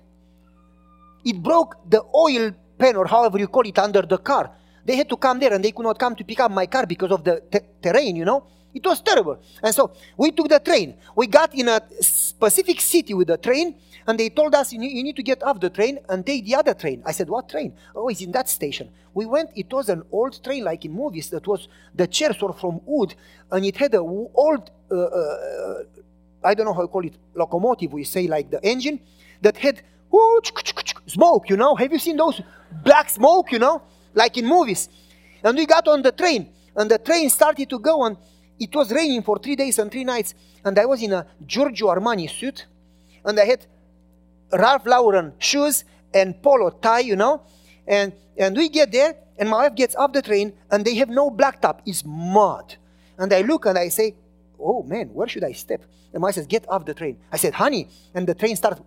It 1.25 1.43
broke 1.43 1.77
the 1.89 2.03
oil 2.15 2.53
pan 2.79 2.97
or 2.97 3.07
however 3.07 3.39
you 3.39 3.49
call 3.49 3.67
it 3.67 3.79
under 3.79 4.03
the 4.03 4.19
car. 4.19 4.51
They 4.85 4.97
had 4.97 5.09
to 5.09 5.17
come 5.17 5.39
there 5.41 5.53
and 5.53 5.65
they 5.65 5.73
could 5.73 5.83
not 5.85 5.99
come 5.99 6.15
to 6.17 6.25
pick 6.25 6.41
up 6.41 6.51
my 6.51 6.67
car 6.67 6.87
because 6.87 7.11
of 7.11 7.25
the 7.25 7.43
te- 7.51 7.67
terrain, 7.83 8.17
you 8.17 8.25
know. 8.25 8.47
It 8.77 8.85
was 8.85 9.01
terrible. 9.01 9.41
And 9.62 9.74
so 9.74 9.91
we 10.18 10.33
took 10.33 10.51
the 10.51 10.61
train. 10.61 10.97
We 11.14 11.27
got 11.29 11.55
in 11.55 11.66
a 11.66 11.81
specific 12.01 12.79
city 12.83 13.14
with 13.14 13.29
the 13.29 13.39
train 13.39 13.74
and 14.07 14.20
they 14.20 14.29
told 14.29 14.55
us, 14.55 14.70
you 14.70 14.79
need, 14.79 15.16
to 15.16 15.22
get 15.22 15.43
off 15.43 15.61
the 15.61 15.70
train 15.70 15.99
and 16.11 16.27
take 16.27 16.45
the 16.45 16.55
other 16.57 16.74
train. 16.74 17.03
I 17.07 17.12
said, 17.12 17.31
what 17.31 17.49
train? 17.49 17.72
Oh, 17.95 18.09
it's 18.09 18.20
in 18.20 18.33
that 18.33 18.51
station. 18.51 18.91
We 19.14 19.24
went, 19.24 19.49
it 19.57 19.72
was 19.72 19.89
an 19.89 20.03
old 20.12 20.45
train 20.45 20.62
like 20.64 20.85
in 20.85 20.93
movies 20.93 21.31
that 21.31 21.47
was, 21.47 21.68
the 21.95 22.07
chairs 22.07 22.39
were 22.43 22.53
from 22.53 22.83
wood 22.85 23.14
and 23.51 23.64
it 23.64 23.79
had 23.79 23.95
a 23.95 24.01
old, 24.01 24.70
uh, 24.91 24.95
uh, 24.95 25.83
I 26.45 26.53
don't 26.53 26.66
know 26.66 26.74
how 26.74 26.83
you 26.83 26.89
call 26.89 27.07
it, 27.07 27.14
locomotive, 27.35 27.95
we 27.95 28.05
say 28.05 28.27
like 28.27 28.51
the 28.51 28.62
engine, 28.62 29.01
that 29.41 29.57
had 29.57 29.81
smoke, 31.07 31.49
you 31.49 31.57
know. 31.57 31.74
Have 31.77 31.93
you 31.93 31.99
seen 31.99 32.18
those 32.18 32.43
black 32.85 33.09
smoke, 33.09 33.53
you 33.53 33.59
know, 33.59 33.81
like 34.12 34.37
in 34.37 34.45
movies? 34.45 34.91
And 35.43 35.57
we 35.57 35.64
got 35.64 35.89
on 35.89 36.03
the 36.03 36.12
train 36.12 36.51
and 36.77 36.91
the 36.91 36.99
train 36.99 37.31
started 37.31 37.70
to 37.70 37.79
go 37.79 38.05
and 38.05 38.18
it 38.59 38.75
was 38.75 38.91
raining 38.93 39.23
for 39.23 39.39
three 39.39 39.57
days 39.57 39.79
and 39.79 39.91
three 39.91 40.05
nights 40.05 40.35
and 40.65 40.79
I 40.79 40.85
was 40.85 41.03
in 41.03 41.13
a 41.13 41.27
Giorgio 41.45 41.89
Armani 41.89 42.29
suit 42.29 42.67
and 43.25 43.39
I 43.39 43.45
had 43.45 43.67
Ralph 44.53 44.87
Lauren 44.87 45.33
shoes 45.39 45.85
and 46.15 46.41
polo 46.43 46.71
tie, 46.71 47.01
you 47.01 47.17
know. 47.17 47.43
And, 47.87 48.13
and 48.37 48.57
we 48.57 48.69
get 48.69 48.91
there, 48.93 49.17
and 49.39 49.49
my 49.49 49.65
wife 49.65 49.75
gets 49.75 49.95
off 49.95 50.13
the 50.13 50.23
train, 50.23 50.53
and 50.71 50.85
they 50.85 50.95
have 50.97 51.09
no 51.09 51.31
blacktop. 51.31 51.81
It's 51.87 52.05
mud. 52.05 52.77
And 53.19 53.33
I 53.33 53.43
look 53.43 53.67
and 53.67 53.79
I 53.79 53.89
say, 53.89 54.15
oh 54.59 54.83
man, 54.83 55.09
where 55.09 55.29
should 55.29 55.45
I 55.45 55.53
step? 55.53 55.83
And 56.13 56.21
my 56.21 56.29
wife 56.29 56.37
says, 56.37 56.47
get 56.47 56.69
off 56.69 56.85
the 56.85 56.95
train. 56.95 57.19
I 57.33 57.37
said, 57.37 57.55
honey. 57.55 57.89
And 58.15 58.27
the 58.27 58.35
train 58.35 58.57
starts 58.57 58.81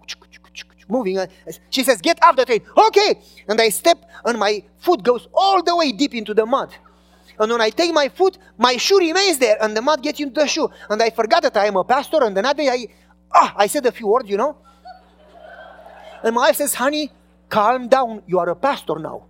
moving. 0.87 1.19
She 1.69 1.83
says, 1.83 2.01
get 2.01 2.21
off 2.23 2.35
the 2.35 2.45
train. 2.45 2.61
Okay. 2.75 3.19
And 3.47 3.59
I 3.59 3.69
step, 3.69 3.97
and 4.25 4.39
my 4.39 4.63
foot 4.77 5.03
goes 5.03 5.27
all 5.33 5.61
the 5.61 5.75
way 5.75 5.91
deep 5.91 6.13
into 6.13 6.33
the 6.33 6.45
mud. 6.45 6.73
And 7.39 7.51
when 7.51 7.61
I 7.61 7.69
take 7.69 7.93
my 7.93 8.09
foot, 8.09 8.37
my 8.57 8.75
shoe 8.75 8.99
remains 8.99 9.37
there, 9.37 9.57
and 9.61 9.75
the 9.75 9.81
mud 9.81 10.03
gets 10.03 10.19
into 10.19 10.41
the 10.41 10.47
shoe. 10.47 10.69
And 10.89 11.01
I 11.01 11.09
forgot 11.09 11.43
that 11.43 11.55
I 11.55 11.67
am 11.67 11.77
a 11.77 11.83
pastor, 11.83 12.23
and 12.23 12.35
then 12.35 12.45
I, 12.45 12.87
ah, 13.31 13.53
I 13.55 13.67
said 13.67 13.85
a 13.85 13.91
few 13.91 14.07
words, 14.07 14.29
you 14.29 14.37
know. 14.37 14.57
And 16.21 16.35
my 16.35 16.47
wife 16.47 16.57
says, 16.57 16.73
honey, 16.73 17.11
calm 17.47 17.87
down. 17.87 18.23
You 18.27 18.39
are 18.39 18.49
a 18.49 18.55
pastor 18.55 18.99
now. 18.99 19.25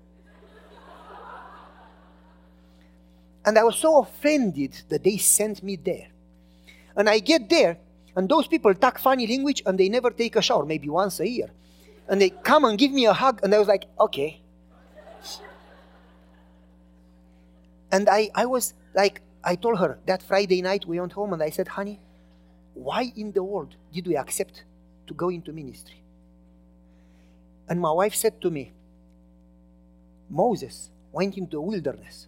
And 3.46 3.58
I 3.58 3.64
was 3.64 3.78
so 3.78 4.00
offended 4.00 4.82
that 4.90 5.04
they 5.04 5.18
sent 5.18 5.62
me 5.64 5.76
there. 5.76 6.08
And 6.96 7.08
I 7.10 7.20
get 7.20 7.50
there, 7.50 7.78
and 8.16 8.28
those 8.28 8.48
people 8.48 8.74
talk 8.74 9.00
funny 9.00 9.28
language 9.28 9.62
and 9.66 9.80
they 9.80 9.88
never 9.88 10.10
take 10.10 10.36
a 10.36 10.42
shower, 10.42 10.66
maybe 10.66 10.90
once 10.90 11.20
a 11.20 11.28
year. 11.28 11.52
And 12.08 12.20
they 12.20 12.32
come 12.32 12.66
and 12.66 12.78
give 12.78 12.92
me 12.92 13.06
a 13.06 13.14
hug, 13.14 13.40
and 13.44 13.54
I 13.54 13.60
was 13.60 13.68
like, 13.68 13.86
okay. 14.00 14.42
And 17.92 18.08
I, 18.10 18.30
I 18.36 18.46
was 18.46 18.74
like, 18.94 19.22
I 19.44 19.56
told 19.56 19.80
her 19.80 20.00
that 20.06 20.22
Friday 20.22 20.62
night 20.62 20.86
we 20.86 21.00
went 21.00 21.14
home 21.14 21.34
and 21.34 21.42
I 21.42 21.50
said, 21.50 21.68
honey, 21.68 22.00
why 22.74 23.12
in 23.16 23.32
the 23.32 23.44
world 23.44 23.76
did 23.94 24.08
we 24.08 24.16
accept 24.16 24.64
to 25.08 25.14
go 25.14 25.30
into 25.30 25.52
ministry? 25.52 26.02
And 27.68 27.80
my 27.80 27.92
wife 27.92 28.16
said 28.16 28.42
to 28.42 28.50
me, 28.50 28.72
Moses 30.30 30.90
went 31.12 31.38
into 31.38 31.58
the 31.58 31.62
wilderness. 31.62 32.28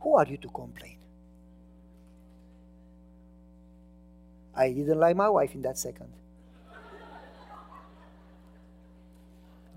Who 0.00 0.16
are 0.16 0.26
you 0.26 0.36
to 0.38 0.48
complain? 0.48 0.98
I 4.54 4.70
didn't 4.70 5.00
like 5.00 5.16
my 5.16 5.28
wife 5.28 5.54
in 5.54 5.62
that 5.62 5.78
second. 5.78 6.12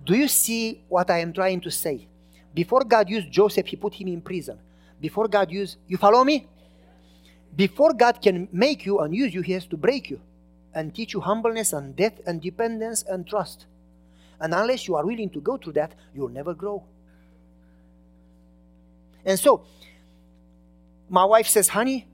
Do 0.06 0.16
you 0.16 0.28
see 0.28 0.82
what 0.88 1.10
I 1.10 1.20
am 1.20 1.34
trying 1.34 1.62
to 1.62 1.72
say? 1.72 2.08
Before 2.54 2.84
God 2.84 3.10
used 3.10 3.32
Joseph, 3.32 3.68
he 3.68 3.76
put 3.76 3.94
him 3.96 4.08
in 4.08 4.22
prison. 4.22 4.58
Before 5.00 5.28
God 5.28 5.52
used, 5.52 5.78
you 5.88 5.98
follow 5.98 6.24
me? 6.24 6.48
Before 7.56 7.94
God 7.94 8.22
can 8.22 8.48
make 8.52 8.86
you 8.86 9.00
and 9.00 9.16
use 9.16 9.34
you, 9.34 9.42
he 9.42 9.54
has 9.54 9.66
to 9.68 9.78
break 9.78 10.10
you 10.10 10.20
and 10.74 10.94
teach 10.94 11.14
you 11.14 11.22
humbleness 11.22 11.74
and 11.74 11.96
death 11.96 12.20
and 12.26 12.42
dependence 12.42 13.04
and 13.04 13.28
trust. 13.28 13.66
And 14.40 14.54
unless 14.54 14.88
you 14.88 14.96
are 14.96 15.06
willing 15.06 15.30
to 15.32 15.42
go 15.42 15.58
through 15.58 15.74
that, 15.74 15.94
you'll 16.14 16.30
never 16.30 16.54
grow. 16.54 16.84
And 19.26 19.40
so, 19.40 19.64
my 21.10 21.26
wife 21.26 21.48
says, 21.48 21.68
honey, 21.68 22.08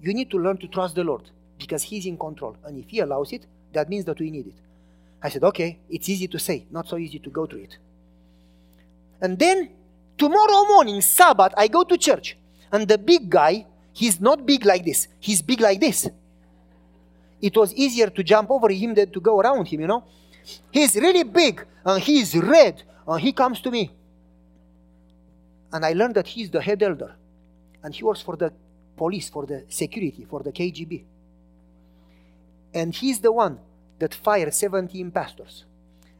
you 0.00 0.14
need 0.14 0.30
to 0.30 0.38
learn 0.38 0.56
to 0.58 0.68
trust 0.68 0.94
the 0.94 1.04
Lord 1.04 1.30
because 1.58 1.82
He's 1.82 2.06
in 2.06 2.16
control. 2.16 2.56
And 2.64 2.78
if 2.78 2.88
He 2.88 3.00
allows 3.00 3.32
it, 3.32 3.46
that 3.72 3.88
means 3.88 4.04
that 4.06 4.18
we 4.18 4.30
need 4.30 4.46
it. 4.46 4.54
I 5.22 5.28
said, 5.28 5.44
okay, 5.44 5.78
it's 5.88 6.08
easy 6.08 6.28
to 6.28 6.38
say, 6.38 6.66
not 6.70 6.88
so 6.88 6.96
easy 6.96 7.18
to 7.18 7.30
go 7.30 7.46
through 7.46 7.62
it. 7.62 7.78
And 9.20 9.38
then 9.38 9.70
tomorrow 10.16 10.66
morning, 10.68 11.00
Sabbath, 11.00 11.52
I 11.56 11.68
go 11.68 11.84
to 11.84 11.96
church. 11.96 12.36
And 12.72 12.88
the 12.88 12.98
big 12.98 13.30
guy, 13.30 13.66
he's 13.92 14.20
not 14.20 14.44
big 14.44 14.64
like 14.64 14.84
this, 14.84 15.08
he's 15.20 15.42
big 15.42 15.60
like 15.60 15.80
this. 15.80 16.08
It 17.40 17.56
was 17.56 17.74
easier 17.74 18.08
to 18.08 18.22
jump 18.22 18.50
over 18.50 18.70
him 18.70 18.94
than 18.94 19.10
to 19.10 19.20
go 19.20 19.38
around 19.38 19.66
him, 19.66 19.82
you 19.82 19.86
know. 19.86 20.04
He's 20.70 20.94
really 20.96 21.24
big 21.24 21.64
and 21.84 22.02
he's 22.02 22.34
red 22.34 22.82
and 23.06 23.20
he 23.20 23.32
comes 23.32 23.60
to 23.60 23.70
me. 23.70 23.90
And 25.72 25.84
I 25.84 25.92
learned 25.92 26.14
that 26.14 26.26
he's 26.26 26.50
the 26.50 26.60
head 26.60 26.82
elder 26.82 27.14
and 27.82 27.94
he 27.94 28.02
works 28.02 28.22
for 28.22 28.36
the 28.36 28.52
police, 28.96 29.28
for 29.28 29.44
the 29.44 29.64
security, 29.68 30.26
for 30.28 30.42
the 30.42 30.52
KGB. 30.52 31.04
And 32.72 32.94
he's 32.94 33.20
the 33.20 33.30
one 33.30 33.58
that 33.98 34.14
fired 34.14 34.52
17 34.52 35.10
pastors. 35.10 35.64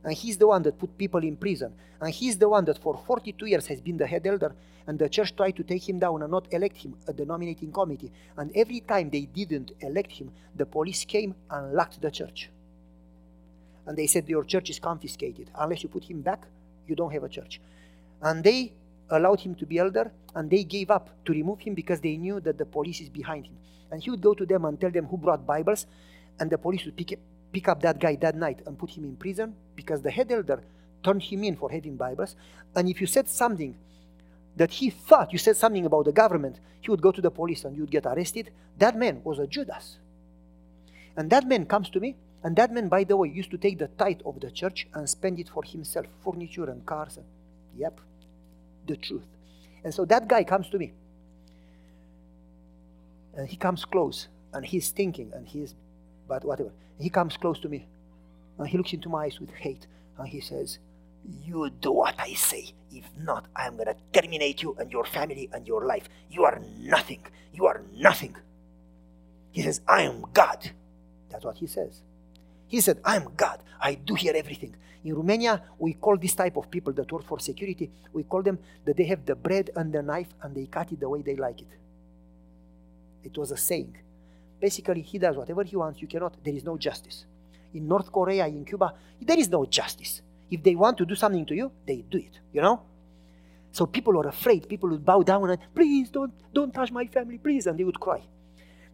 And 0.04 0.12
he's 0.12 0.36
the 0.36 0.46
one 0.46 0.62
that 0.62 0.78
put 0.78 0.96
people 0.96 1.22
in 1.24 1.36
prison. 1.36 1.72
And 2.00 2.12
he's 2.12 2.38
the 2.38 2.48
one 2.48 2.64
that 2.66 2.78
for 2.78 2.96
42 3.06 3.46
years 3.46 3.66
has 3.68 3.80
been 3.80 3.96
the 3.96 4.06
head 4.06 4.26
elder. 4.26 4.54
And 4.86 4.98
the 4.98 5.08
church 5.08 5.34
tried 5.34 5.56
to 5.56 5.62
take 5.62 5.88
him 5.88 5.98
down 5.98 6.22
and 6.22 6.30
not 6.30 6.46
elect 6.52 6.76
him 6.76 6.94
at 7.08 7.16
the 7.16 7.24
nominating 7.24 7.72
committee. 7.72 8.12
And 8.36 8.52
every 8.54 8.80
time 8.80 9.08
they 9.10 9.22
didn't 9.22 9.72
elect 9.80 10.12
him, 10.12 10.30
the 10.54 10.66
police 10.66 11.04
came 11.04 11.34
and 11.50 11.72
locked 11.72 12.02
the 12.02 12.10
church 12.10 12.50
and 13.86 13.96
they 13.96 14.06
said 14.06 14.28
your 14.28 14.44
church 14.44 14.70
is 14.70 14.78
confiscated. 14.78 15.50
Unless 15.54 15.82
you 15.82 15.88
put 15.88 16.04
him 16.04 16.22
back, 16.22 16.46
you 16.86 16.94
don't 16.94 17.12
have 17.12 17.24
a 17.24 17.28
church. 17.28 17.60
And 18.22 18.42
they 18.42 18.72
allowed 19.10 19.40
him 19.40 19.54
to 19.56 19.66
be 19.66 19.78
elder 19.78 20.10
and 20.34 20.50
they 20.50 20.64
gave 20.64 20.90
up 20.90 21.10
to 21.24 21.32
remove 21.32 21.60
him 21.60 21.74
because 21.74 22.00
they 22.00 22.16
knew 22.16 22.40
that 22.40 22.58
the 22.58 22.64
police 22.64 23.00
is 23.00 23.10
behind 23.10 23.46
him. 23.46 23.56
And 23.90 24.02
he 24.02 24.10
would 24.10 24.22
go 24.22 24.34
to 24.34 24.46
them 24.46 24.64
and 24.64 24.80
tell 24.80 24.90
them 24.90 25.06
who 25.06 25.16
brought 25.16 25.46
Bibles, 25.46 25.86
and 26.40 26.50
the 26.50 26.58
police 26.58 26.84
would 26.84 26.96
pick, 26.96 27.18
pick 27.54 27.68
up 27.68 27.80
that 27.82 27.98
guy 27.98 28.16
that 28.16 28.34
night 28.34 28.60
and 28.66 28.78
put 28.78 28.90
him 28.90 29.04
in 29.04 29.16
prison 29.16 29.54
because 29.76 30.02
the 30.02 30.10
head 30.10 30.30
elder 30.30 30.60
turned 31.02 31.22
him 31.22 31.44
in 31.44 31.56
for 31.56 31.70
having 31.70 31.96
Bibles. 31.96 32.36
And 32.74 32.88
if 32.88 33.00
you 33.00 33.06
said 33.06 33.28
something 33.28 33.74
that 34.56 34.70
he 34.70 34.90
thought 34.90 35.32
you 35.32 35.38
said 35.38 35.56
something 35.56 35.86
about 35.86 36.04
the 36.04 36.12
government, 36.12 36.60
he 36.80 36.90
would 36.90 37.00
go 37.00 37.12
to 37.12 37.22
the 37.22 37.30
police 37.30 37.64
and 37.64 37.76
you 37.76 37.82
would 37.82 37.90
get 37.90 38.06
arrested. 38.06 38.50
That 38.78 38.96
man 38.96 39.22
was 39.24 39.38
a 39.38 39.46
Judas. 39.46 39.96
And 41.16 41.30
that 41.30 41.46
man 41.46 41.64
comes 41.64 41.88
to 41.90 42.00
me 42.00 42.16
and 42.44 42.54
that 42.56 42.70
man, 42.70 42.88
by 42.88 43.04
the 43.04 43.16
way, 43.16 43.28
used 43.28 43.50
to 43.52 43.58
take 43.58 43.78
the 43.78 43.88
tithe 43.88 44.20
of 44.26 44.38
the 44.38 44.50
church 44.50 44.86
and 44.92 45.08
spend 45.08 45.40
it 45.40 45.48
for 45.48 45.62
himself, 45.64 46.06
furniture 46.22 46.68
and 46.68 46.84
cars. 46.84 47.16
And, 47.16 47.24
yep, 47.74 47.98
the 48.86 48.96
truth. 48.96 49.24
And 49.82 49.94
so 49.94 50.04
that 50.04 50.28
guy 50.28 50.44
comes 50.44 50.68
to 50.68 50.78
me. 50.78 50.92
And 53.34 53.48
he 53.48 53.56
comes 53.56 53.84
close 53.86 54.28
and 54.52 54.64
he's 54.64 54.90
thinking 54.90 55.32
and 55.34 55.48
he's, 55.48 55.74
but 56.28 56.44
whatever. 56.44 56.70
He 56.98 57.10
comes 57.10 57.36
close 57.36 57.58
to 57.60 57.68
me 57.68 57.86
and 58.58 58.68
he 58.68 58.76
looks 58.76 58.92
into 58.92 59.08
my 59.08 59.24
eyes 59.24 59.40
with 59.40 59.50
hate 59.50 59.86
and 60.18 60.28
he 60.28 60.40
says, 60.40 60.78
You 61.44 61.70
do 61.70 61.92
what 61.92 62.14
I 62.18 62.34
say. 62.34 62.72
If 62.92 63.04
not, 63.18 63.46
I 63.56 63.66
am 63.66 63.76
going 63.76 63.88
to 63.88 63.96
terminate 64.20 64.62
you 64.62 64.76
and 64.78 64.90
your 64.92 65.04
family 65.04 65.50
and 65.52 65.66
your 65.66 65.84
life. 65.84 66.08
You 66.30 66.44
are 66.44 66.60
nothing. 66.78 67.26
You 67.52 67.66
are 67.66 67.82
nothing. 67.96 68.36
He 69.50 69.62
says, 69.62 69.80
I 69.88 70.02
am 70.02 70.24
God. 70.32 70.70
That's 71.30 71.44
what 71.44 71.56
he 71.56 71.66
says. 71.66 72.00
He 72.68 72.80
said, 72.80 73.00
I'm 73.04 73.28
God. 73.36 73.60
I 73.80 73.94
do 73.94 74.14
hear 74.14 74.34
everything. 74.36 74.74
In 75.04 75.14
Romania, 75.14 75.62
we 75.78 75.94
call 75.94 76.16
this 76.16 76.34
type 76.34 76.56
of 76.56 76.70
people 76.70 76.92
that 76.94 77.12
work 77.12 77.26
for 77.26 77.38
security, 77.38 77.90
we 78.12 78.22
call 78.22 78.42
them 78.42 78.58
that 78.84 78.96
they 78.96 79.04
have 79.04 79.26
the 79.26 79.34
bread 79.34 79.70
and 79.76 79.92
the 79.92 80.02
knife 80.02 80.28
and 80.42 80.54
they 80.54 80.66
cut 80.66 80.90
it 80.92 81.00
the 81.00 81.08
way 81.08 81.20
they 81.22 81.36
like 81.36 81.60
it. 81.60 81.68
It 83.22 83.36
was 83.36 83.50
a 83.50 83.56
saying. 83.56 83.96
Basically, 84.64 85.02
he 85.02 85.18
does 85.18 85.36
whatever 85.36 85.62
he 85.62 85.76
wants, 85.76 86.00
you 86.00 86.08
cannot. 86.08 86.42
There 86.42 86.54
is 86.54 86.64
no 86.64 86.78
justice. 86.78 87.26
In 87.74 87.86
North 87.86 88.10
Korea, 88.10 88.46
in 88.46 88.64
Cuba, 88.64 88.94
there 89.20 89.38
is 89.38 89.50
no 89.50 89.66
justice. 89.66 90.22
If 90.50 90.62
they 90.62 90.74
want 90.74 90.96
to 90.96 91.04
do 91.04 91.14
something 91.14 91.44
to 91.44 91.54
you, 91.54 91.70
they 91.86 92.02
do 92.10 92.16
it, 92.16 92.38
you 92.50 92.62
know? 92.62 92.80
So 93.72 93.84
people 93.84 94.16
are 94.18 94.28
afraid. 94.28 94.66
People 94.66 94.88
would 94.88 95.04
bow 95.04 95.20
down 95.22 95.50
and, 95.50 95.58
please 95.74 96.08
don't, 96.08 96.32
don't 96.54 96.72
touch 96.72 96.90
my 96.90 97.06
family, 97.08 97.36
please. 97.36 97.66
And 97.66 97.78
they 97.78 97.84
would 97.84 98.00
cry. 98.00 98.22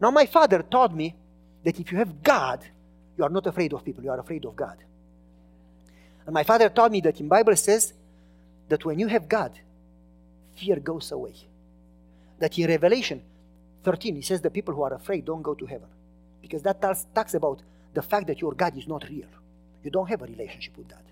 Now, 0.00 0.10
my 0.10 0.26
father 0.26 0.60
taught 0.62 0.92
me 0.92 1.14
that 1.62 1.78
if 1.78 1.92
you 1.92 1.98
have 1.98 2.20
God, 2.20 2.66
you 3.16 3.22
are 3.22 3.30
not 3.30 3.46
afraid 3.46 3.72
of 3.72 3.84
people, 3.84 4.02
you 4.02 4.10
are 4.10 4.18
afraid 4.18 4.44
of 4.46 4.56
God. 4.56 4.76
And 6.26 6.34
my 6.34 6.42
father 6.42 6.68
taught 6.68 6.90
me 6.90 7.00
that 7.02 7.20
in 7.20 7.28
Bible 7.28 7.54
says 7.54 7.92
that 8.68 8.84
when 8.84 8.98
you 8.98 9.06
have 9.06 9.28
God, 9.28 9.52
fear 10.56 10.80
goes 10.80 11.12
away. 11.12 11.36
That 12.40 12.58
in 12.58 12.66
Revelation, 12.66 13.22
13, 13.82 14.16
he 14.16 14.22
says 14.22 14.40
the 14.40 14.50
people 14.50 14.74
who 14.74 14.82
are 14.82 14.94
afraid 14.94 15.24
don't 15.24 15.42
go 15.42 15.54
to 15.54 15.66
heaven. 15.66 15.88
Because 16.42 16.62
that 16.62 16.80
talks, 16.80 17.06
talks 17.14 17.34
about 17.34 17.62
the 17.94 18.02
fact 18.02 18.26
that 18.26 18.40
your 18.40 18.52
God 18.52 18.76
is 18.76 18.86
not 18.86 19.08
real. 19.08 19.28
You 19.82 19.90
don't 19.90 20.08
have 20.08 20.22
a 20.22 20.26
relationship 20.26 20.76
with 20.76 20.88
God. 20.88 21.02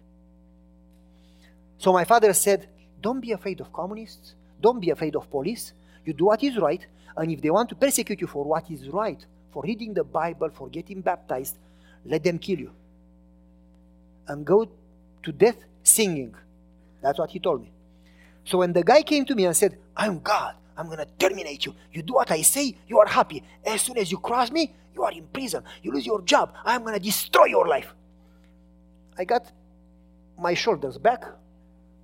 So 1.79 1.93
my 1.93 2.05
father 2.05 2.33
said, 2.33 2.69
Don't 3.01 3.21
be 3.21 3.33
afraid 3.33 3.61
of 3.61 3.73
communists. 3.73 4.35
Don't 4.61 4.81
be 4.81 4.91
afraid 4.91 5.17
of 5.17 5.31
police. 5.31 5.73
You 6.05 6.13
do 6.13 6.27
what 6.27 6.43
is 6.43 6.57
right. 6.59 6.85
And 7.17 7.31
if 7.31 7.41
they 7.41 7.51
want 7.51 7.69
to 7.71 7.75
persecute 7.75 8.21
you 8.21 8.27
for 8.27 8.45
what 8.45 8.71
is 8.71 8.89
right, 8.89 9.25
for 9.53 9.63
reading 9.63 9.95
the 9.95 10.05
Bible, 10.05 10.51
for 10.51 10.69
getting 10.69 11.01
baptized, 11.01 11.57
let 12.05 12.23
them 12.25 12.39
kill 12.39 12.59
you. 12.59 12.73
And 14.27 14.45
go 14.45 14.69
to 15.23 15.33
death 15.33 15.57
singing. 15.83 16.35
That's 17.01 17.19
what 17.19 17.31
he 17.31 17.39
told 17.39 17.63
me. 17.63 17.71
So 18.45 18.59
when 18.59 18.73
the 18.73 18.83
guy 18.83 19.03
came 19.03 19.25
to 19.27 19.35
me 19.35 19.45
and 19.47 19.57
said, 19.57 19.79
I'm 19.97 20.21
God, 20.21 20.55
I'm 20.79 20.87
going 20.87 20.99
to 20.99 21.07
terminate 21.19 21.67
you. 21.67 21.75
You 21.93 22.03
do 22.03 22.15
what 22.15 22.31
I 22.31 22.41
say, 22.43 22.77
you 22.87 23.01
are 23.01 23.07
happy. 23.07 23.43
As 23.67 23.83
soon 23.83 23.99
as 23.99 24.13
you 24.13 24.19
cross 24.19 24.53
me, 24.53 24.73
you 24.95 25.03
are 25.03 25.11
in 25.11 25.27
prison. 25.27 25.65
You 25.83 25.93
lose 25.93 26.07
your 26.07 26.23
job. 26.23 26.55
I'm 26.65 26.83
going 26.83 26.95
to 26.95 27.01
destroy 27.01 27.47
your 27.47 27.67
life. 27.67 27.93
I 29.19 29.25
got 29.25 29.51
my 30.39 30.55
shoulders 30.55 30.97
back, 30.97 31.25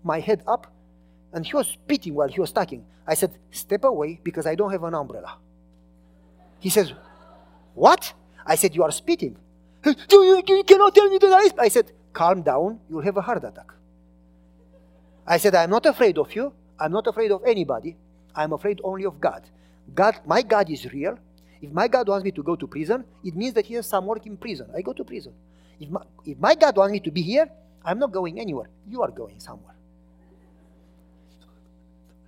my 0.03 0.19
head 0.19 0.43
up, 0.49 0.73
and 1.33 1.47
he 1.47 1.55
was 1.55 1.69
spitting 1.69 2.15
while 2.15 2.29
he 2.29 2.41
was 2.41 2.51
talking. 2.51 2.85
I 3.07 3.15
said, 3.15 3.39
Step 3.53 3.85
away 3.85 4.21
because 4.23 4.45
I 4.47 4.57
don't 4.57 4.73
have 4.73 4.83
an 4.83 4.95
umbrella. 4.95 5.39
He 6.59 6.69
says, 6.69 6.93
What? 7.75 8.13
I 8.45 8.57
said, 8.57 8.75
You 8.75 8.83
are 8.83 8.91
spitting. 8.91 9.37
You, 10.11 10.43
you 10.49 10.65
cannot 10.65 10.95
tell 10.95 11.09
me 11.09 11.19
that 11.19 11.33
I. 11.33 11.47
sp-. 11.47 11.61
I 11.61 11.69
said, 11.69 11.93
Calm 12.13 12.43
down, 12.43 12.81
you'll 12.89 13.03
have 13.03 13.17
a 13.17 13.21
heart 13.21 13.45
attack. 13.45 13.71
I 15.27 15.37
said, 15.37 15.55
I'm 15.55 15.71
not 15.71 15.87
afraid 15.87 16.19
of 16.19 16.35
you. 16.35 16.53
I'm 16.79 16.93
not 16.93 17.07
afraid 17.07 17.31
of 17.31 17.43
anybody. 17.45 17.97
I'm 18.35 18.53
afraid 18.53 18.81
only 18.85 19.05
of 19.05 19.21
God. 19.21 19.43
God, 19.95 20.17
my 20.27 20.43
God 20.43 20.71
is 20.71 20.93
real. 20.93 21.19
If 21.61 21.73
my 21.73 21.89
God 21.89 22.09
wants 22.09 22.25
me 22.25 22.31
to 22.33 22.43
go 22.43 22.57
to 22.57 22.67
prison, 22.67 23.05
it 23.25 23.35
means 23.35 23.55
that 23.55 23.67
he 23.67 23.75
has 23.75 23.87
some 23.87 24.07
work 24.07 24.27
in 24.27 24.37
prison. 24.37 24.69
I 24.77 24.83
go 24.83 24.93
to 24.93 25.05
prison. 25.05 25.33
If 25.81 25.91
my, 25.91 26.03
if 26.25 26.39
my 26.39 26.55
God 26.55 26.77
wants 26.77 26.93
me 26.93 27.01
to 27.01 27.11
be 27.11 27.23
here, 27.23 27.49
I'm 27.85 27.99
not 27.99 28.13
going 28.13 28.41
anywhere. 28.41 28.69
You 28.89 29.03
are 29.03 29.11
going 29.11 29.41
somewhere. 29.41 29.75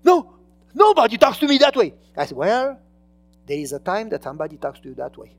No, 0.04 0.34
nobody 0.74 1.18
talks 1.18 1.38
to 1.38 1.48
me 1.48 1.58
that 1.58 1.76
way. 1.76 1.94
I 2.16 2.26
said, 2.26 2.36
Well, 2.36 2.78
there 3.46 3.58
is 3.58 3.72
a 3.72 3.78
time 3.78 4.08
that 4.10 4.22
somebody 4.22 4.56
talks 4.56 4.80
to 4.80 4.88
you 4.88 4.94
that 4.94 5.16
way. 5.16 5.32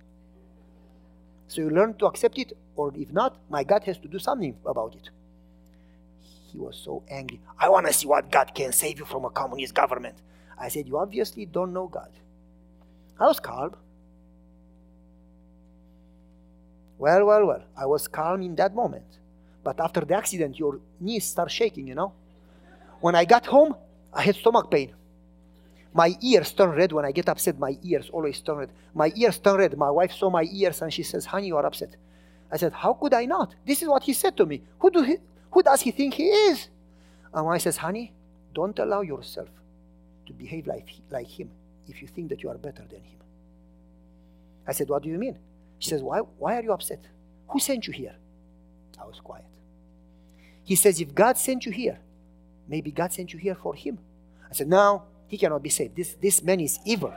So 1.48 1.62
you 1.62 1.70
learn 1.70 1.94
to 1.96 2.06
accept 2.08 2.38
it, 2.38 2.54
or 2.76 2.92
if 2.96 3.12
not, 3.12 3.38
my 3.50 3.64
God 3.64 3.84
has 3.86 3.98
to 4.00 4.08
do 4.08 4.20
something 4.20 4.56
about 4.66 4.96
it. 4.96 5.10
He 6.52 6.58
was 6.58 6.78
so 6.78 7.04
angry. 7.10 7.40
I 7.60 7.70
want 7.70 7.88
to 7.88 7.94
see 7.94 8.08
what 8.08 8.32
God 8.32 8.54
can 8.54 8.72
save 8.74 9.00
you 9.00 9.06
from 9.06 9.26
a 9.26 9.30
communist 9.30 9.74
government. 9.74 10.16
I 10.60 10.70
said, 10.70 10.88
You 10.88 10.98
obviously 10.98 11.46
don't 11.46 11.74
know 11.74 11.88
God. 11.88 12.10
I 13.20 13.26
was 13.26 13.40
calm. 13.40 13.76
Well, 16.98 17.26
well, 17.26 17.46
well. 17.46 17.64
I 17.76 17.86
was 17.86 18.08
calm 18.08 18.42
in 18.42 18.56
that 18.56 18.74
moment. 18.74 19.06
But 19.64 19.80
after 19.80 20.02
the 20.02 20.16
accident, 20.16 20.58
your 20.58 20.80
knees 21.00 21.26
start 21.26 21.52
shaking, 21.52 21.88
you 21.88 21.96
know? 21.96 22.14
When 23.02 23.16
I 23.16 23.26
got 23.26 23.46
home, 23.46 23.76
I 24.14 24.24
had 24.24 24.36
stomach 24.36 24.72
pain. 24.72 24.94
My 25.94 26.16
ears 26.22 26.52
turn 26.54 26.72
red 26.72 26.92
when 26.92 27.06
I 27.06 27.12
get 27.12 27.30
upset. 27.30 27.60
My 27.60 27.78
ears 27.84 28.10
always 28.12 28.40
turn 28.42 28.58
red. 28.58 28.70
My 28.94 29.12
ears 29.16 29.38
turn 29.40 29.58
red. 29.58 29.78
My 29.78 29.92
wife 29.92 30.12
saw 30.12 30.30
my 30.30 30.44
ears 30.44 30.82
and 30.82 30.94
she 30.94 31.04
says, 31.04 31.26
Honey, 31.26 31.48
you 31.48 31.58
are 31.58 31.66
upset. 31.66 31.96
I 32.52 32.58
said, 32.58 32.74
How 32.74 32.94
could 32.94 33.14
I 33.14 33.26
not? 33.26 33.56
This 33.66 33.82
is 33.82 33.88
what 33.88 34.04
he 34.04 34.14
said 34.14 34.36
to 34.38 34.46
me. 34.46 34.62
Who, 34.80 34.90
do 34.90 35.04
he, 35.04 35.18
who 35.52 35.62
does 35.64 35.82
he 35.82 35.92
think 35.92 36.16
he 36.16 36.28
is? 36.28 36.70
And 37.34 37.46
wife 37.46 37.62
says, 37.62 37.78
Honey, 37.78 38.14
don't 38.54 38.78
allow 38.80 39.02
yourself 39.02 39.50
to 40.28 40.34
behave 40.34 40.68
like, 40.68 40.90
like 41.10 41.28
him 41.28 41.50
if 41.88 42.02
you 42.02 42.08
think 42.08 42.30
that 42.30 42.44
you 42.44 42.50
are 42.50 42.58
better 42.58 42.84
than 42.90 43.02
him. 43.02 43.20
I 44.68 44.74
said, 44.74 44.90
What 44.90 45.04
do 45.04 45.10
you 45.10 45.18
mean? 45.18 45.38
She 45.80 45.90
says, 45.90 46.02
Why, 46.04 46.20
why 46.20 46.58
are 46.58 46.64
you 46.64 46.74
upset? 46.74 47.00
Who 47.50 47.60
sent 47.60 47.88
you 47.88 47.94
here? 47.94 48.16
I 49.00 49.06
was 49.06 49.20
quiet. 49.20 49.46
He 50.64 50.76
says, 50.76 51.00
If 51.00 51.16
God 51.16 51.38
sent 51.38 51.66
you 51.66 51.72
here, 51.72 52.00
maybe 52.68 52.92
God 52.92 53.14
sent 53.14 53.34
you 53.34 53.40
here 53.40 53.56
for 53.56 53.74
him. 53.74 53.98
I 54.50 54.54
said, 54.54 54.68
No, 54.68 55.04
he 55.28 55.38
cannot 55.38 55.64
be 55.64 55.70
saved. 55.70 55.96
This, 55.96 56.16
this 56.16 56.44
man 56.44 56.60
is 56.60 56.80
evil. 56.86 57.14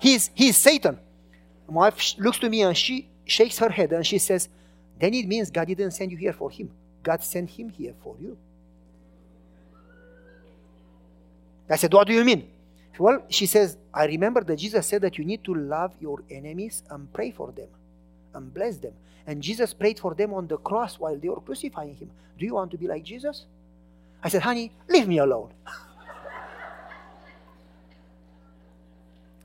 He's, 0.00 0.30
he's 0.34 0.56
Satan. 0.56 0.98
My 1.68 1.74
wife 1.74 2.18
looks 2.18 2.38
to 2.40 2.48
me 2.48 2.62
and 2.62 2.76
she 2.76 3.08
shakes 3.24 3.58
her 3.58 3.68
head 3.68 3.92
and 3.92 4.06
she 4.06 4.18
says, 4.18 4.48
Then 4.98 5.14
it 5.14 5.26
means 5.26 5.50
God 5.50 5.68
didn't 5.68 5.92
send 5.92 6.10
you 6.10 6.18
here 6.18 6.32
for 6.32 6.50
him. 6.50 6.70
God 7.02 7.22
sent 7.22 7.50
him 7.50 7.68
here 7.68 7.94
for 8.02 8.16
you. 8.18 8.36
I 11.70 11.76
said, 11.76 11.92
What 11.92 12.06
do 12.06 12.12
you 12.12 12.24
mean? 12.24 12.48
Well, 12.98 13.22
she 13.30 13.46
says, 13.46 13.78
I 13.94 14.06
remember 14.06 14.42
that 14.44 14.56
Jesus 14.56 14.86
said 14.86 15.00
that 15.02 15.16
you 15.16 15.24
need 15.24 15.42
to 15.44 15.54
love 15.54 15.94
your 16.00 16.22
enemies 16.30 16.82
and 16.90 17.10
pray 17.12 17.30
for 17.30 17.50
them 17.52 17.68
and 18.34 18.52
bless 18.52 18.76
them. 18.76 18.92
And 19.26 19.42
Jesus 19.42 19.72
prayed 19.72 19.98
for 19.98 20.14
them 20.14 20.34
on 20.34 20.46
the 20.46 20.58
cross 20.58 20.98
while 20.98 21.16
they 21.16 21.28
were 21.28 21.40
crucifying 21.40 21.94
him. 21.94 22.10
Do 22.38 22.44
you 22.44 22.54
want 22.54 22.70
to 22.72 22.78
be 22.78 22.86
like 22.86 23.04
Jesus? 23.04 23.46
I 24.22 24.28
said, 24.28 24.42
Honey, 24.42 24.72
leave 24.88 25.08
me 25.08 25.18
alone. 25.18 25.50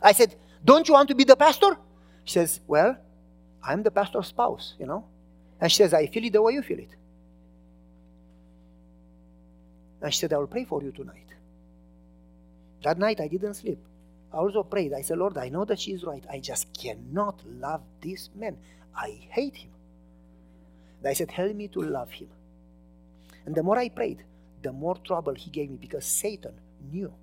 I 0.02 0.12
said, 0.12 0.36
Don't 0.64 0.88
you 0.88 0.94
want 0.94 1.08
to 1.10 1.16
be 1.16 1.24
the 1.24 1.36
pastor? 1.36 1.78
She 2.24 2.34
says, 2.34 2.60
Well, 2.68 2.98
I'm 3.64 3.84
the 3.84 3.92
pastor's 3.92 4.28
spouse, 4.28 4.74
you 4.80 4.86
know. 4.86 5.06
And 5.62 5.72
she 5.72 5.78
says, 5.78 5.94
I 5.94 6.08
feel 6.08 6.26
it 6.26 6.34
the 6.34 6.42
way 6.42 6.54
you 6.54 6.62
feel 6.62 6.80
it. 6.80 6.90
And 10.02 10.14
she 10.14 10.20
said, 10.20 10.34
I 10.34 10.38
will 10.38 10.48
pray 10.48 10.66
for 10.66 10.84
you 10.84 10.92
tonight. 10.92 11.25
That 12.84 12.98
night 12.98 13.20
I 13.20 13.28
didn't 13.28 13.56
sleep. 13.56 13.80
I 14.34 14.38
also 14.38 14.64
prayed. 14.64 14.94
I 14.94 15.02
said, 15.02 15.18
Lord, 15.18 15.38
I 15.38 15.50
know 15.50 15.66
that 15.66 15.80
she 15.80 15.92
is 15.92 16.04
right. 16.04 16.24
I 16.30 16.40
just 16.40 16.72
cannot 16.74 17.42
love 17.46 17.82
this 18.02 18.30
man. 18.36 18.58
I 18.96 19.20
hate 19.30 19.56
him. 19.56 19.72
And 21.00 21.10
I 21.10 21.14
said, 21.14 21.32
Help 21.32 21.56
me 21.56 21.68
to 21.70 21.82
love 21.82 22.12
him. 22.12 22.30
And 23.46 23.56
the 23.56 23.64
more 23.64 23.78
I 23.78 23.90
prayed, 23.90 24.24
the 24.62 24.72
more 24.72 24.98
trouble 24.98 25.36
he 25.36 25.50
gave 25.52 25.70
me 25.70 25.78
because 25.78 26.06
Satan 26.06 26.54
knew. 26.92 27.14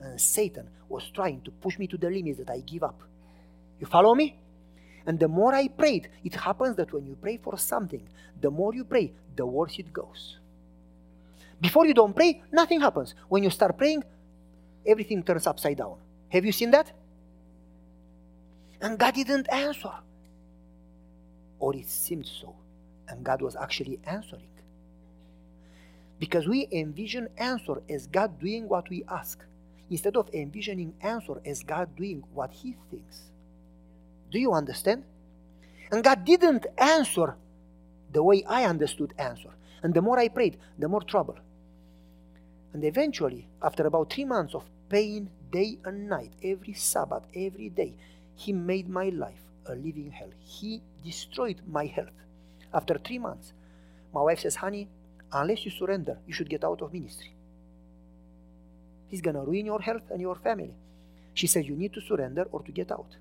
And 0.00 0.20
Satan 0.20 0.68
was 0.88 1.10
trying 1.10 1.40
to 1.42 1.50
push 1.50 1.78
me 1.78 1.86
to 1.88 1.96
the 1.96 2.10
limits 2.10 2.38
that 2.38 2.50
I 2.50 2.60
give 2.60 2.82
up. 2.82 3.00
You 3.80 3.86
follow 3.86 4.14
me? 4.14 4.38
And 5.06 5.18
the 5.18 5.28
more 5.28 5.54
I 5.54 5.68
prayed, 5.68 6.08
it 6.24 6.34
happens 6.34 6.76
that 6.76 6.92
when 6.92 7.06
you 7.06 7.16
pray 7.20 7.36
for 7.36 7.58
something, 7.58 8.02
the 8.40 8.50
more 8.50 8.74
you 8.74 8.84
pray, 8.84 9.12
the 9.34 9.46
worse 9.46 9.78
it 9.78 9.92
goes. 9.92 10.38
Before 11.60 11.86
you 11.86 11.94
don't 11.94 12.14
pray, 12.14 12.42
nothing 12.52 12.80
happens. 12.80 13.14
When 13.28 13.42
you 13.42 13.50
start 13.50 13.78
praying, 13.78 14.04
everything 14.86 15.22
turns 15.22 15.46
upside 15.46 15.78
down. 15.78 15.96
Have 16.28 16.44
you 16.44 16.52
seen 16.52 16.70
that? 16.72 16.92
And 18.80 18.98
God 18.98 19.14
didn't 19.14 19.48
answer. 19.50 19.92
Or 21.58 21.74
it 21.74 21.88
seemed 21.88 22.26
so. 22.26 22.54
And 23.08 23.24
God 23.24 23.42
was 23.42 23.56
actually 23.56 23.98
answering. 24.04 24.48
Because 26.18 26.48
we 26.48 26.68
envision 26.72 27.28
answer 27.36 27.82
as 27.88 28.06
God 28.06 28.40
doing 28.40 28.68
what 28.68 28.88
we 28.88 29.04
ask, 29.08 29.42
instead 29.90 30.16
of 30.16 30.28
envisioning 30.32 30.94
answer 31.00 31.40
as 31.44 31.62
God 31.62 31.94
doing 31.96 32.22
what 32.34 32.52
He 32.52 32.76
thinks. 32.90 33.22
Do 34.30 34.38
you 34.38 34.52
understand? 34.52 35.04
And 35.92 36.02
God 36.02 36.24
didn't 36.24 36.66
answer 36.78 37.36
the 38.12 38.22
way 38.22 38.42
I 38.46 38.64
understood 38.64 39.14
answer. 39.18 39.50
And 39.82 39.94
the 39.94 40.02
more 40.02 40.18
I 40.18 40.28
prayed, 40.28 40.58
the 40.78 40.88
more 40.88 41.02
trouble. 41.02 41.36
And 42.72 42.82
eventually, 42.84 43.46
after 43.62 43.86
about 43.86 44.12
three 44.12 44.24
months 44.24 44.54
of 44.54 44.64
pain 44.88 45.30
day 45.50 45.78
and 45.84 46.08
night, 46.08 46.32
every 46.42 46.74
Sabbath, 46.74 47.24
every 47.34 47.68
day, 47.68 47.94
He 48.34 48.52
made 48.52 48.88
my 48.88 49.08
life 49.08 49.42
a 49.66 49.74
living 49.74 50.10
hell. 50.10 50.30
He 50.40 50.82
destroyed 51.04 51.60
my 51.66 51.86
health. 51.86 52.16
After 52.72 52.98
three 52.98 53.18
months, 53.18 53.52
my 54.12 54.22
wife 54.22 54.40
says, 54.40 54.56
Honey, 54.56 54.88
unless 55.32 55.64
you 55.64 55.70
surrender, 55.70 56.18
you 56.26 56.32
should 56.32 56.48
get 56.48 56.64
out 56.64 56.82
of 56.82 56.92
ministry. 56.92 57.32
He's 59.08 59.20
going 59.20 59.36
to 59.36 59.42
ruin 59.42 59.66
your 59.66 59.80
health 59.80 60.02
and 60.10 60.20
your 60.20 60.34
family. 60.34 60.74
She 61.34 61.46
said, 61.46 61.66
You 61.66 61.76
need 61.76 61.92
to 61.94 62.00
surrender 62.00 62.46
or 62.50 62.62
to 62.62 62.72
get 62.72 62.90
out. 62.90 63.16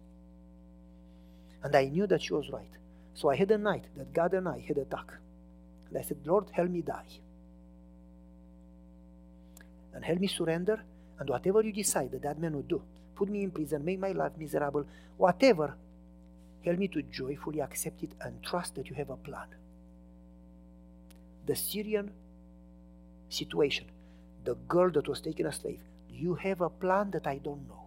And 1.64 1.76
I 1.76 1.86
knew 1.86 2.08
that 2.08 2.22
she 2.22 2.34
was 2.34 2.50
right. 2.50 2.70
So 3.14 3.30
I 3.30 3.36
had 3.36 3.52
a 3.52 3.58
night 3.58 3.86
that 3.98 4.14
God 4.14 4.34
and 4.34 4.48
I 4.48 4.60
had 4.68 4.78
a 4.78 4.86
talk. 4.86 5.14
And 5.90 5.98
I 5.98 6.02
said, 6.02 6.18
Lord, 6.26 6.46
help 6.52 6.70
me 6.70 6.82
die. 6.82 7.08
And 9.94 10.04
help 10.04 10.20
me 10.20 10.28
surrender. 10.28 10.82
And 11.20 11.30
whatever 11.30 11.62
you 11.62 11.72
decide 11.72 12.12
that 12.12 12.24
that 12.24 12.40
man 12.40 12.56
would 12.56 12.68
do, 12.68 12.82
put 13.16 13.30
me 13.30 13.44
in 13.44 13.52
prison, 13.52 13.86
make 13.86 14.00
my 14.00 14.12
life 14.12 14.34
miserable, 14.38 14.86
whatever, 15.18 15.76
help 16.64 16.78
me 16.78 16.88
to 16.90 17.02
joyfully 17.04 17.62
accept 17.62 18.04
it 18.04 18.12
and 18.22 18.44
trust 18.44 18.76
that 18.76 18.90
you 18.90 18.96
have 18.96 19.10
a 19.10 19.16
plan. 19.16 19.48
The 21.46 21.56
Syrian 21.56 22.12
situation, 23.30 23.86
the 24.44 24.56
girl 24.68 24.90
that 24.92 25.08
was 25.08 25.22
taken 25.22 25.46
a 25.46 25.52
slave, 25.52 25.80
you 26.10 26.36
have 26.36 26.62
a 26.62 26.70
plan 26.70 27.12
that 27.12 27.28
I 27.28 27.38
don't 27.38 27.68
know. 27.68 27.82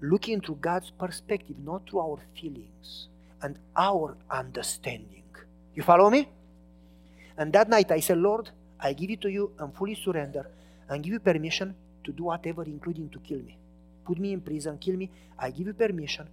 Looking 0.00 0.40
through 0.40 0.58
God's 0.60 0.90
perspective, 0.90 1.56
not 1.62 1.88
through 1.88 2.00
our 2.00 2.18
feelings 2.38 3.08
and 3.42 3.58
our 3.76 4.16
understanding. 4.30 5.22
You 5.74 5.82
follow 5.82 6.10
me? 6.10 6.28
And 7.36 7.52
that 7.52 7.68
night 7.68 7.90
I 7.90 8.00
said, 8.00 8.18
Lord, 8.18 8.50
I 8.80 8.92
give 8.92 9.10
it 9.10 9.20
to 9.22 9.28
you 9.28 9.52
and 9.58 9.74
fully 9.74 9.94
surrender 9.94 10.48
and 10.88 11.02
give 11.02 11.12
you 11.12 11.20
permission 11.20 11.74
to 12.04 12.12
do 12.12 12.24
whatever, 12.24 12.62
including 12.64 13.08
to 13.10 13.18
kill 13.20 13.38
me. 13.38 13.56
put 14.06 14.18
me 14.18 14.32
in 14.32 14.40
prison, 14.40 14.78
kill 14.78 14.96
me. 14.96 15.10
I 15.38 15.50
give 15.50 15.66
you 15.66 15.74
permission 15.74 16.28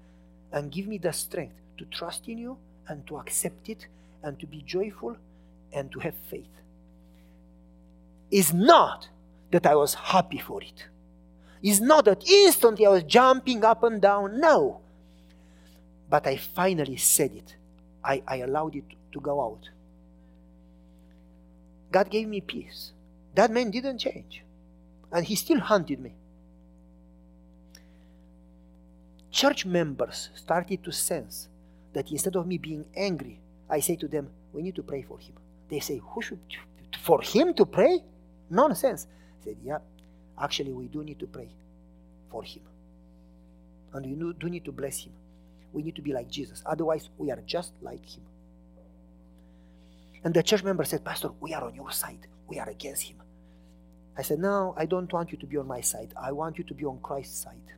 and 0.52 0.72
give 0.72 0.88
me 0.88 1.00
the 1.00 1.12
strength 1.12 1.56
to 1.80 1.86
trust 1.86 2.28
in 2.28 2.38
you 2.38 2.58
and 2.88 3.06
to 3.08 3.18
accept 3.18 3.68
it 3.68 3.88
and 4.22 4.40
to 4.40 4.46
be 4.46 4.62
joyful 4.62 5.18
and 5.74 5.92
to 5.92 6.00
have 6.00 6.14
faith. 6.30 6.54
Is 8.30 8.54
not 8.54 9.10
that 9.52 9.66
I 9.66 9.76
was 9.76 9.96
happy 9.96 10.38
for 10.38 10.62
it. 10.62 10.86
It's 11.62 11.80
not 11.80 12.06
that 12.06 12.28
instantly 12.28 12.86
I 12.86 12.90
was 12.90 13.04
jumping 13.04 13.64
up 13.64 13.84
and 13.84 14.02
down. 14.02 14.40
No. 14.40 14.82
But 16.10 16.28
I 16.28 16.38
finally 16.38 16.98
said 16.98 17.32
it. 17.34 17.56
I, 18.04 18.22
I 18.28 18.38
allowed 18.38 18.76
it 18.76 18.84
to 19.14 19.20
go 19.20 19.42
out. 19.42 19.70
God 21.92 22.10
gave 22.10 22.28
me 22.28 22.42
peace. 22.42 22.92
That 23.36 23.52
man 23.52 23.72
didn't 23.72 24.00
change. 24.00 24.44
And 25.12 25.26
he 25.26 25.36
still 25.36 25.60
hunted 25.60 26.00
me. 26.00 26.16
Church 29.32 29.66
members 29.66 30.30
started 30.36 30.84
to 30.84 30.92
sense 30.92 31.50
that 31.94 32.12
instead 32.12 32.36
of 32.36 32.46
me 32.46 32.58
being 32.58 32.86
angry, 32.96 33.40
I 33.70 33.80
say 33.80 33.96
to 33.98 34.08
them, 34.08 34.30
We 34.52 34.62
need 34.62 34.76
to 34.76 34.84
pray 34.84 35.02
for 35.02 35.18
him. 35.18 35.34
They 35.70 35.80
say, 35.80 36.00
Who 36.04 36.22
should 36.22 36.40
for 37.02 37.22
him 37.22 37.54
to 37.56 37.66
pray? 37.66 38.04
Nonsense. 38.50 39.08
I 39.42 39.44
said, 39.46 39.58
Yeah, 39.64 39.80
actually 40.40 40.74
we 40.74 40.88
do 40.88 41.04
need 41.04 41.20
to 41.20 41.28
pray 41.28 41.50
for 42.30 42.44
him. 42.44 42.62
And 43.94 44.06
we 44.06 44.34
do 44.34 44.50
need 44.50 44.66
to 44.66 44.72
bless 44.72 45.00
him. 45.00 45.14
We 45.72 45.82
need 45.82 45.96
to 45.96 46.02
be 46.02 46.14
like 46.14 46.30
Jesus. 46.30 46.62
Otherwise, 46.66 47.10
we 47.18 47.32
are 47.32 47.42
just 47.46 47.74
like 47.82 48.06
him. 48.06 48.24
And 50.24 50.34
the 50.34 50.44
church 50.44 50.64
member 50.64 50.84
said, 50.84 51.04
Pastor, 51.04 51.30
we 51.40 51.54
are 51.54 51.64
on 51.64 51.76
your 51.76 51.92
side. 51.92 52.28
We 52.48 52.60
are 52.60 52.70
against 52.70 53.04
him. 53.04 53.18
I 54.18 54.22
said, 54.22 54.40
No, 54.40 54.74
I 54.78 54.86
don't 54.86 55.12
want 55.12 55.32
you 55.32 55.38
to 55.38 55.46
be 55.46 55.58
on 55.58 55.68
my 55.68 55.82
side. 55.82 56.14
I 56.22 56.32
want 56.32 56.58
you 56.58 56.64
to 56.66 56.74
be 56.74 56.86
on 56.86 57.00
Christ's 57.02 57.42
side. 57.44 57.74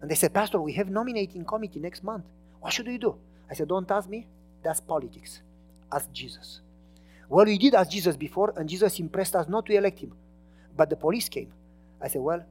And 0.00 0.10
they 0.10 0.14
said, 0.14 0.34
Pastor, 0.34 0.60
we 0.60 0.72
have 0.74 0.90
nominating 0.90 1.44
committee 1.44 1.80
next 1.80 2.02
month. 2.02 2.24
What 2.60 2.72
should 2.72 2.86
we 2.88 2.98
do? 2.98 3.16
I 3.50 3.54
said, 3.54 3.68
Don't 3.68 3.90
ask 3.90 4.08
me. 4.08 4.26
That's 4.62 4.80
politics. 4.80 5.40
Ask 5.90 6.12
Jesus. 6.12 6.60
Well, 7.28 7.46
we 7.46 7.58
did 7.58 7.74
ask 7.74 7.90
Jesus 7.90 8.16
before, 8.16 8.52
and 8.56 8.68
Jesus 8.68 8.98
impressed 8.98 9.34
us 9.34 9.48
not 9.48 9.66
to 9.66 9.74
elect 9.74 10.00
him. 10.00 10.12
But 10.76 10.90
the 10.90 10.96
police 10.96 11.28
came. 11.28 11.52
I 12.00 12.08
said, 12.08 12.20
Well, 12.22 12.44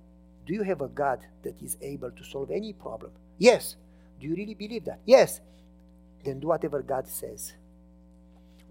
do 0.46 0.54
you 0.54 0.64
have 0.64 0.82
a 0.82 0.88
God 0.88 1.20
that 1.44 1.62
is 1.62 1.78
able 1.82 2.12
to 2.12 2.24
solve 2.24 2.52
any 2.52 2.74
problem? 2.74 3.12
Yes. 3.38 3.76
Do 4.20 4.28
you 4.28 4.36
really 4.36 4.56
believe 4.56 4.86
that? 4.86 5.00
Yes. 5.06 5.42
Then 6.24 6.40
do 6.40 6.48
whatever 6.48 6.82
God 6.82 7.08
says. 7.08 7.54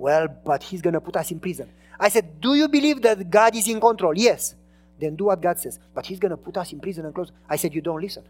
Well, 0.01 0.29
but 0.29 0.63
he's 0.63 0.81
going 0.81 0.95
to 0.95 1.01
put 1.01 1.15
us 1.17 1.31
in 1.31 1.39
prison. 1.39 1.69
I 1.99 2.09
said, 2.09 2.41
Do 2.41 2.55
you 2.55 2.69
believe 2.69 3.03
that 3.03 3.31
God 3.31 3.55
is 3.55 3.69
in 3.69 3.79
control? 3.79 4.17
Yes. 4.17 4.55
Then 4.99 5.15
do 5.15 5.25
what 5.25 5.43
God 5.43 5.59
says. 5.59 5.79
But 5.95 6.07
he's 6.07 6.19
going 6.19 6.31
to 6.31 6.39
put 6.39 6.57
us 6.57 6.73
in 6.73 6.81
prison 6.81 7.05
and 7.05 7.15
close. 7.15 7.31
I 7.47 7.57
said, 7.57 7.75
You 7.75 7.83
don't 7.83 8.01
listen. 8.01 8.25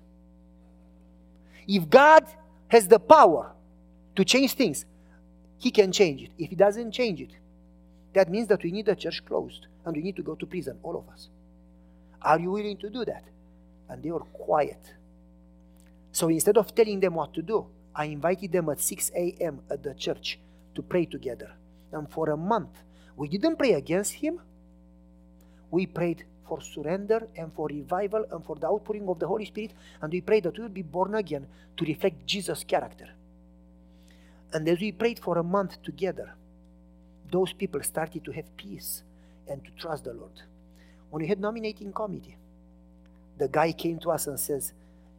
If 1.68 1.88
God 1.88 2.26
has 2.66 2.88
the 2.88 2.98
power 2.98 3.52
to 4.16 4.24
change 4.24 4.54
things, 4.54 4.84
he 5.58 5.70
can 5.70 5.92
change 5.92 6.22
it. 6.22 6.30
If 6.36 6.50
he 6.50 6.56
doesn't 6.56 6.90
change 6.90 7.20
it, 7.20 7.30
that 8.14 8.28
means 8.28 8.48
that 8.48 8.64
we 8.64 8.72
need 8.72 8.86
the 8.86 8.96
church 8.96 9.24
closed 9.24 9.68
and 9.84 9.94
we 9.94 10.02
need 10.02 10.16
to 10.16 10.22
go 10.22 10.34
to 10.34 10.46
prison, 10.46 10.76
all 10.82 10.96
of 10.96 11.08
us. 11.12 11.28
Are 12.20 12.40
you 12.40 12.50
willing 12.50 12.78
to 12.78 12.90
do 12.90 13.04
that? 13.04 13.22
And 13.88 14.02
they 14.02 14.10
were 14.10 14.18
quiet. 14.18 14.92
So 16.10 16.28
instead 16.30 16.58
of 16.58 16.74
telling 16.74 16.98
them 16.98 17.14
what 17.14 17.32
to 17.34 17.42
do, 17.42 17.66
I 17.94 18.06
invited 18.06 18.50
them 18.50 18.68
at 18.70 18.80
6 18.80 19.12
a.m. 19.14 19.60
at 19.70 19.84
the 19.84 19.94
church 19.94 20.40
to 20.74 20.82
pray 20.82 21.04
together. 21.04 21.52
And 21.92 22.10
for 22.10 22.30
a 22.30 22.36
month, 22.36 22.82
we 23.16 23.28
didn't 23.28 23.56
pray 23.56 23.72
against 23.72 24.12
him. 24.12 24.40
We 25.70 25.86
prayed 25.86 26.24
for 26.46 26.60
surrender 26.60 27.28
and 27.36 27.52
for 27.52 27.68
revival 27.68 28.24
and 28.30 28.44
for 28.44 28.56
the 28.56 28.66
outpouring 28.66 29.08
of 29.08 29.18
the 29.18 29.26
Holy 29.26 29.44
Spirit. 29.44 29.72
And 30.00 30.12
we 30.12 30.20
prayed 30.20 30.44
that 30.44 30.56
we 30.56 30.62
would 30.62 30.74
be 30.74 30.82
born 30.82 31.14
again 31.14 31.46
to 31.76 31.84
reflect 31.84 32.26
Jesus' 32.26 32.64
character. 32.64 33.08
And 34.52 34.68
as 34.68 34.80
we 34.80 34.92
prayed 34.92 35.20
for 35.20 35.38
a 35.38 35.42
month 35.42 35.82
together, 35.82 36.34
those 37.30 37.52
people 37.52 37.82
started 37.82 38.24
to 38.24 38.32
have 38.32 38.56
peace 38.56 39.02
and 39.48 39.64
to 39.64 39.70
trust 39.72 40.04
the 40.04 40.12
Lord. 40.12 40.42
When 41.10 41.22
we 41.22 41.28
had 41.28 41.40
nominating 41.40 41.92
committee, 41.92 42.36
the 43.38 43.48
guy 43.48 43.72
came 43.72 43.98
to 44.00 44.10
us 44.10 44.26
and 44.26 44.38
says, 44.38 44.72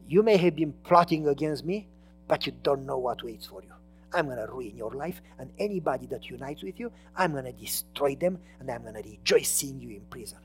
You 0.08 0.22
may 0.24 0.38
have 0.38 0.56
been 0.56 0.74
plotting 0.84 1.28
against 1.28 1.66
me, 1.66 1.88
but 2.28 2.46
you 2.46 2.54
don't 2.64 2.86
know 2.86 2.98
what 2.98 3.24
waits 3.24 3.46
for 3.46 3.62
you. 3.62 3.72
I'm 4.14 4.26
going 4.26 4.38
to 4.38 4.48
ruin 4.52 4.76
your 4.76 4.92
life, 4.92 5.22
and 5.40 5.52
anybody 5.58 6.06
that 6.08 6.30
unites 6.30 6.64
with 6.64 6.80
you, 6.80 6.92
I'm 7.16 7.32
going 7.32 7.46
to 7.46 7.52
destroy 7.52 8.16
them, 8.16 8.40
and 8.60 8.70
I'm 8.70 8.84
going 8.84 9.02
to 9.02 9.10
rejoice 9.10 9.50
seeing 9.50 9.80
you 9.80 9.90
in 9.90 10.02
prison. 10.10 10.40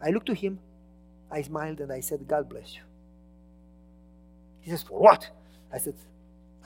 I 0.00 0.10
looked 0.10 0.26
to 0.26 0.34
him, 0.34 0.58
I 1.30 1.42
smiled, 1.42 1.80
and 1.80 1.92
I 1.92 2.00
said, 2.00 2.26
God 2.28 2.48
bless 2.48 2.74
you. 2.74 2.82
He 4.60 4.70
says, 4.70 4.82
For 4.82 4.98
what? 4.98 5.28
I 5.72 5.78
said, 5.78 5.94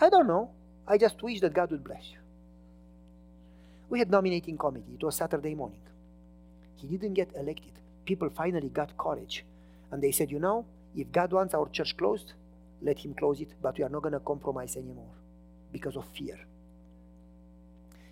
I 0.00 0.10
don't 0.10 0.26
know. 0.26 0.50
I 0.86 0.98
just 0.98 1.22
wish 1.22 1.40
that 1.40 1.54
God 1.54 1.70
would 1.70 1.84
bless 1.84 2.10
you. 2.12 2.18
We 3.88 3.98
had 4.00 4.10
nominating 4.10 4.58
committee. 4.58 4.94
It 4.94 5.04
was 5.04 5.16
Saturday 5.16 5.54
morning. 5.54 5.80
He 6.76 6.86
didn't 6.88 7.14
get 7.14 7.30
elected. 7.34 7.72
People 8.04 8.28
finally 8.30 8.68
got 8.68 8.96
courage. 8.98 9.44
And 9.90 10.02
they 10.02 10.12
said, 10.12 10.30
you 10.30 10.38
know, 10.38 10.66
if 10.94 11.10
God 11.10 11.32
wants 11.32 11.54
our 11.54 11.68
church 11.70 11.96
closed, 11.96 12.32
let 12.82 12.98
him 12.98 13.14
close 13.14 13.40
it, 13.40 13.48
but 13.62 13.78
we 13.78 13.84
are 13.84 13.88
not 13.88 14.02
going 14.02 14.12
to 14.12 14.20
compromise 14.20 14.76
anymore 14.76 15.15
because 15.78 15.96
of 15.96 16.04
fear. 16.18 16.38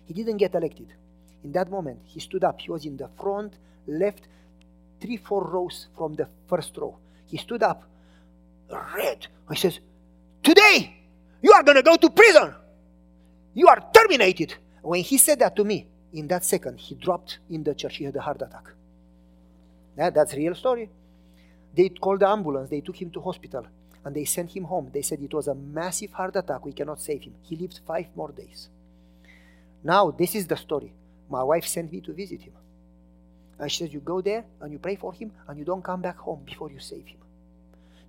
He 0.07 0.13
didn't 0.13 0.37
get 0.37 0.53
elected. 0.53 0.89
In 1.43 1.51
that 1.53 1.69
moment, 1.69 1.99
he 2.05 2.19
stood 2.19 2.43
up. 2.43 2.61
He 2.61 2.69
was 2.69 2.85
in 2.85 2.95
the 2.97 3.09
front, 3.19 3.53
left, 3.87 4.27
three, 5.01 5.17
four 5.17 5.43
rows 5.43 5.87
from 5.97 6.13
the 6.13 6.27
first 6.47 6.77
row. 6.77 6.97
He 7.25 7.37
stood 7.37 7.63
up, 7.63 7.83
red. 8.95 9.27
He 9.49 9.55
says, 9.55 9.79
Today, 10.43 10.95
you 11.41 11.51
are 11.53 11.63
going 11.63 11.77
to 11.77 11.83
go 11.83 11.95
to 11.95 12.09
prison. 12.09 12.53
You 13.53 13.67
are 13.67 13.81
terminated. 13.93 14.53
When 14.81 15.01
he 15.01 15.17
said 15.17 15.39
that 15.39 15.55
to 15.55 15.63
me, 15.63 15.87
in 16.13 16.27
that 16.27 16.43
second, 16.43 16.79
he 16.79 16.93
dropped 16.95 17.39
in 17.49 17.63
the 17.63 17.73
church. 17.73 17.97
He 17.97 18.05
had 18.05 18.15
a 18.15 18.21
heart 18.21 18.41
attack. 18.41 18.65
That, 19.95 20.13
that's 20.13 20.33
real 20.33 20.53
story. 20.55 20.89
They 21.75 21.89
called 21.89 22.19
the 22.19 22.27
ambulance. 22.27 22.69
They 22.69 22.81
took 22.81 22.95
him 23.01 23.09
to 23.11 23.21
hospital 23.21 23.65
and 24.05 24.15
they 24.15 24.23
sent 24.23 24.55
him 24.55 24.65
home. 24.65 24.91
They 24.93 25.01
said 25.01 25.19
it 25.19 25.33
was 25.33 25.47
a 25.47 25.55
massive 25.55 26.11
heart 26.11 26.35
attack. 26.35 26.63
We 26.63 26.73
cannot 26.73 27.01
save 27.01 27.23
him. 27.23 27.33
He 27.41 27.55
lived 27.55 27.79
five 27.85 28.05
more 28.15 28.31
days. 28.31 28.69
Now, 29.83 30.11
this 30.11 30.35
is 30.35 30.47
the 30.47 30.55
story. 30.55 30.93
My 31.29 31.43
wife 31.43 31.65
sent 31.65 31.91
me 31.91 32.01
to 32.01 32.13
visit 32.13 32.41
him. 32.41 32.53
And 33.59 33.71
she 33.71 33.79
says, 33.83 33.93
You 33.93 33.99
go 33.99 34.21
there 34.21 34.45
and 34.61 34.71
you 34.71 34.77
pray 34.77 34.95
for 34.95 35.11
him 35.11 35.31
and 35.47 35.57
you 35.57 35.65
don't 35.65 35.83
come 35.83 36.01
back 36.01 36.17
home 36.17 36.43
before 36.45 36.71
you 36.71 36.79
save 36.79 37.07
him. 37.07 37.17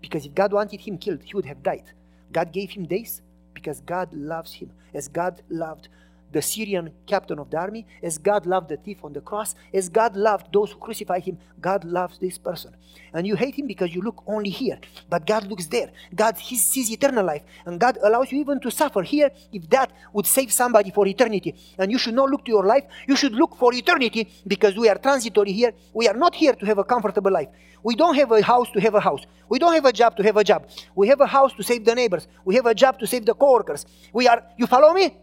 Because 0.01 0.27
if 0.27 0.35
God 0.35 0.53
wanted 0.53 0.81
him 0.81 0.99
killed, 0.99 1.23
he 1.23 1.35
would 1.35 1.47
have 1.47 1.63
died. 1.63 1.91
God 2.31 2.53
gave 2.53 2.71
him 2.71 2.87
days 2.87 3.23
because 3.55 3.81
God 3.81 4.13
loves 4.13 4.53
him 4.53 4.71
as 4.93 5.09
God 5.09 5.41
loved 5.49 5.89
the 6.37 6.43
Syrian 6.43 6.93
captain 7.07 7.39
of 7.39 7.51
the 7.51 7.57
army, 7.57 7.87
as 8.03 8.19
God 8.19 8.45
loved 8.45 8.69
the 8.69 8.77
thief 8.77 8.99
on 9.03 9.15
the 9.15 9.23
cross, 9.23 9.55
as 9.73 9.89
God 9.89 10.15
loved 10.17 10.53
those 10.53 10.71
who 10.71 10.79
crucified 10.79 11.23
him, 11.23 11.39
God 11.59 11.83
loves 11.85 12.19
this 12.19 12.37
person. 12.37 12.77
And 13.15 13.27
you 13.27 13.37
hate 13.37 13.55
him 13.55 13.67
because 13.67 13.95
you 13.95 14.03
look 14.03 14.23
only 14.27 14.51
here, 14.51 14.79
but 15.09 15.27
God 15.27 15.47
looks 15.47 15.67
there. 15.67 15.91
God 16.15 16.37
he 16.37 16.57
sees 16.57 16.91
eternal 16.91 17.25
life, 17.25 17.43
and 17.65 17.81
God 17.81 17.97
allows 18.05 18.31
you 18.31 18.39
even 18.39 18.61
to 18.61 18.71
suffer 18.71 19.03
here 19.03 19.31
if 19.51 19.67
that 19.71 19.91
would 20.13 20.27
save 20.27 20.53
somebody 20.53 20.91
for 20.91 21.07
eternity. 21.07 21.55
And 21.79 21.91
you 21.91 21.97
should 21.97 22.15
not 22.15 22.29
look 22.29 22.45
to 22.45 22.51
your 22.51 22.67
life, 22.67 22.85
you 23.09 23.17
should 23.17 23.33
look 23.33 23.57
for 23.57 23.73
eternity 23.73 24.29
because 24.47 24.77
we 24.77 24.91
are 24.91 24.99
transitory 24.99 25.53
here. 25.53 25.73
We 25.95 26.07
are 26.07 26.19
not 26.25 26.35
here 26.35 26.53
to 26.53 26.67
have 26.67 26.77
a 26.77 26.85
comfortable 26.85 27.33
life. 27.33 27.49
We 27.83 27.95
don't 27.97 28.17
have 28.17 28.31
a 28.33 28.43
house 28.43 28.69
to 28.73 28.81
have 28.81 28.95
a 28.95 29.01
house. 29.01 29.23
We 29.49 29.59
don't 29.59 29.73
have 29.73 29.87
a 29.87 29.93
job 29.93 30.17
to 30.19 30.23
have 30.23 30.37
a 30.37 30.45
job. 30.45 30.69
We 30.95 31.09
have 31.09 31.21
a 31.23 31.27
house 31.27 31.55
to 31.55 31.63
save 31.63 31.87
the 31.87 31.95
neighbors. 31.95 32.29
We 32.45 32.57
have 32.57 32.67
a 32.67 32.75
job 32.75 32.99
to 32.99 33.07
save 33.07 33.25
the 33.25 33.35
coworkers. 33.35 33.87
We 34.13 34.29
are, 34.29 34.43
you 34.59 34.67
follow 34.67 34.93
me? 34.93 35.17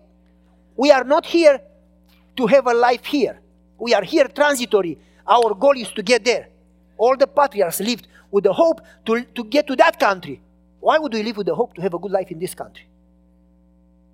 We 0.76 0.92
are 0.92 1.04
not 1.04 1.26
here 1.26 1.62
to 2.36 2.48
have 2.48 2.68
a 2.68 2.74
life 2.74 3.06
here. 3.06 3.40
We 3.78 3.94
are 3.94 4.04
here 4.04 4.28
transitory. 4.28 4.98
Our 5.28 5.54
goal 5.54 5.78
is 5.78 5.90
to 5.92 6.04
get 6.04 6.26
there. 6.26 6.48
All 6.98 7.16
the 7.16 7.28
patriarchs 7.28 7.80
lived 7.80 8.08
with 8.32 8.44
the 8.44 8.54
hope 8.54 8.82
to, 9.06 9.24
to 9.24 9.44
get 9.44 9.68
to 9.68 9.76
that 9.76 10.00
country. 10.00 10.42
Why 10.80 10.98
would 10.98 11.14
we 11.14 11.24
live 11.24 11.38
with 11.38 11.48
the 11.48 11.56
hope 11.56 11.74
to 11.76 11.82
have 11.82 11.94
a 11.94 12.00
good 12.00 12.12
life 12.12 12.32
in 12.32 12.40
this 12.40 12.54
country? 12.56 12.86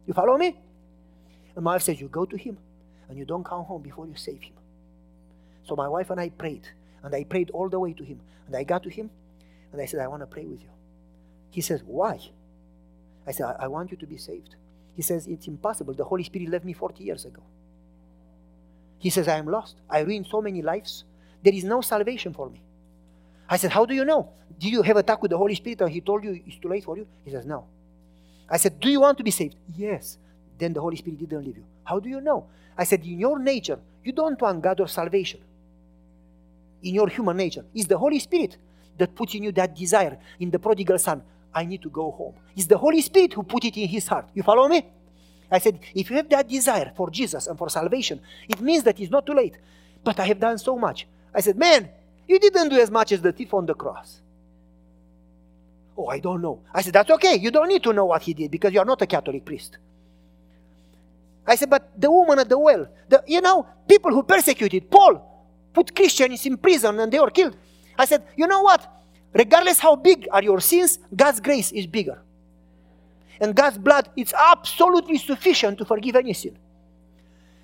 You 0.06 0.14
follow 0.14 0.38
me? 0.38 0.58
And 1.56 1.64
my 1.64 1.74
wife 1.74 1.84
says, 1.84 2.00
You 2.00 2.08
go 2.08 2.26
to 2.26 2.38
him 2.38 2.58
and 3.08 3.18
you 3.18 3.26
don't 3.26 3.44
come 3.44 3.64
home 3.64 3.82
before 3.82 4.08
you 4.08 4.16
save 4.16 4.42
him. 4.42 4.54
So 5.64 5.76
my 5.76 5.88
wife 5.88 6.10
and 6.10 6.20
I 6.20 6.30
prayed, 6.30 6.68
and 7.04 7.14
I 7.14 7.24
prayed 7.24 7.50
all 7.52 7.70
the 7.70 7.80
way 7.80 7.94
to 7.94 8.04
him. 8.04 8.20
And 8.48 8.56
I 8.56 8.64
got 8.64 8.84
to 8.84 8.90
him 8.90 9.10
and 9.72 9.82
I 9.82 9.86
said, 9.86 10.00
I 10.00 10.08
want 10.08 10.22
to 10.22 10.28
pray 10.28 10.46
with 10.46 10.62
you. 10.62 10.70
He 11.52 11.62
says, 11.62 11.82
Why? 11.86 12.20
I 13.28 13.32
said, 13.32 13.46
I, 13.46 13.66
I 13.66 13.68
want 13.68 13.92
you 13.92 13.98
to 13.98 14.08
be 14.08 14.18
saved. 14.18 14.56
He 15.00 15.04
says, 15.04 15.28
It's 15.28 15.48
impossible. 15.48 15.94
The 15.94 16.04
Holy 16.04 16.26
Spirit 16.26 16.50
left 16.50 16.66
me 16.66 16.74
40 16.74 17.06
years 17.06 17.24
ago. 17.24 17.42
He 18.98 19.10
says, 19.10 19.30
I 19.30 19.38
am 19.38 19.46
lost. 19.46 19.78
I 19.90 20.00
ruined 20.00 20.28
so 20.30 20.42
many 20.42 20.62
lives. 20.62 21.06
There 21.42 21.54
is 21.54 21.64
no 21.64 21.80
salvation 21.80 22.34
for 22.34 22.50
me. 22.50 22.62
I 23.48 23.56
said, 23.56 23.72
How 23.72 23.86
do 23.86 23.94
you 23.94 24.04
know? 24.04 24.28
Did 24.60 24.74
you 24.74 24.82
have 24.82 24.98
a 24.98 25.04
talk 25.04 25.22
with 25.22 25.32
the 25.32 25.38
Holy 25.38 25.56
Spirit 25.56 25.80
and 25.80 25.90
He 25.90 26.02
told 26.02 26.26
you 26.26 26.42
it's 26.46 26.58
too 26.58 26.68
late 26.68 26.84
for 26.84 26.98
you? 26.98 27.08
He 27.24 27.32
says, 27.32 27.46
No. 27.46 27.64
I 28.50 28.58
said, 28.58 28.78
Do 28.82 28.90
you 28.90 29.00
want 29.00 29.18
to 29.20 29.24
be 29.24 29.32
saved? 29.32 29.56
Yes. 29.74 30.18
Then 30.58 30.74
the 30.74 30.82
Holy 30.82 30.98
Spirit 30.98 31.18
didn't 31.18 31.46
leave 31.46 31.56
you. 31.56 31.66
How 31.86 32.02
do 32.02 32.10
you 32.10 32.20
know? 32.20 32.48
I 32.78 32.84
said, 32.84 33.02
In 33.06 33.20
your 33.20 33.40
nature, 33.40 33.80
you 34.04 34.12
don't 34.12 34.42
want 34.42 34.62
God 34.62 34.82
or 34.82 34.90
salvation. 34.90 35.40
In 36.84 36.94
your 36.94 37.08
human 37.08 37.38
nature, 37.38 37.64
it's 37.74 37.88
the 37.88 37.98
Holy 37.98 38.20
Spirit 38.20 38.58
that 38.98 39.16
puts 39.16 39.34
in 39.34 39.44
you 39.44 39.54
that 39.54 39.78
desire 39.78 40.18
in 40.42 40.52
the 40.52 40.60
prodigal 40.60 41.00
son. 41.00 41.24
I 41.54 41.66
need 41.66 41.82
to 41.82 41.90
go 41.90 42.12
home. 42.12 42.36
It's 42.56 42.68
the 42.68 42.78
Holy 42.78 43.02
Spirit 43.02 43.34
who 43.34 43.44
put 43.44 43.66
it 43.66 43.78
in 43.78 43.88
his 43.88 44.08
heart. 44.08 44.30
You 44.34 44.44
follow 44.44 44.68
me? 44.68 44.86
I 45.52 45.58
said, 45.58 45.80
if 45.96 46.10
you 46.10 46.16
have 46.18 46.30
that 46.30 46.48
desire 46.48 46.92
for 46.96 47.10
Jesus 47.10 47.48
and 47.48 47.58
for 47.58 47.70
salvation, 47.70 48.22
it 48.48 48.62
means 48.62 48.84
that 48.84 49.00
it's 49.00 49.10
not 49.10 49.26
too 49.26 49.34
late. 49.34 49.58
But 50.04 50.20
I 50.20 50.26
have 50.28 50.40
done 50.40 50.58
so 50.60 50.78
much. 50.78 51.08
I 51.34 51.42
said, 51.42 51.58
man, 51.58 51.90
you 52.28 52.40
didn't 52.40 52.70
do 52.70 52.80
as 52.80 52.92
much 52.92 53.12
as 53.12 53.22
the 53.22 53.32
thief 53.32 53.54
on 53.54 53.66
the 53.66 53.74
cross. 53.74 54.22
Oh, 55.98 56.08
I 56.08 56.20
don't 56.20 56.42
know. 56.42 56.62
I 56.74 56.82
said, 56.82 56.94
that's 56.94 57.10
okay. 57.10 57.36
You 57.36 57.52
don't 57.52 57.68
need 57.68 57.84
to 57.84 57.94
know 57.94 58.06
what 58.06 58.22
he 58.22 58.34
did 58.34 58.52
because 58.52 58.72
you 58.72 58.80
are 58.80 58.86
not 58.86 59.02
a 59.02 59.08
Catholic 59.08 59.44
priest. 59.44 59.78
I 61.46 61.56
said, 61.56 61.70
but 61.70 61.90
the 62.00 62.12
woman 62.12 62.38
at 62.38 62.48
the 62.48 62.60
well, 62.60 62.88
the, 63.10 63.24
you 63.28 63.42
know, 63.42 63.68
people 63.88 64.12
who 64.12 64.22
persecuted 64.22 64.90
Paul, 64.92 65.26
put 65.74 65.96
Christians 65.96 66.46
in 66.46 66.58
prison 66.58 67.00
and 67.00 67.12
they 67.12 67.20
were 67.20 67.32
killed. 67.32 67.58
I 67.98 68.06
said, 68.06 68.24
you 68.38 68.48
know 68.48 68.62
what? 68.62 68.88
Regardless 69.34 69.80
how 69.80 69.96
big 69.96 70.28
are 70.32 70.44
your 70.44 70.60
sins, 70.60 71.00
God's 71.16 71.40
grace 71.40 71.72
is 71.72 71.86
bigger. 71.86 72.22
And 73.40 73.56
God's 73.56 73.78
blood 73.78 74.10
is 74.18 74.34
absolutely 74.34 75.18
sufficient 75.18 75.78
to 75.78 75.86
forgive 75.86 76.16
any 76.16 76.34
sin. 76.34 76.58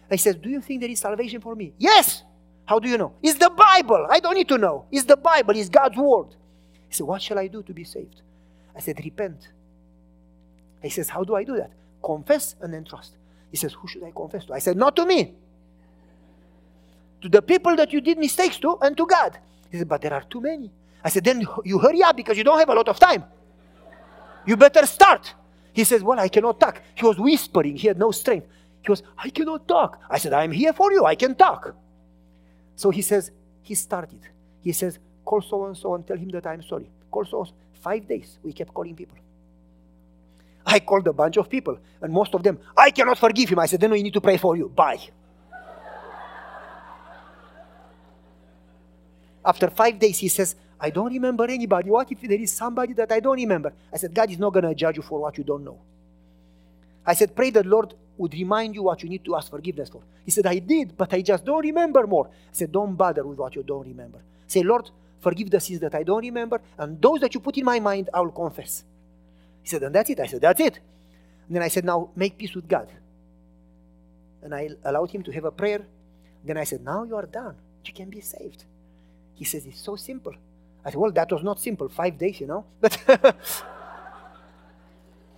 I 0.10 0.16
said, 0.16 0.42
Do 0.42 0.50
you 0.50 0.62
think 0.62 0.82
there 0.82 0.90
is 0.90 1.00
salvation 1.00 1.42
for 1.42 1.56
me? 1.56 1.74
Yes. 1.78 2.24
How 2.66 2.80
do 2.80 2.88
you 2.88 2.98
know? 2.98 3.14
It's 3.22 3.38
the 3.38 3.50
Bible. 3.50 4.08
I 4.10 4.20
don't 4.20 4.36
need 4.36 4.48
to 4.50 4.58
know. 4.58 4.86
It's 4.92 5.06
the 5.06 5.18
Bible, 5.18 5.56
it's 5.56 5.70
God's 5.70 5.98
word. 5.98 6.28
He 6.88 6.96
said, 6.96 7.06
What 7.08 7.22
shall 7.22 7.40
I 7.40 7.48
do 7.48 7.64
to 7.64 7.74
be 7.74 7.84
saved? 7.84 8.22
I 8.76 8.80
said, 8.80 9.00
Repent. 9.04 9.50
He 10.82 10.90
says, 10.90 11.10
How 11.10 11.24
do 11.24 11.36
I 11.36 11.44
do 11.44 11.58
that? 11.58 11.72
Confess 12.04 12.56
and 12.62 12.74
then 12.74 12.86
trust. 12.86 13.18
He 13.52 13.58
says, 13.58 13.74
Who 13.74 13.88
should 13.88 14.04
I 14.04 14.12
confess 14.12 14.46
to? 14.46 14.54
I 14.54 14.60
said, 14.60 14.78
Not 14.78 14.96
to 14.96 15.06
me. 15.06 15.34
To 17.22 17.30
the 17.30 17.42
people 17.42 17.76
that 17.76 17.92
you 17.92 18.02
did 18.02 18.18
mistakes 18.18 18.58
to 18.60 18.78
and 18.82 18.96
to 18.98 19.06
God. 19.06 19.38
He 19.72 19.78
said, 19.78 19.90
But 19.90 20.02
there 20.02 20.14
are 20.14 20.24
too 20.24 20.42
many. 20.42 20.72
I 21.06 21.10
said, 21.10 21.24
Then 21.24 21.48
you 21.64 21.78
hurry 21.80 22.02
up 22.02 22.18
because 22.18 22.38
you 22.38 22.44
don't 22.44 22.60
have 22.60 22.70
a 22.70 22.74
lot 22.74 22.90
of 22.90 23.00
time. 23.00 23.24
You 24.46 24.58
better 24.58 24.86
start. 24.86 25.34
He 25.72 25.84
says, 25.84 26.04
Well, 26.04 26.20
I 26.20 26.28
cannot 26.28 26.60
talk. 26.60 26.82
He 26.96 27.06
was 27.06 27.18
whispering, 27.18 27.78
he 27.78 27.88
had 27.88 28.00
no 28.00 28.12
strength. 28.12 28.48
He 28.82 28.90
was, 28.90 29.04
I 29.18 29.30
cannot 29.30 29.68
talk. 29.68 30.02
I 30.10 30.18
said, 30.18 30.34
I'm 30.34 30.52
here 30.52 30.74
for 30.74 30.92
you, 30.92 31.06
I 31.06 31.16
can 31.16 31.36
talk. 31.36 31.76
So 32.76 32.90
he 32.90 33.04
says, 33.04 33.32
He 33.62 33.76
started. 33.76 34.20
He 34.62 34.72
says, 34.72 34.98
Call 35.24 35.42
so 35.42 35.66
and 35.68 35.78
so 35.78 35.94
and 35.94 36.06
tell 36.06 36.18
him 36.18 36.30
that 36.30 36.48
I'm 36.48 36.64
sorry. 36.64 36.90
Call 37.12 37.26
so 37.26 37.48
Five 37.86 38.08
days, 38.08 38.40
we 38.42 38.52
kept 38.52 38.74
calling 38.74 38.96
people. 38.96 39.16
I 40.66 40.80
called 40.80 41.08
a 41.08 41.14
bunch 41.14 41.38
of 41.38 41.48
people, 41.48 41.78
and 42.02 42.12
most 42.12 42.34
of 42.34 42.42
them, 42.42 42.58
I 42.76 42.90
cannot 42.90 43.20
forgive 43.20 43.50
him. 43.50 43.60
I 43.60 43.68
said, 43.68 43.80
then 43.80 43.92
we 43.92 44.02
need 44.02 44.14
to 44.14 44.22
pray 44.22 44.38
for 44.38 44.58
you. 44.58 44.70
Bye. 44.70 45.00
After 49.46 49.70
five 49.70 50.00
days, 50.00 50.18
he 50.18 50.28
says, 50.28 50.56
I 50.80 50.90
don't 50.90 51.12
remember 51.12 51.46
anybody. 51.46 51.90
What 51.90 52.12
if 52.12 52.22
there 52.22 52.40
is 52.40 52.52
somebody 52.52 52.94
that 52.94 53.12
I 53.12 53.20
don't 53.20 53.38
remember? 53.38 53.74
I 53.94 53.98
said, 53.98 54.14
God 54.14 54.30
is 54.30 54.38
not 54.38 54.54
going 54.54 54.66
to 54.66 54.76
judge 54.76 54.98
you 54.98 55.04
for 55.04 55.20
what 55.22 55.38
you 55.38 55.44
don't 55.44 55.64
know. 55.64 55.80
I 57.06 57.14
said, 57.14 57.36
pray 57.36 57.50
that 57.52 57.66
Lord 57.66 57.94
would 58.18 58.34
remind 58.34 58.76
you 58.76 58.84
what 58.84 59.02
you 59.04 59.10
need 59.10 59.24
to 59.26 59.36
ask 59.36 59.50
forgiveness 59.50 59.90
for. 59.90 60.02
He 60.24 60.32
said, 60.32 60.46
I 60.46 60.60
did, 60.60 60.98
but 60.98 61.14
I 61.14 61.22
just 61.22 61.46
don't 61.46 61.64
remember 61.64 62.06
more. 62.08 62.28
I 62.28 62.54
said, 62.54 62.72
don't 62.72 62.96
bother 62.96 63.26
with 63.26 63.38
what 63.38 63.56
you 63.56 63.64
don't 63.64 63.86
remember. 63.86 64.20
Say, 64.48 64.64
Lord, 64.64 64.90
forgive 65.20 65.50
the 65.50 65.60
sins 65.60 65.80
that 65.82 65.96
I 65.96 66.04
don't 66.04 66.22
remember, 66.22 66.62
and 66.78 67.02
those 67.02 67.20
that 67.22 67.34
you 67.34 67.40
put 67.40 67.58
in 67.58 67.66
my 67.66 67.80
mind, 67.80 68.10
I 68.14 68.22
will 68.22 68.32
confess. 68.32 68.84
He 69.62 69.70
said, 69.70 69.84
and 69.84 69.94
that's 69.94 70.10
it. 70.10 70.20
I 70.20 70.28
said, 70.28 70.42
that's 70.42 70.60
it. 70.60 70.80
And 71.48 71.56
then 71.56 71.64
I 71.64 71.68
said, 71.68 71.86
now 71.86 72.10
make 72.16 72.38
peace 72.38 72.54
with 72.54 72.68
God. 72.68 72.90
And 74.42 74.54
I 74.54 74.70
allowed 74.84 75.12
him 75.12 75.24
to 75.24 75.32
have 75.32 75.46
a 75.46 75.52
prayer. 75.52 75.86
Then 76.44 76.58
I 76.58 76.64
said, 76.64 76.84
now 76.84 77.04
you 77.04 77.16
are 77.16 77.26
done. 77.26 77.56
You 77.86 77.94
can 77.94 78.10
be 78.10 78.22
saved. 78.22 78.64
He 79.36 79.46
says, 79.46 79.66
it's 79.66 79.82
so 79.82 79.96
simple. 79.96 80.34
I 80.86 80.92
said, 80.92 81.00
well, 81.00 81.12
that 81.12 81.32
was 81.32 81.44
not 81.44 81.60
simple. 81.60 81.90
Five 81.90 82.18
days, 82.18 82.40
you 82.40 82.48
know. 82.48 82.66
But 82.82 82.98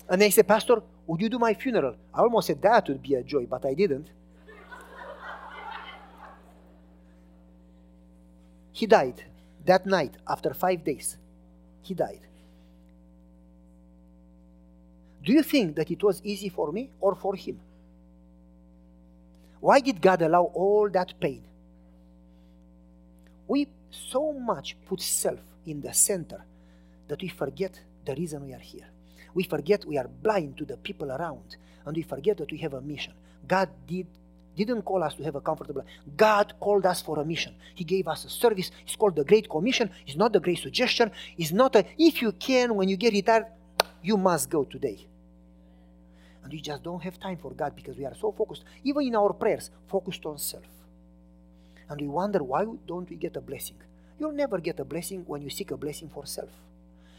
and 0.10 0.22
then 0.22 0.28
he 0.28 0.32
said, 0.32 0.48
Pastor, 0.48 0.82
would 1.06 1.22
you 1.22 1.30
do 1.30 1.40
my 1.40 1.54
funeral? 1.54 1.96
I 2.14 2.20
almost 2.22 2.48
said 2.48 2.62
that 2.62 2.88
would 2.88 3.02
be 3.02 3.16
a 3.16 3.24
joy, 3.24 3.46
but 3.46 3.66
I 3.66 3.74
didn't. 3.74 4.10
he 8.78 8.86
died 8.86 9.24
that 9.66 9.88
night 9.88 10.16
after 10.28 10.54
five 10.54 10.84
days. 10.84 11.18
He 11.82 11.96
died. 11.96 12.20
Do 15.24 15.34
you 15.34 15.42
think 15.42 15.76
that 15.78 15.90
it 15.90 16.04
was 16.04 16.22
easy 16.24 16.50
for 16.50 16.72
me 16.72 16.92
or 17.02 17.16
for 17.16 17.36
him? 17.36 17.60
Why 19.60 19.80
did 19.80 20.00
God 20.00 20.22
allow 20.22 20.44
all 20.54 20.90
that 20.90 21.20
pain? 21.20 21.44
We 23.48 23.68
so 23.92 24.34
much 24.34 24.76
put 24.86 25.02
self 25.02 25.40
in 25.66 25.82
the 25.82 25.94
center 25.94 26.44
that 27.08 27.22
we 27.22 27.28
forget 27.28 27.80
the 28.06 28.16
reason 28.16 28.46
we 28.46 28.54
are 28.54 28.60
here. 28.60 28.88
We 29.34 29.44
forget 29.44 29.86
we 29.86 29.98
are 29.98 30.08
blind 30.08 30.58
to 30.58 30.66
the 30.66 30.78
people 30.78 31.12
around, 31.12 31.58
and 31.86 31.96
we 31.96 32.04
forget 32.04 32.38
that 32.38 32.52
we 32.52 32.58
have 32.60 32.74
a 32.74 32.82
mission. 32.82 33.14
God 33.48 33.70
did 33.86 34.08
didn't 34.58 34.82
call 34.82 35.04
us 35.04 35.14
to 35.14 35.24
have 35.24 35.36
a 35.36 35.42
comfortable 35.42 35.82
life. 35.82 35.92
God 36.18 36.54
called 36.60 36.86
us 36.88 37.02
for 37.02 37.20
a 37.20 37.26
mission. 37.26 37.54
He 37.76 37.84
gave 37.84 38.08
us 38.08 38.26
a 38.26 38.30
service. 38.30 38.72
It's 38.86 38.96
called 38.96 39.16
the 39.16 39.24
Great 39.24 39.48
Commission. 39.48 39.92
It's 40.08 40.18
not 40.18 40.34
the 40.34 40.40
Great 40.40 40.58
Suggestion. 40.58 41.12
It's 41.38 41.52
not 41.52 41.76
a, 41.76 41.86
if 41.98 42.24
you 42.24 42.32
can, 42.32 42.74
when 42.74 42.90
you 42.90 42.98
get 42.98 43.14
retired, 43.14 43.46
you 44.02 44.18
must 44.18 44.50
go 44.50 44.64
today. 44.64 45.06
And 46.44 46.52
we 46.52 46.60
just 46.60 46.82
don't 46.82 47.04
have 47.04 47.20
time 47.20 47.38
for 47.38 47.52
God 47.52 47.76
because 47.76 47.98
we 47.98 48.06
are 48.06 48.16
so 48.16 48.32
focused, 48.32 48.64
even 48.84 49.04
in 49.04 49.16
our 49.16 49.34
prayers, 49.34 49.70
focused 49.88 50.26
on 50.26 50.40
self. 50.40 50.64
And 51.90 52.02
we 52.02 52.08
wonder 52.08 52.44
why 52.44 52.66
don't 52.86 53.10
we 53.10 53.16
get 53.16 53.36
a 53.38 53.42
blessing? 53.42 53.78
You'll 54.20 54.32
never 54.32 54.60
get 54.60 54.80
a 54.80 54.86
blessing 54.86 55.24
when 55.28 55.42
you 55.42 55.50
seek 55.50 55.72
a 55.72 55.78
blessing 55.78 56.10
for 56.14 56.26
self. 56.26 56.50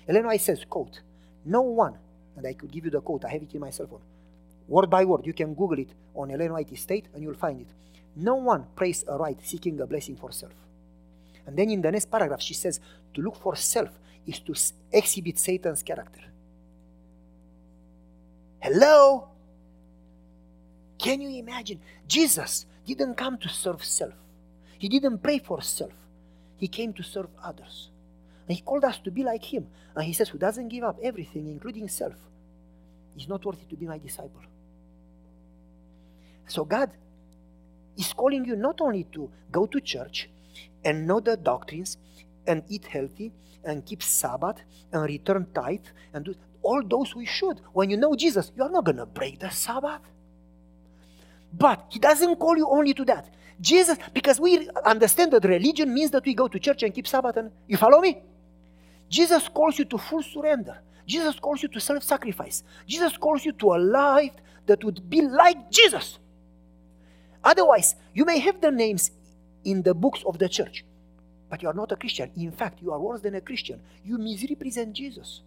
White 0.06 0.40
says, 0.40 0.64
quote, 0.68 1.00
no 1.44 1.62
one, 1.62 1.96
and 2.36 2.46
I 2.46 2.54
could 2.54 2.70
give 2.70 2.84
you 2.84 2.90
the 2.90 3.00
quote, 3.00 3.24
I 3.24 3.30
have 3.30 3.42
it 3.42 3.54
in 3.54 3.60
my 3.60 3.70
cell 3.70 3.86
phone 3.86 4.00
word 4.68 4.90
by 4.90 5.04
word. 5.04 5.26
You 5.26 5.32
can 5.32 5.54
Google 5.54 5.80
it 5.80 5.88
on 6.14 6.28
White 6.30 6.72
Estate 6.72 7.06
and 7.14 7.22
you'll 7.22 7.34
find 7.34 7.60
it. 7.60 7.68
No 8.14 8.36
one 8.36 8.66
prays 8.76 9.04
aright 9.08 9.38
seeking 9.42 9.80
a 9.80 9.86
blessing 9.86 10.16
for 10.16 10.30
self. 10.30 10.52
And 11.46 11.56
then 11.56 11.70
in 11.70 11.80
the 11.80 11.90
next 11.90 12.10
paragraph, 12.10 12.42
she 12.42 12.54
says, 12.54 12.78
to 13.14 13.22
look 13.22 13.36
for 13.36 13.56
self 13.56 13.88
is 14.26 14.40
to 14.40 14.54
exhibit 14.92 15.38
Satan's 15.38 15.82
character. 15.82 16.20
Hello? 18.60 19.28
Can 20.98 21.20
you 21.22 21.30
imagine? 21.38 21.80
Jesus 22.06 22.66
didn't 22.86 23.14
come 23.14 23.38
to 23.38 23.48
serve 23.48 23.82
self, 23.84 24.12
He 24.78 24.88
didn't 24.88 25.18
pray 25.18 25.38
for 25.38 25.60
self, 25.60 25.92
He 26.56 26.68
came 26.68 26.92
to 26.94 27.02
serve 27.02 27.28
others. 27.42 27.90
And 28.46 28.56
He 28.56 28.62
called 28.62 28.84
us 28.84 28.98
to 29.00 29.10
be 29.10 29.22
like 29.22 29.44
Him. 29.44 29.66
And 29.94 30.04
He 30.04 30.12
says, 30.12 30.28
Who 30.30 30.38
doesn't 30.38 30.68
give 30.68 30.84
up 30.84 30.98
everything, 31.02 31.48
including 31.48 31.88
self, 31.88 32.14
is 33.16 33.28
not 33.28 33.44
worthy 33.44 33.64
to 33.68 33.76
be 33.76 33.86
my 33.86 33.98
disciple. 33.98 34.42
So 36.46 36.64
God 36.64 36.90
is 37.96 38.12
calling 38.12 38.44
you 38.44 38.56
not 38.56 38.80
only 38.80 39.04
to 39.12 39.30
go 39.50 39.66
to 39.66 39.80
church 39.80 40.30
and 40.84 41.06
know 41.06 41.20
the 41.20 41.36
doctrines 41.36 41.98
and 42.46 42.62
eat 42.68 42.86
healthy 42.86 43.32
and 43.64 43.84
keep 43.84 44.02
Sabbath 44.02 44.62
and 44.92 45.02
return 45.02 45.46
tithe 45.54 45.84
and 46.14 46.24
do 46.24 46.34
all 46.62 46.82
those 46.82 47.14
we 47.14 47.26
should. 47.26 47.60
When 47.72 47.90
you 47.90 47.96
know 47.96 48.14
Jesus, 48.14 48.50
you 48.56 48.62
are 48.62 48.70
not 48.70 48.84
going 48.84 48.96
to 48.96 49.06
break 49.06 49.40
the 49.40 49.50
Sabbath. 49.50 50.00
But 51.52 51.86
He 51.90 51.98
doesn't 51.98 52.36
call 52.36 52.56
you 52.56 52.68
only 52.68 52.94
to 52.94 53.04
that. 53.06 53.28
Jesus, 53.61 53.98
because 54.14 54.38
we 54.40 54.68
understand 54.84 55.32
that 55.32 55.44
religion 55.44 55.92
means 55.92 56.11
that 56.12 56.24
we 56.24 56.34
go 56.34 56.48
to 56.48 56.59
church 56.59 56.82
and 56.82 56.94
keep 56.94 57.06
Sabbath. 57.06 57.36
And 57.36 57.50
you 57.66 57.76
follow 57.76 58.00
me? 58.00 58.18
Jesus 59.09 59.48
calls 59.48 59.78
you 59.78 59.84
to 59.86 59.98
full 59.98 60.22
surrender. 60.22 60.78
Jesus 61.06 61.40
calls 61.40 61.62
you 61.62 61.68
to 61.68 61.80
self 61.80 62.02
sacrifice. 62.02 62.62
Jesus 62.86 63.16
calls 63.16 63.44
you 63.44 63.52
to 63.52 63.74
a 63.74 63.78
life 63.78 64.34
that 64.66 64.84
would 64.84 65.09
be 65.09 65.22
like 65.22 65.70
Jesus. 65.70 66.18
Otherwise, 67.42 67.96
you 68.14 68.24
may 68.24 68.38
have 68.38 68.61
the 68.61 68.70
names 68.70 69.11
in 69.64 69.82
the 69.82 69.94
books 69.94 70.22
of 70.26 70.38
the 70.38 70.48
church, 70.48 70.84
but 71.48 71.62
you 71.62 71.68
are 71.68 71.74
not 71.74 71.92
a 71.92 71.96
Christian. 71.96 72.30
In 72.36 72.52
fact, 72.52 72.82
you 72.82 72.92
are 72.92 73.00
worse 73.00 73.22
than 73.22 73.34
a 73.34 73.40
Christian. 73.40 73.80
You 74.04 74.18
misrepresent 74.18 74.92
Jesus. 74.92 75.40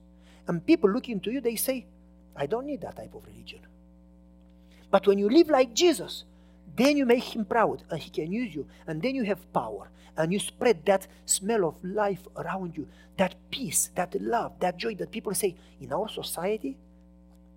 And 0.47 0.65
people 0.65 0.89
look 0.89 1.07
into 1.09 1.31
you, 1.31 1.41
they 1.41 1.55
say, 1.55 1.85
I 2.35 2.47
don't 2.47 2.65
need 2.65 2.81
that 2.81 2.95
type 2.95 3.13
of 3.13 3.25
religion. 3.25 3.59
But 4.89 5.05
when 5.07 5.19
you 5.19 5.29
live 5.29 5.49
like 5.49 5.73
Jesus, 5.73 6.23
then 6.75 6.97
you 6.97 7.05
make 7.05 7.35
him 7.35 7.45
proud 7.45 7.83
and 7.89 7.99
he 7.99 8.09
can 8.09 8.31
use 8.31 8.55
you. 8.55 8.67
And 8.87 9.01
then 9.01 9.15
you 9.15 9.23
have 9.23 9.51
power 9.53 9.89
and 10.17 10.31
you 10.31 10.39
spread 10.39 10.85
that 10.85 11.07
smell 11.25 11.65
of 11.65 11.75
life 11.83 12.27
around 12.35 12.77
you, 12.77 12.87
that 13.17 13.35
peace, 13.49 13.89
that 13.95 14.19
love, 14.21 14.53
that 14.59 14.77
joy 14.77 14.95
that 14.95 15.11
people 15.11 15.33
say, 15.33 15.55
in 15.79 15.91
our 15.93 16.09
society, 16.09 16.77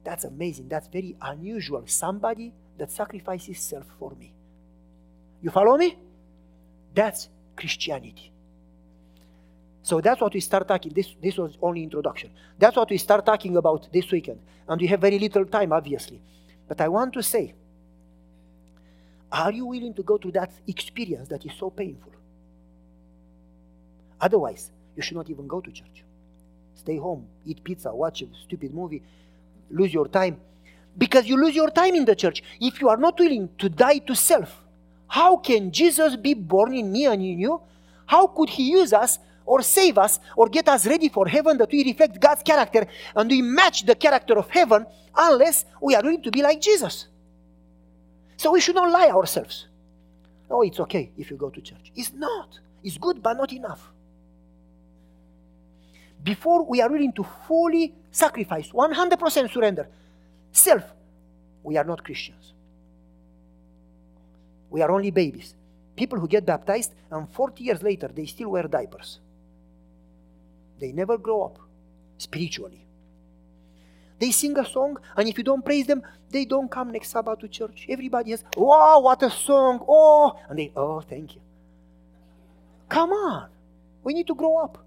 that's 0.05 0.25
amazing. 0.25 0.69
That's 0.69 0.89
very 0.89 1.17
unusual. 1.21 1.85
Somebody 1.87 2.53
that 2.79 2.91
sacrifices 2.91 3.59
self 3.59 3.87
for 3.99 4.13
me. 4.19 4.35
You 5.43 5.51
follow 5.51 5.77
me? 5.77 5.97
That's 6.95 7.29
Christianity. 7.57 8.33
So 9.83 10.01
that's 10.01 10.21
what 10.21 10.33
we 10.33 10.41
start 10.41 10.67
talking. 10.67 10.93
This, 10.95 11.15
this 11.23 11.37
was 11.37 11.59
only 11.61 11.83
introduction. 11.83 12.31
That's 12.59 12.77
what 12.77 12.89
we 12.89 12.97
start 12.97 13.27
talking 13.27 13.57
about 13.57 13.93
this 13.93 14.11
weekend. 14.11 14.41
And 14.67 14.81
we 14.81 14.87
have 14.87 15.01
very 15.01 15.19
little 15.19 15.45
time, 15.45 15.73
obviously. 15.73 16.21
But 16.67 16.81
I 16.81 16.89
want 16.89 17.13
to 17.15 17.23
say, 17.23 17.55
are 19.35 19.53
you 19.53 19.67
willing 19.67 19.93
to 19.95 20.03
go 20.05 20.17
through 20.17 20.31
that 20.33 20.53
experience 20.69 21.29
that 21.29 21.45
is 21.45 21.53
so 21.59 21.69
painful? 21.69 22.13
Otherwise, 24.21 24.71
you 24.97 25.03
should 25.03 25.17
not 25.17 25.29
even 25.29 25.49
go 25.49 25.61
to 25.61 25.73
church. 25.73 26.05
Stay 26.77 26.97
home, 26.97 27.27
eat 27.45 27.63
pizza, 27.65 27.93
watch 27.93 28.23
a 28.23 28.27
stupid 28.45 28.73
movie, 28.73 29.03
lose 29.71 29.93
your 29.93 30.07
time. 30.07 30.41
Because 30.97 31.27
you 31.27 31.37
lose 31.37 31.57
your 31.57 31.71
time 31.71 31.97
in 31.97 32.05
the 32.05 32.15
church. 32.15 32.45
If 32.61 32.81
you 32.81 32.89
are 32.89 32.97
not 32.97 33.19
willing 33.19 33.49
to 33.59 33.69
die 33.69 33.99
to 33.99 34.15
self, 34.15 34.63
how 35.09 35.37
can 35.39 35.73
Jesus 35.73 36.15
be 36.15 36.35
born 36.35 36.73
in 36.73 36.93
me 36.93 37.07
and 37.07 37.21
in 37.21 37.41
you? 37.41 37.61
How 38.07 38.29
could 38.29 38.51
he 38.51 38.71
use 38.71 38.93
us 38.93 39.19
or 39.45 39.63
save 39.63 39.99
us 39.99 40.21
or 40.37 40.49
get 40.49 40.69
us 40.69 40.87
ready 40.87 41.09
for 41.09 41.27
heaven 41.27 41.59
that 41.59 41.73
we 41.73 41.83
reflect 41.85 42.21
God's 42.21 42.45
character 42.45 42.87
and 43.17 43.29
we 43.29 43.43
match 43.43 43.85
the 43.85 43.97
character 43.97 44.39
of 44.39 44.49
heaven 44.49 44.87
unless 45.17 45.65
we 45.81 45.97
are 45.97 46.03
willing 46.03 46.23
to 46.23 46.31
be 46.31 46.41
like 46.41 46.61
Jesus? 46.61 47.09
So 48.45 48.51
we 48.51 48.61
should 48.61 48.75
not 48.75 48.91
lie 48.91 49.09
ourselves. 49.09 49.69
Oh, 50.51 50.61
it's 50.61 50.79
okay 50.79 51.11
if 51.17 51.31
you 51.31 51.37
go 51.39 51.49
to 51.49 51.63
church. 51.63 51.91
It's 51.97 52.13
not. 52.13 52.51
It's 52.83 52.99
good, 52.99 53.23
but 53.23 53.39
not 53.39 53.51
enough. 53.55 53.91
Before 56.23 56.63
we 56.63 56.83
are 56.83 56.91
willing 56.91 57.15
to 57.15 57.25
fully 57.49 57.95
sacrifice, 58.11 58.69
100% 58.69 59.51
surrender, 59.51 59.89
self, 60.53 60.85
we 61.63 61.79
are 61.79 61.85
not 61.85 62.05
Christians. 62.05 62.53
We 64.69 64.83
are 64.83 64.91
only 64.91 65.11
babies. 65.11 65.55
People 65.97 66.21
who 66.21 66.29
get 66.29 66.45
baptized 66.45 66.93
and 67.11 67.27
40 67.31 67.65
years 67.65 67.83
later 67.83 68.11
they 68.15 68.27
still 68.27 68.51
wear 68.51 68.65
diapers. 68.65 69.21
They 70.79 70.93
never 70.93 71.17
grow 71.17 71.45
up 71.45 71.59
spiritually. 72.19 72.85
They 74.19 74.31
sing 74.31 74.57
a 74.59 74.65
song, 74.65 74.97
and 75.17 75.29
if 75.29 75.37
you 75.37 75.45
don't 75.45 75.65
praise 75.65 75.87
them, 75.87 76.03
they 76.31 76.45
don't 76.45 76.71
come 76.71 76.93
next 76.93 77.11
Sabbath 77.11 77.41
to 77.41 77.49
church. 77.49 77.87
Everybody 77.89 78.31
has, 78.31 78.45
wow, 78.57 79.01
what 79.01 79.23
a 79.23 79.31
song, 79.31 79.85
oh, 79.89 80.39
and 80.49 80.59
they, 80.59 80.73
oh, 80.77 81.01
thank 81.01 81.35
you. 81.35 81.41
Come 82.89 83.11
on, 83.11 83.49
we 84.03 84.15
need 84.15 84.27
to 84.27 84.35
grow 84.35 84.59
up. 84.59 84.79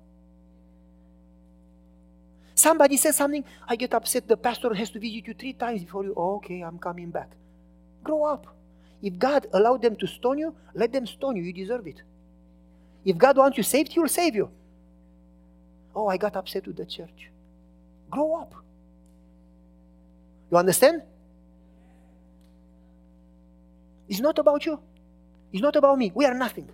Somebody 2.56 2.98
says 2.98 3.16
something, 3.16 3.44
I 3.68 3.76
get 3.76 3.94
upset, 3.94 4.28
the 4.28 4.38
pastor 4.38 4.74
has 4.74 4.90
to 4.92 5.00
visit 5.00 5.28
you 5.28 5.34
three 5.34 5.54
times 5.54 5.84
before 5.84 6.04
you, 6.04 6.14
okay, 6.16 6.62
I'm 6.62 6.80
coming 6.80 7.12
back. 7.12 7.30
Grow 8.04 8.24
up. 8.24 8.48
If 9.02 9.20
God 9.20 9.48
allowed 9.54 9.84
them 9.84 9.96
to 9.98 10.08
stone 10.08 10.40
you, 10.40 10.56
let 10.74 10.92
them 10.92 11.06
stone 11.06 11.36
you, 11.36 11.44
you 11.44 11.54
deserve 11.54 11.86
it. 11.86 12.02
If 13.06 13.18
God 13.18 13.38
wants 13.38 13.58
you 13.58 13.64
saved, 13.64 13.94
He 13.94 14.00
will 14.00 14.08
save 14.08 14.36
you. 14.36 14.50
Oh, 15.96 16.08
I 16.08 16.18
got 16.18 16.36
upset 16.36 16.66
with 16.68 16.78
the 16.78 16.86
church. 16.86 17.30
Grow 18.10 18.36
up. 18.36 18.56
You 20.52 20.58
understand? 20.58 21.02
It's 24.08 24.20
not 24.20 24.40
about 24.40 24.66
you. 24.66 24.80
It's 25.52 25.62
not 25.62 25.76
about 25.76 25.98
me. 25.98 26.12
We 26.16 26.26
are 26.26 26.34
nothing. 26.34 26.70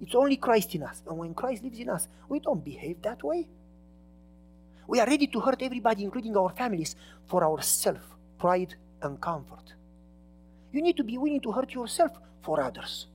It's 0.00 0.14
only 0.14 0.36
Christ 0.36 0.74
in 0.74 0.82
us. 0.82 1.02
And 1.06 1.18
when 1.18 1.34
Christ 1.34 1.62
lives 1.62 1.78
in 1.78 1.88
us, 1.88 2.08
we 2.28 2.40
don't 2.40 2.64
behave 2.64 3.02
that 3.02 3.22
way. 3.22 3.48
We 4.86 4.98
are 5.00 5.06
ready 5.06 5.26
to 5.28 5.40
hurt 5.40 5.62
everybody, 5.62 6.04
including 6.04 6.36
our 6.36 6.50
families, 6.50 6.96
for 7.26 7.44
our 7.44 7.62
self, 7.62 8.00
pride, 8.38 8.74
and 9.02 9.20
comfort. 9.20 9.74
You 10.72 10.82
need 10.82 10.96
to 10.96 11.04
be 11.04 11.18
willing 11.18 11.40
to 11.42 11.52
hurt 11.52 11.72
yourself 11.72 12.12
for 12.42 12.60
others. 12.60 13.06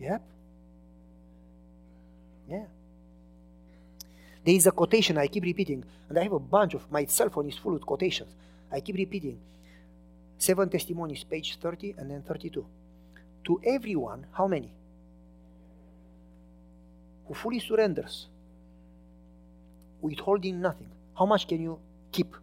Yep. 0.00 0.22
Yeah. 2.48 2.64
There 4.46 4.54
is 4.54 4.68
a 4.68 4.70
quotation 4.70 5.18
I 5.18 5.26
keep 5.26 5.42
repeating, 5.42 5.84
and 6.08 6.16
I 6.16 6.22
have 6.22 6.32
a 6.32 6.38
bunch 6.38 6.74
of 6.74 6.88
my 6.88 7.04
cell 7.06 7.28
phone 7.28 7.48
is 7.48 7.58
full 7.58 7.74
of 7.74 7.84
quotations. 7.84 8.32
I 8.70 8.78
keep 8.78 8.94
repeating. 8.94 9.40
Seven 10.38 10.68
testimonies, 10.68 11.24
page 11.24 11.58
30 11.60 11.96
and 11.98 12.08
then 12.08 12.22
32. 12.22 12.64
To 13.46 13.60
everyone, 13.64 14.24
how 14.30 14.46
many? 14.46 14.70
Who 17.26 17.34
fully 17.34 17.58
surrenders, 17.58 18.28
withholding 20.00 20.60
nothing. 20.60 20.90
How 21.18 21.26
much 21.26 21.48
can 21.48 21.60
you 21.60 21.80
keep? 22.12 22.36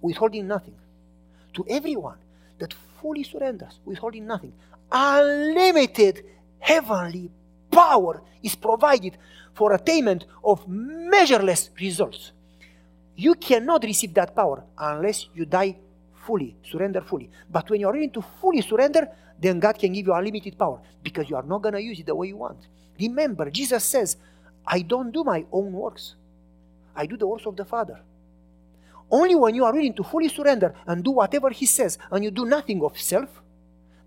Withholding 0.00 0.48
nothing. 0.48 0.76
To 1.52 1.66
everyone 1.68 2.16
that 2.58 2.72
fully 3.02 3.24
surrenders, 3.24 3.78
withholding 3.84 4.26
nothing, 4.26 4.54
unlimited 4.90 6.24
heavenly 6.58 7.30
power 7.82 8.22
is 8.42 8.54
provided 8.54 9.18
for 9.54 9.72
attainment 9.72 10.24
of 10.44 10.66
measureless 10.68 11.70
results. 11.80 12.32
You 13.16 13.34
cannot 13.34 13.84
receive 13.84 14.14
that 14.14 14.34
power 14.34 14.64
unless 14.78 15.28
you 15.34 15.44
die 15.44 15.76
fully, 16.26 16.56
surrender 16.70 17.00
fully. 17.00 17.28
But 17.50 17.68
when 17.68 17.80
you 17.80 17.88
are 17.88 17.92
willing 17.92 18.12
to 18.12 18.22
fully 18.40 18.62
surrender, 18.62 19.08
then 19.38 19.58
God 19.58 19.78
can 19.78 19.92
give 19.92 20.06
you 20.06 20.14
unlimited 20.14 20.56
power 20.56 20.80
because 21.02 21.28
you 21.28 21.36
are 21.36 21.42
not 21.42 21.62
going 21.62 21.74
to 21.74 21.82
use 21.82 21.98
it 21.98 22.06
the 22.06 22.14
way 22.14 22.28
you 22.28 22.36
want. 22.36 22.60
Remember, 22.98 23.50
Jesus 23.50 23.84
says, 23.84 24.16
I 24.66 24.82
don't 24.82 25.10
do 25.10 25.24
my 25.24 25.44
own 25.50 25.72
works, 25.72 26.14
I 26.94 27.06
do 27.06 27.16
the 27.16 27.26
works 27.26 27.46
of 27.46 27.56
the 27.56 27.64
Father. 27.64 27.98
Only 29.10 29.34
when 29.34 29.54
you 29.54 29.64
are 29.64 29.72
willing 29.72 29.94
to 29.94 30.04
fully 30.04 30.28
surrender 30.28 30.74
and 30.86 31.04
do 31.04 31.10
whatever 31.10 31.50
He 31.50 31.66
says 31.66 31.98
and 32.10 32.24
you 32.24 32.30
do 32.30 32.46
nothing 32.46 32.82
of 32.82 32.98
self, 32.98 33.28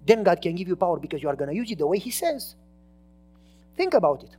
then 0.03 0.23
God 0.23 0.41
can 0.41 0.55
give 0.55 0.67
you 0.67 0.75
power 0.75 0.97
because 0.97 1.21
you 1.21 1.29
are 1.29 1.35
going 1.35 1.49
to 1.49 1.55
use 1.55 1.69
it 1.69 1.77
the 1.77 1.85
way 1.85 1.99
He 1.99 2.11
says. 2.11 2.55
Think 3.75 3.93
about 3.93 4.23
it. 4.23 4.31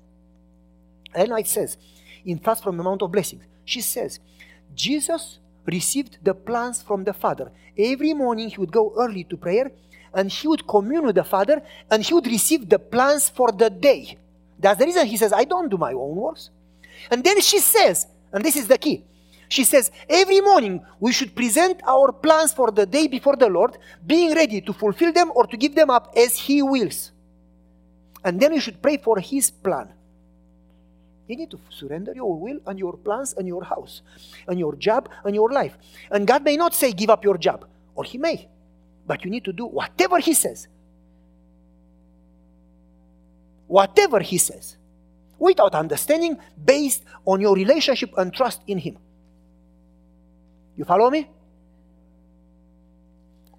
Ellen 1.14 1.44
says, 1.44 1.76
in 2.24 2.38
Thoughts 2.38 2.62
from 2.62 2.76
the 2.76 2.82
Mount 2.82 3.02
of 3.02 3.12
Blessings, 3.12 3.44
she 3.64 3.80
says, 3.80 4.20
Jesus 4.74 5.38
received 5.64 6.18
the 6.22 6.34
plans 6.34 6.82
from 6.82 7.04
the 7.04 7.12
Father. 7.12 7.50
Every 7.76 8.14
morning 8.14 8.48
he 8.50 8.58
would 8.58 8.72
go 8.72 8.92
early 8.96 9.24
to 9.24 9.36
prayer 9.36 9.70
and 10.14 10.30
he 10.30 10.48
would 10.48 10.66
commune 10.66 11.06
with 11.06 11.16
the 11.16 11.24
Father 11.24 11.62
and 11.90 12.02
he 12.02 12.14
would 12.14 12.26
receive 12.26 12.68
the 12.68 12.78
plans 12.78 13.28
for 13.28 13.52
the 13.52 13.70
day. 13.70 14.16
That's 14.58 14.78
the 14.78 14.86
reason 14.86 15.06
he 15.06 15.16
says, 15.16 15.32
I 15.32 15.44
don't 15.44 15.68
do 15.68 15.76
my 15.76 15.92
own 15.92 16.16
works. 16.16 16.50
And 17.10 17.22
then 17.22 17.40
she 17.40 17.58
says, 17.58 18.06
and 18.32 18.44
this 18.44 18.56
is 18.56 18.68
the 18.68 18.78
key, 18.78 19.04
she 19.48 19.64
says, 19.64 19.90
every 20.08 20.40
morning 20.40 20.84
we 20.98 21.12
should 21.12 21.34
present 21.34 21.80
our 21.86 22.10
plans 22.12 22.52
for 22.52 22.70
the 22.70 22.86
day 22.86 23.06
before 23.06 23.36
the 23.36 23.48
Lord, 23.48 23.78
being 24.04 24.34
ready 24.34 24.60
to 24.60 24.72
fulfill 24.72 25.12
them 25.12 25.30
or 25.34 25.46
to 25.46 25.56
give 25.56 25.74
them 25.74 25.90
up 25.90 26.12
as 26.16 26.36
He 26.36 26.62
wills. 26.62 27.12
And 28.26 28.40
then 28.40 28.52
you 28.52 28.60
should 28.60 28.82
pray 28.82 28.96
for 28.96 29.20
His 29.20 29.52
plan. 29.52 29.92
You 31.28 31.36
need 31.36 31.50
to 31.52 31.60
surrender 31.70 32.12
your 32.12 32.36
will 32.36 32.58
and 32.66 32.76
your 32.76 32.96
plans 32.96 33.32
and 33.34 33.46
your 33.46 33.62
house 33.62 34.02
and 34.48 34.58
your 34.58 34.74
job 34.74 35.08
and 35.24 35.32
your 35.32 35.52
life. 35.52 35.78
And 36.10 36.26
God 36.26 36.42
may 36.42 36.56
not 36.56 36.74
say, 36.74 36.92
give 36.92 37.08
up 37.08 37.22
your 37.22 37.38
job, 37.38 37.64
or 37.94 38.02
He 38.02 38.18
may, 38.18 38.48
but 39.06 39.24
you 39.24 39.30
need 39.30 39.44
to 39.44 39.52
do 39.52 39.66
whatever 39.66 40.18
He 40.18 40.34
says. 40.34 40.66
Whatever 43.68 44.18
He 44.18 44.38
says, 44.38 44.76
without 45.38 45.76
understanding, 45.76 46.36
based 46.64 47.04
on 47.24 47.40
your 47.40 47.54
relationship 47.54 48.10
and 48.18 48.34
trust 48.34 48.60
in 48.66 48.78
Him. 48.78 48.98
You 50.76 50.84
follow 50.84 51.10
me? 51.10 51.30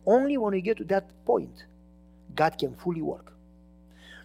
Only 0.05 0.37
when 0.37 0.51
we 0.51 0.61
get 0.61 0.75
to 0.77 0.83
that 0.85 1.05
point, 1.25 1.63
God 2.35 2.57
can 2.59 2.75
fully 2.75 3.01
work. 3.01 3.31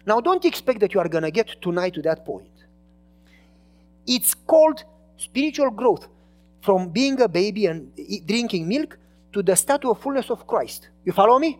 Now, 0.05 0.19
don't 0.19 0.43
expect 0.45 0.79
that 0.81 0.93
you 0.93 0.99
are 0.99 1.07
going 1.07 1.23
to 1.23 1.31
get 1.31 1.61
tonight 1.61 1.93
to 1.95 2.01
that 2.01 2.25
point. 2.25 2.49
It's 4.05 4.33
called 4.33 4.83
spiritual 5.17 5.71
growth 5.71 6.07
from 6.61 6.89
being 6.89 7.21
a 7.21 7.27
baby 7.27 7.67
and 7.67 7.91
drinking 8.25 8.67
milk 8.67 8.97
to 9.31 9.41
the 9.41 9.55
statue 9.55 9.89
of 9.89 10.01
fullness 10.01 10.29
of 10.29 10.45
Christ. 10.45 10.89
You 11.05 11.11
follow 11.11 11.39
me? 11.39 11.59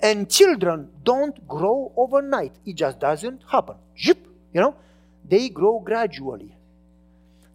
And 0.00 0.30
children 0.30 0.90
don't 1.02 1.46
grow 1.48 1.92
overnight. 1.96 2.52
It 2.66 2.76
just 2.76 2.98
doesn't 2.98 3.42
happen. 3.48 3.76
You 3.96 4.14
know? 4.54 4.74
They 5.28 5.48
grow 5.48 5.80
gradually. 5.80 6.54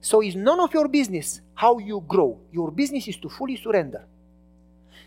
So 0.02 0.22
it's 0.22 0.36
none 0.36 0.60
of 0.60 0.74
your 0.74 0.88
business 0.88 1.42
how 1.54 1.78
you 1.78 2.04
grow. 2.08 2.40
Your 2.52 2.72
business 2.72 3.08
is 3.08 3.18
to 3.18 3.30
fully 3.30 3.58
surrender. 3.58 4.06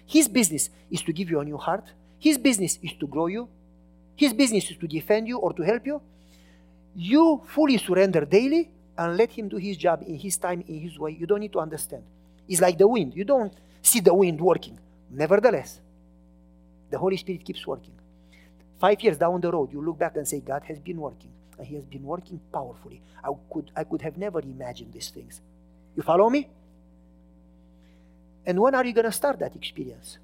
His 0.06 0.28
business 0.28 0.68
is 0.90 1.02
to 1.02 1.12
give 1.12 1.30
you 1.30 1.40
a 1.40 1.44
new 1.44 1.56
heart. 1.56 1.84
His 2.18 2.36
business 2.38 2.78
is 2.82 2.92
to 3.00 3.06
grow 3.06 3.26
you. 3.26 3.48
His 4.16 4.32
business 4.32 4.70
is 4.70 4.76
to 4.76 4.86
defend 4.86 5.28
you 5.28 5.38
or 5.38 5.52
to 5.52 5.62
help 5.62 5.86
you. 5.86 6.00
You 6.94 7.42
fully 7.46 7.78
surrender 7.78 8.24
daily 8.24 8.70
and 8.96 9.16
let 9.16 9.32
Him 9.32 9.48
do 9.48 9.56
His 9.56 9.76
job 9.76 10.02
in 10.06 10.16
His 10.18 10.36
time, 10.36 10.62
in 10.68 10.80
His 10.80 10.98
way. 10.98 11.16
You 11.18 11.26
don't 11.26 11.40
need 11.40 11.52
to 11.52 11.60
understand. 11.60 12.02
It's 12.48 12.60
like 12.60 12.78
the 12.78 12.86
wind. 12.86 13.14
You 13.14 13.24
don't 13.24 13.52
see 13.80 14.00
the 14.00 14.14
wind 14.14 14.40
working. 14.40 14.78
Nevertheless, 15.10 15.80
the 16.90 16.98
Holy 16.98 17.16
Spirit 17.16 17.44
keeps 17.44 17.66
working. 17.66 17.94
Five 18.78 19.00
years 19.02 19.16
down 19.16 19.40
the 19.40 19.50
road, 19.50 19.72
you 19.72 19.80
look 19.80 19.98
back 19.98 20.16
and 20.16 20.26
say, 20.26 20.40
God 20.40 20.62
has 20.64 20.78
been 20.78 21.00
working. 21.00 21.30
And 21.58 21.66
He 21.66 21.76
has 21.76 21.84
been 21.84 22.02
working 22.02 22.40
powerfully. 22.52 23.00
I 23.24 23.30
could, 23.52 23.70
I 23.76 23.84
could 23.84 24.02
have 24.02 24.16
never 24.16 24.40
imagined 24.40 24.92
these 24.92 25.08
things. 25.10 25.40
You 25.96 26.02
follow 26.02 26.28
me? 26.28 26.48
And 28.44 28.60
when 28.60 28.74
are 28.74 28.84
you 28.84 28.92
going 28.92 29.04
to 29.04 29.12
start 29.12 29.38
that 29.38 29.54
experience? 29.54 30.18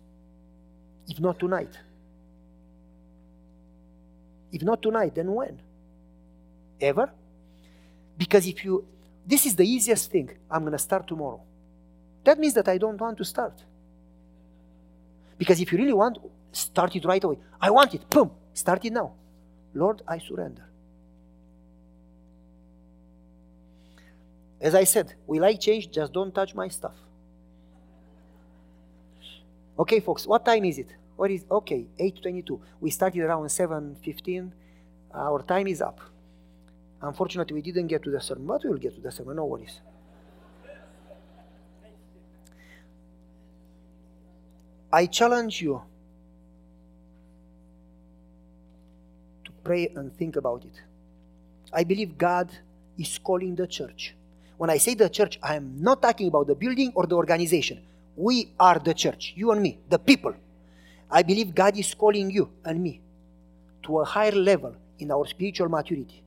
If 1.09 1.21
not 1.21 1.39
tonight. 1.39 1.79
If 4.53 4.63
not 4.63 4.83
tonight, 4.83 5.15
then 5.15 5.33
when? 5.33 5.61
Ever? 6.81 7.11
Because 8.17 8.47
if 8.47 8.65
you, 8.65 8.85
this 9.27 9.47
is 9.47 9.55
the 9.55 9.65
easiest 9.65 10.11
thing, 10.11 10.31
I'm 10.51 10.63
going 10.63 10.73
to 10.73 10.79
start 10.79 11.07
tomorrow. 11.07 11.41
That 12.25 12.39
means 12.39 12.55
that 12.55 12.69
I 12.69 12.79
don't 12.79 13.01
want 13.01 13.19
to 13.19 13.25
start. 13.25 13.63
Because 15.37 15.61
if 15.61 15.71
you 15.73 15.79
really 15.79 15.93
want, 15.93 16.19
start 16.53 16.97
it 16.97 17.05
right 17.05 17.23
away. 17.23 17.39
I 17.61 17.71
want 17.71 17.95
it, 17.95 18.09
boom, 18.11 18.31
start 18.55 18.85
it 18.85 18.93
now. 18.93 19.13
Lord, 19.75 20.03
I 20.07 20.19
surrender. 20.19 20.65
As 24.61 24.75
I 24.75 24.85
said, 24.85 25.15
we 25.27 25.39
like 25.39 25.61
change, 25.61 25.91
just 25.91 26.13
don't 26.13 26.35
touch 26.35 26.55
my 26.55 26.69
stuff. 26.69 26.97
Okay, 29.79 30.01
folks, 30.01 30.27
what 30.27 30.45
time 30.45 30.65
is 30.65 30.79
it? 30.79 30.89
What 31.19 31.33
is 31.33 31.45
okay? 31.51 31.89
8:22. 31.99 32.61
We 32.81 32.91
started 32.91 33.23
around 33.23 33.49
7:15. 33.49 34.53
Our 35.13 35.43
time 35.43 35.67
is 35.67 35.83
up. 35.83 35.99
Unfortunately, 37.03 37.55
we 37.55 37.61
didn't 37.61 37.89
get 37.89 38.05
to 38.05 38.11
the 38.11 38.21
sermon, 38.21 38.47
but 38.47 38.63
we 38.63 38.71
will 38.71 38.79
get 38.79 38.95
to 38.95 39.01
the 39.01 39.11
sermon. 39.11 39.35
No 39.35 39.47
worries. 39.47 39.81
I 44.93 45.07
challenge 45.07 45.61
you 45.61 45.83
to 49.45 49.51
pray 49.65 49.89
and 49.97 50.15
think 50.17 50.37
about 50.37 50.65
it. 50.65 50.81
I 51.73 51.83
believe 51.83 52.17
God 52.17 52.49
is 52.97 53.19
calling 53.19 53.57
the 53.57 53.67
church. 53.67 54.15
When 54.57 54.71
I 54.71 54.79
say 54.79 54.95
the 54.95 55.09
church, 55.11 55.41
I 55.43 55.57
am 55.57 55.83
not 55.83 56.01
talking 56.01 56.29
about 56.29 56.47
the 56.47 56.55
building 56.55 56.93
or 56.95 57.07
the 57.07 57.17
organization. 57.17 57.83
We 58.15 58.53
are 58.59 58.79
the 58.79 58.95
church, 58.95 59.35
you 59.37 59.51
and 59.51 59.61
me, 59.61 59.81
the 59.89 59.99
people. 59.99 60.35
I 61.11 61.23
believe 61.23 61.55
God 61.55 61.77
is 61.79 61.95
calling 61.95 62.31
you 62.31 62.51
and 62.65 62.83
me 62.83 63.01
to 63.85 64.01
a 64.01 64.05
higher 64.05 64.33
level 64.33 64.75
in 64.99 65.11
our 65.11 65.27
spiritual 65.27 65.69
maturity. 65.69 66.23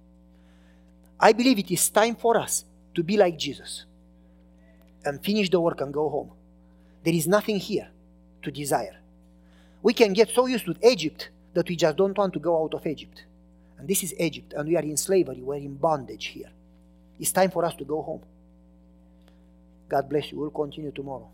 I 1.19 1.34
believe 1.34 1.59
it 1.59 1.71
is 1.71 1.89
time 1.89 2.15
for 2.15 2.38
us 2.38 2.65
to 2.95 3.03
be 3.03 3.17
like 3.17 3.38
Jesus 3.38 3.86
and 5.05 5.23
finish 5.23 5.49
the 5.49 5.59
work 5.59 5.82
and 5.82 5.93
go 5.93 6.09
home. 6.09 6.32
There 7.03 7.13
is 7.13 7.27
nothing 7.27 7.57
here 7.57 7.89
to 8.41 8.51
desire. 8.51 8.97
We 9.84 9.93
can 9.93 10.13
get 10.13 10.29
so 10.29 10.45
used 10.47 10.65
to 10.65 10.75
Egypt 10.84 11.29
that 11.53 11.67
we 11.67 11.75
just 11.75 11.97
don't 11.97 12.17
want 12.17 12.34
to 12.34 12.39
go 12.39 12.63
out 12.63 12.73
of 12.73 12.86
Egypt. 12.88 13.23
And 13.77 13.88
this 13.88 14.03
is 14.03 14.13
Egypt, 14.19 14.53
and 14.53 14.67
we 14.67 14.77
are 14.77 14.84
in 14.84 14.97
slavery, 14.97 15.41
we're 15.41 15.55
in 15.55 15.75
bondage 15.75 16.27
here. 16.27 16.49
It's 17.19 17.32
time 17.32 17.51
for 17.51 17.65
us 17.65 17.75
to 17.75 17.84
go 17.84 18.01
home. 18.01 18.21
God 19.89 20.07
bless 20.09 20.32
you. 20.32 20.39
We'll 20.39 20.51
continue 20.51 20.91
tomorrow. 20.91 21.29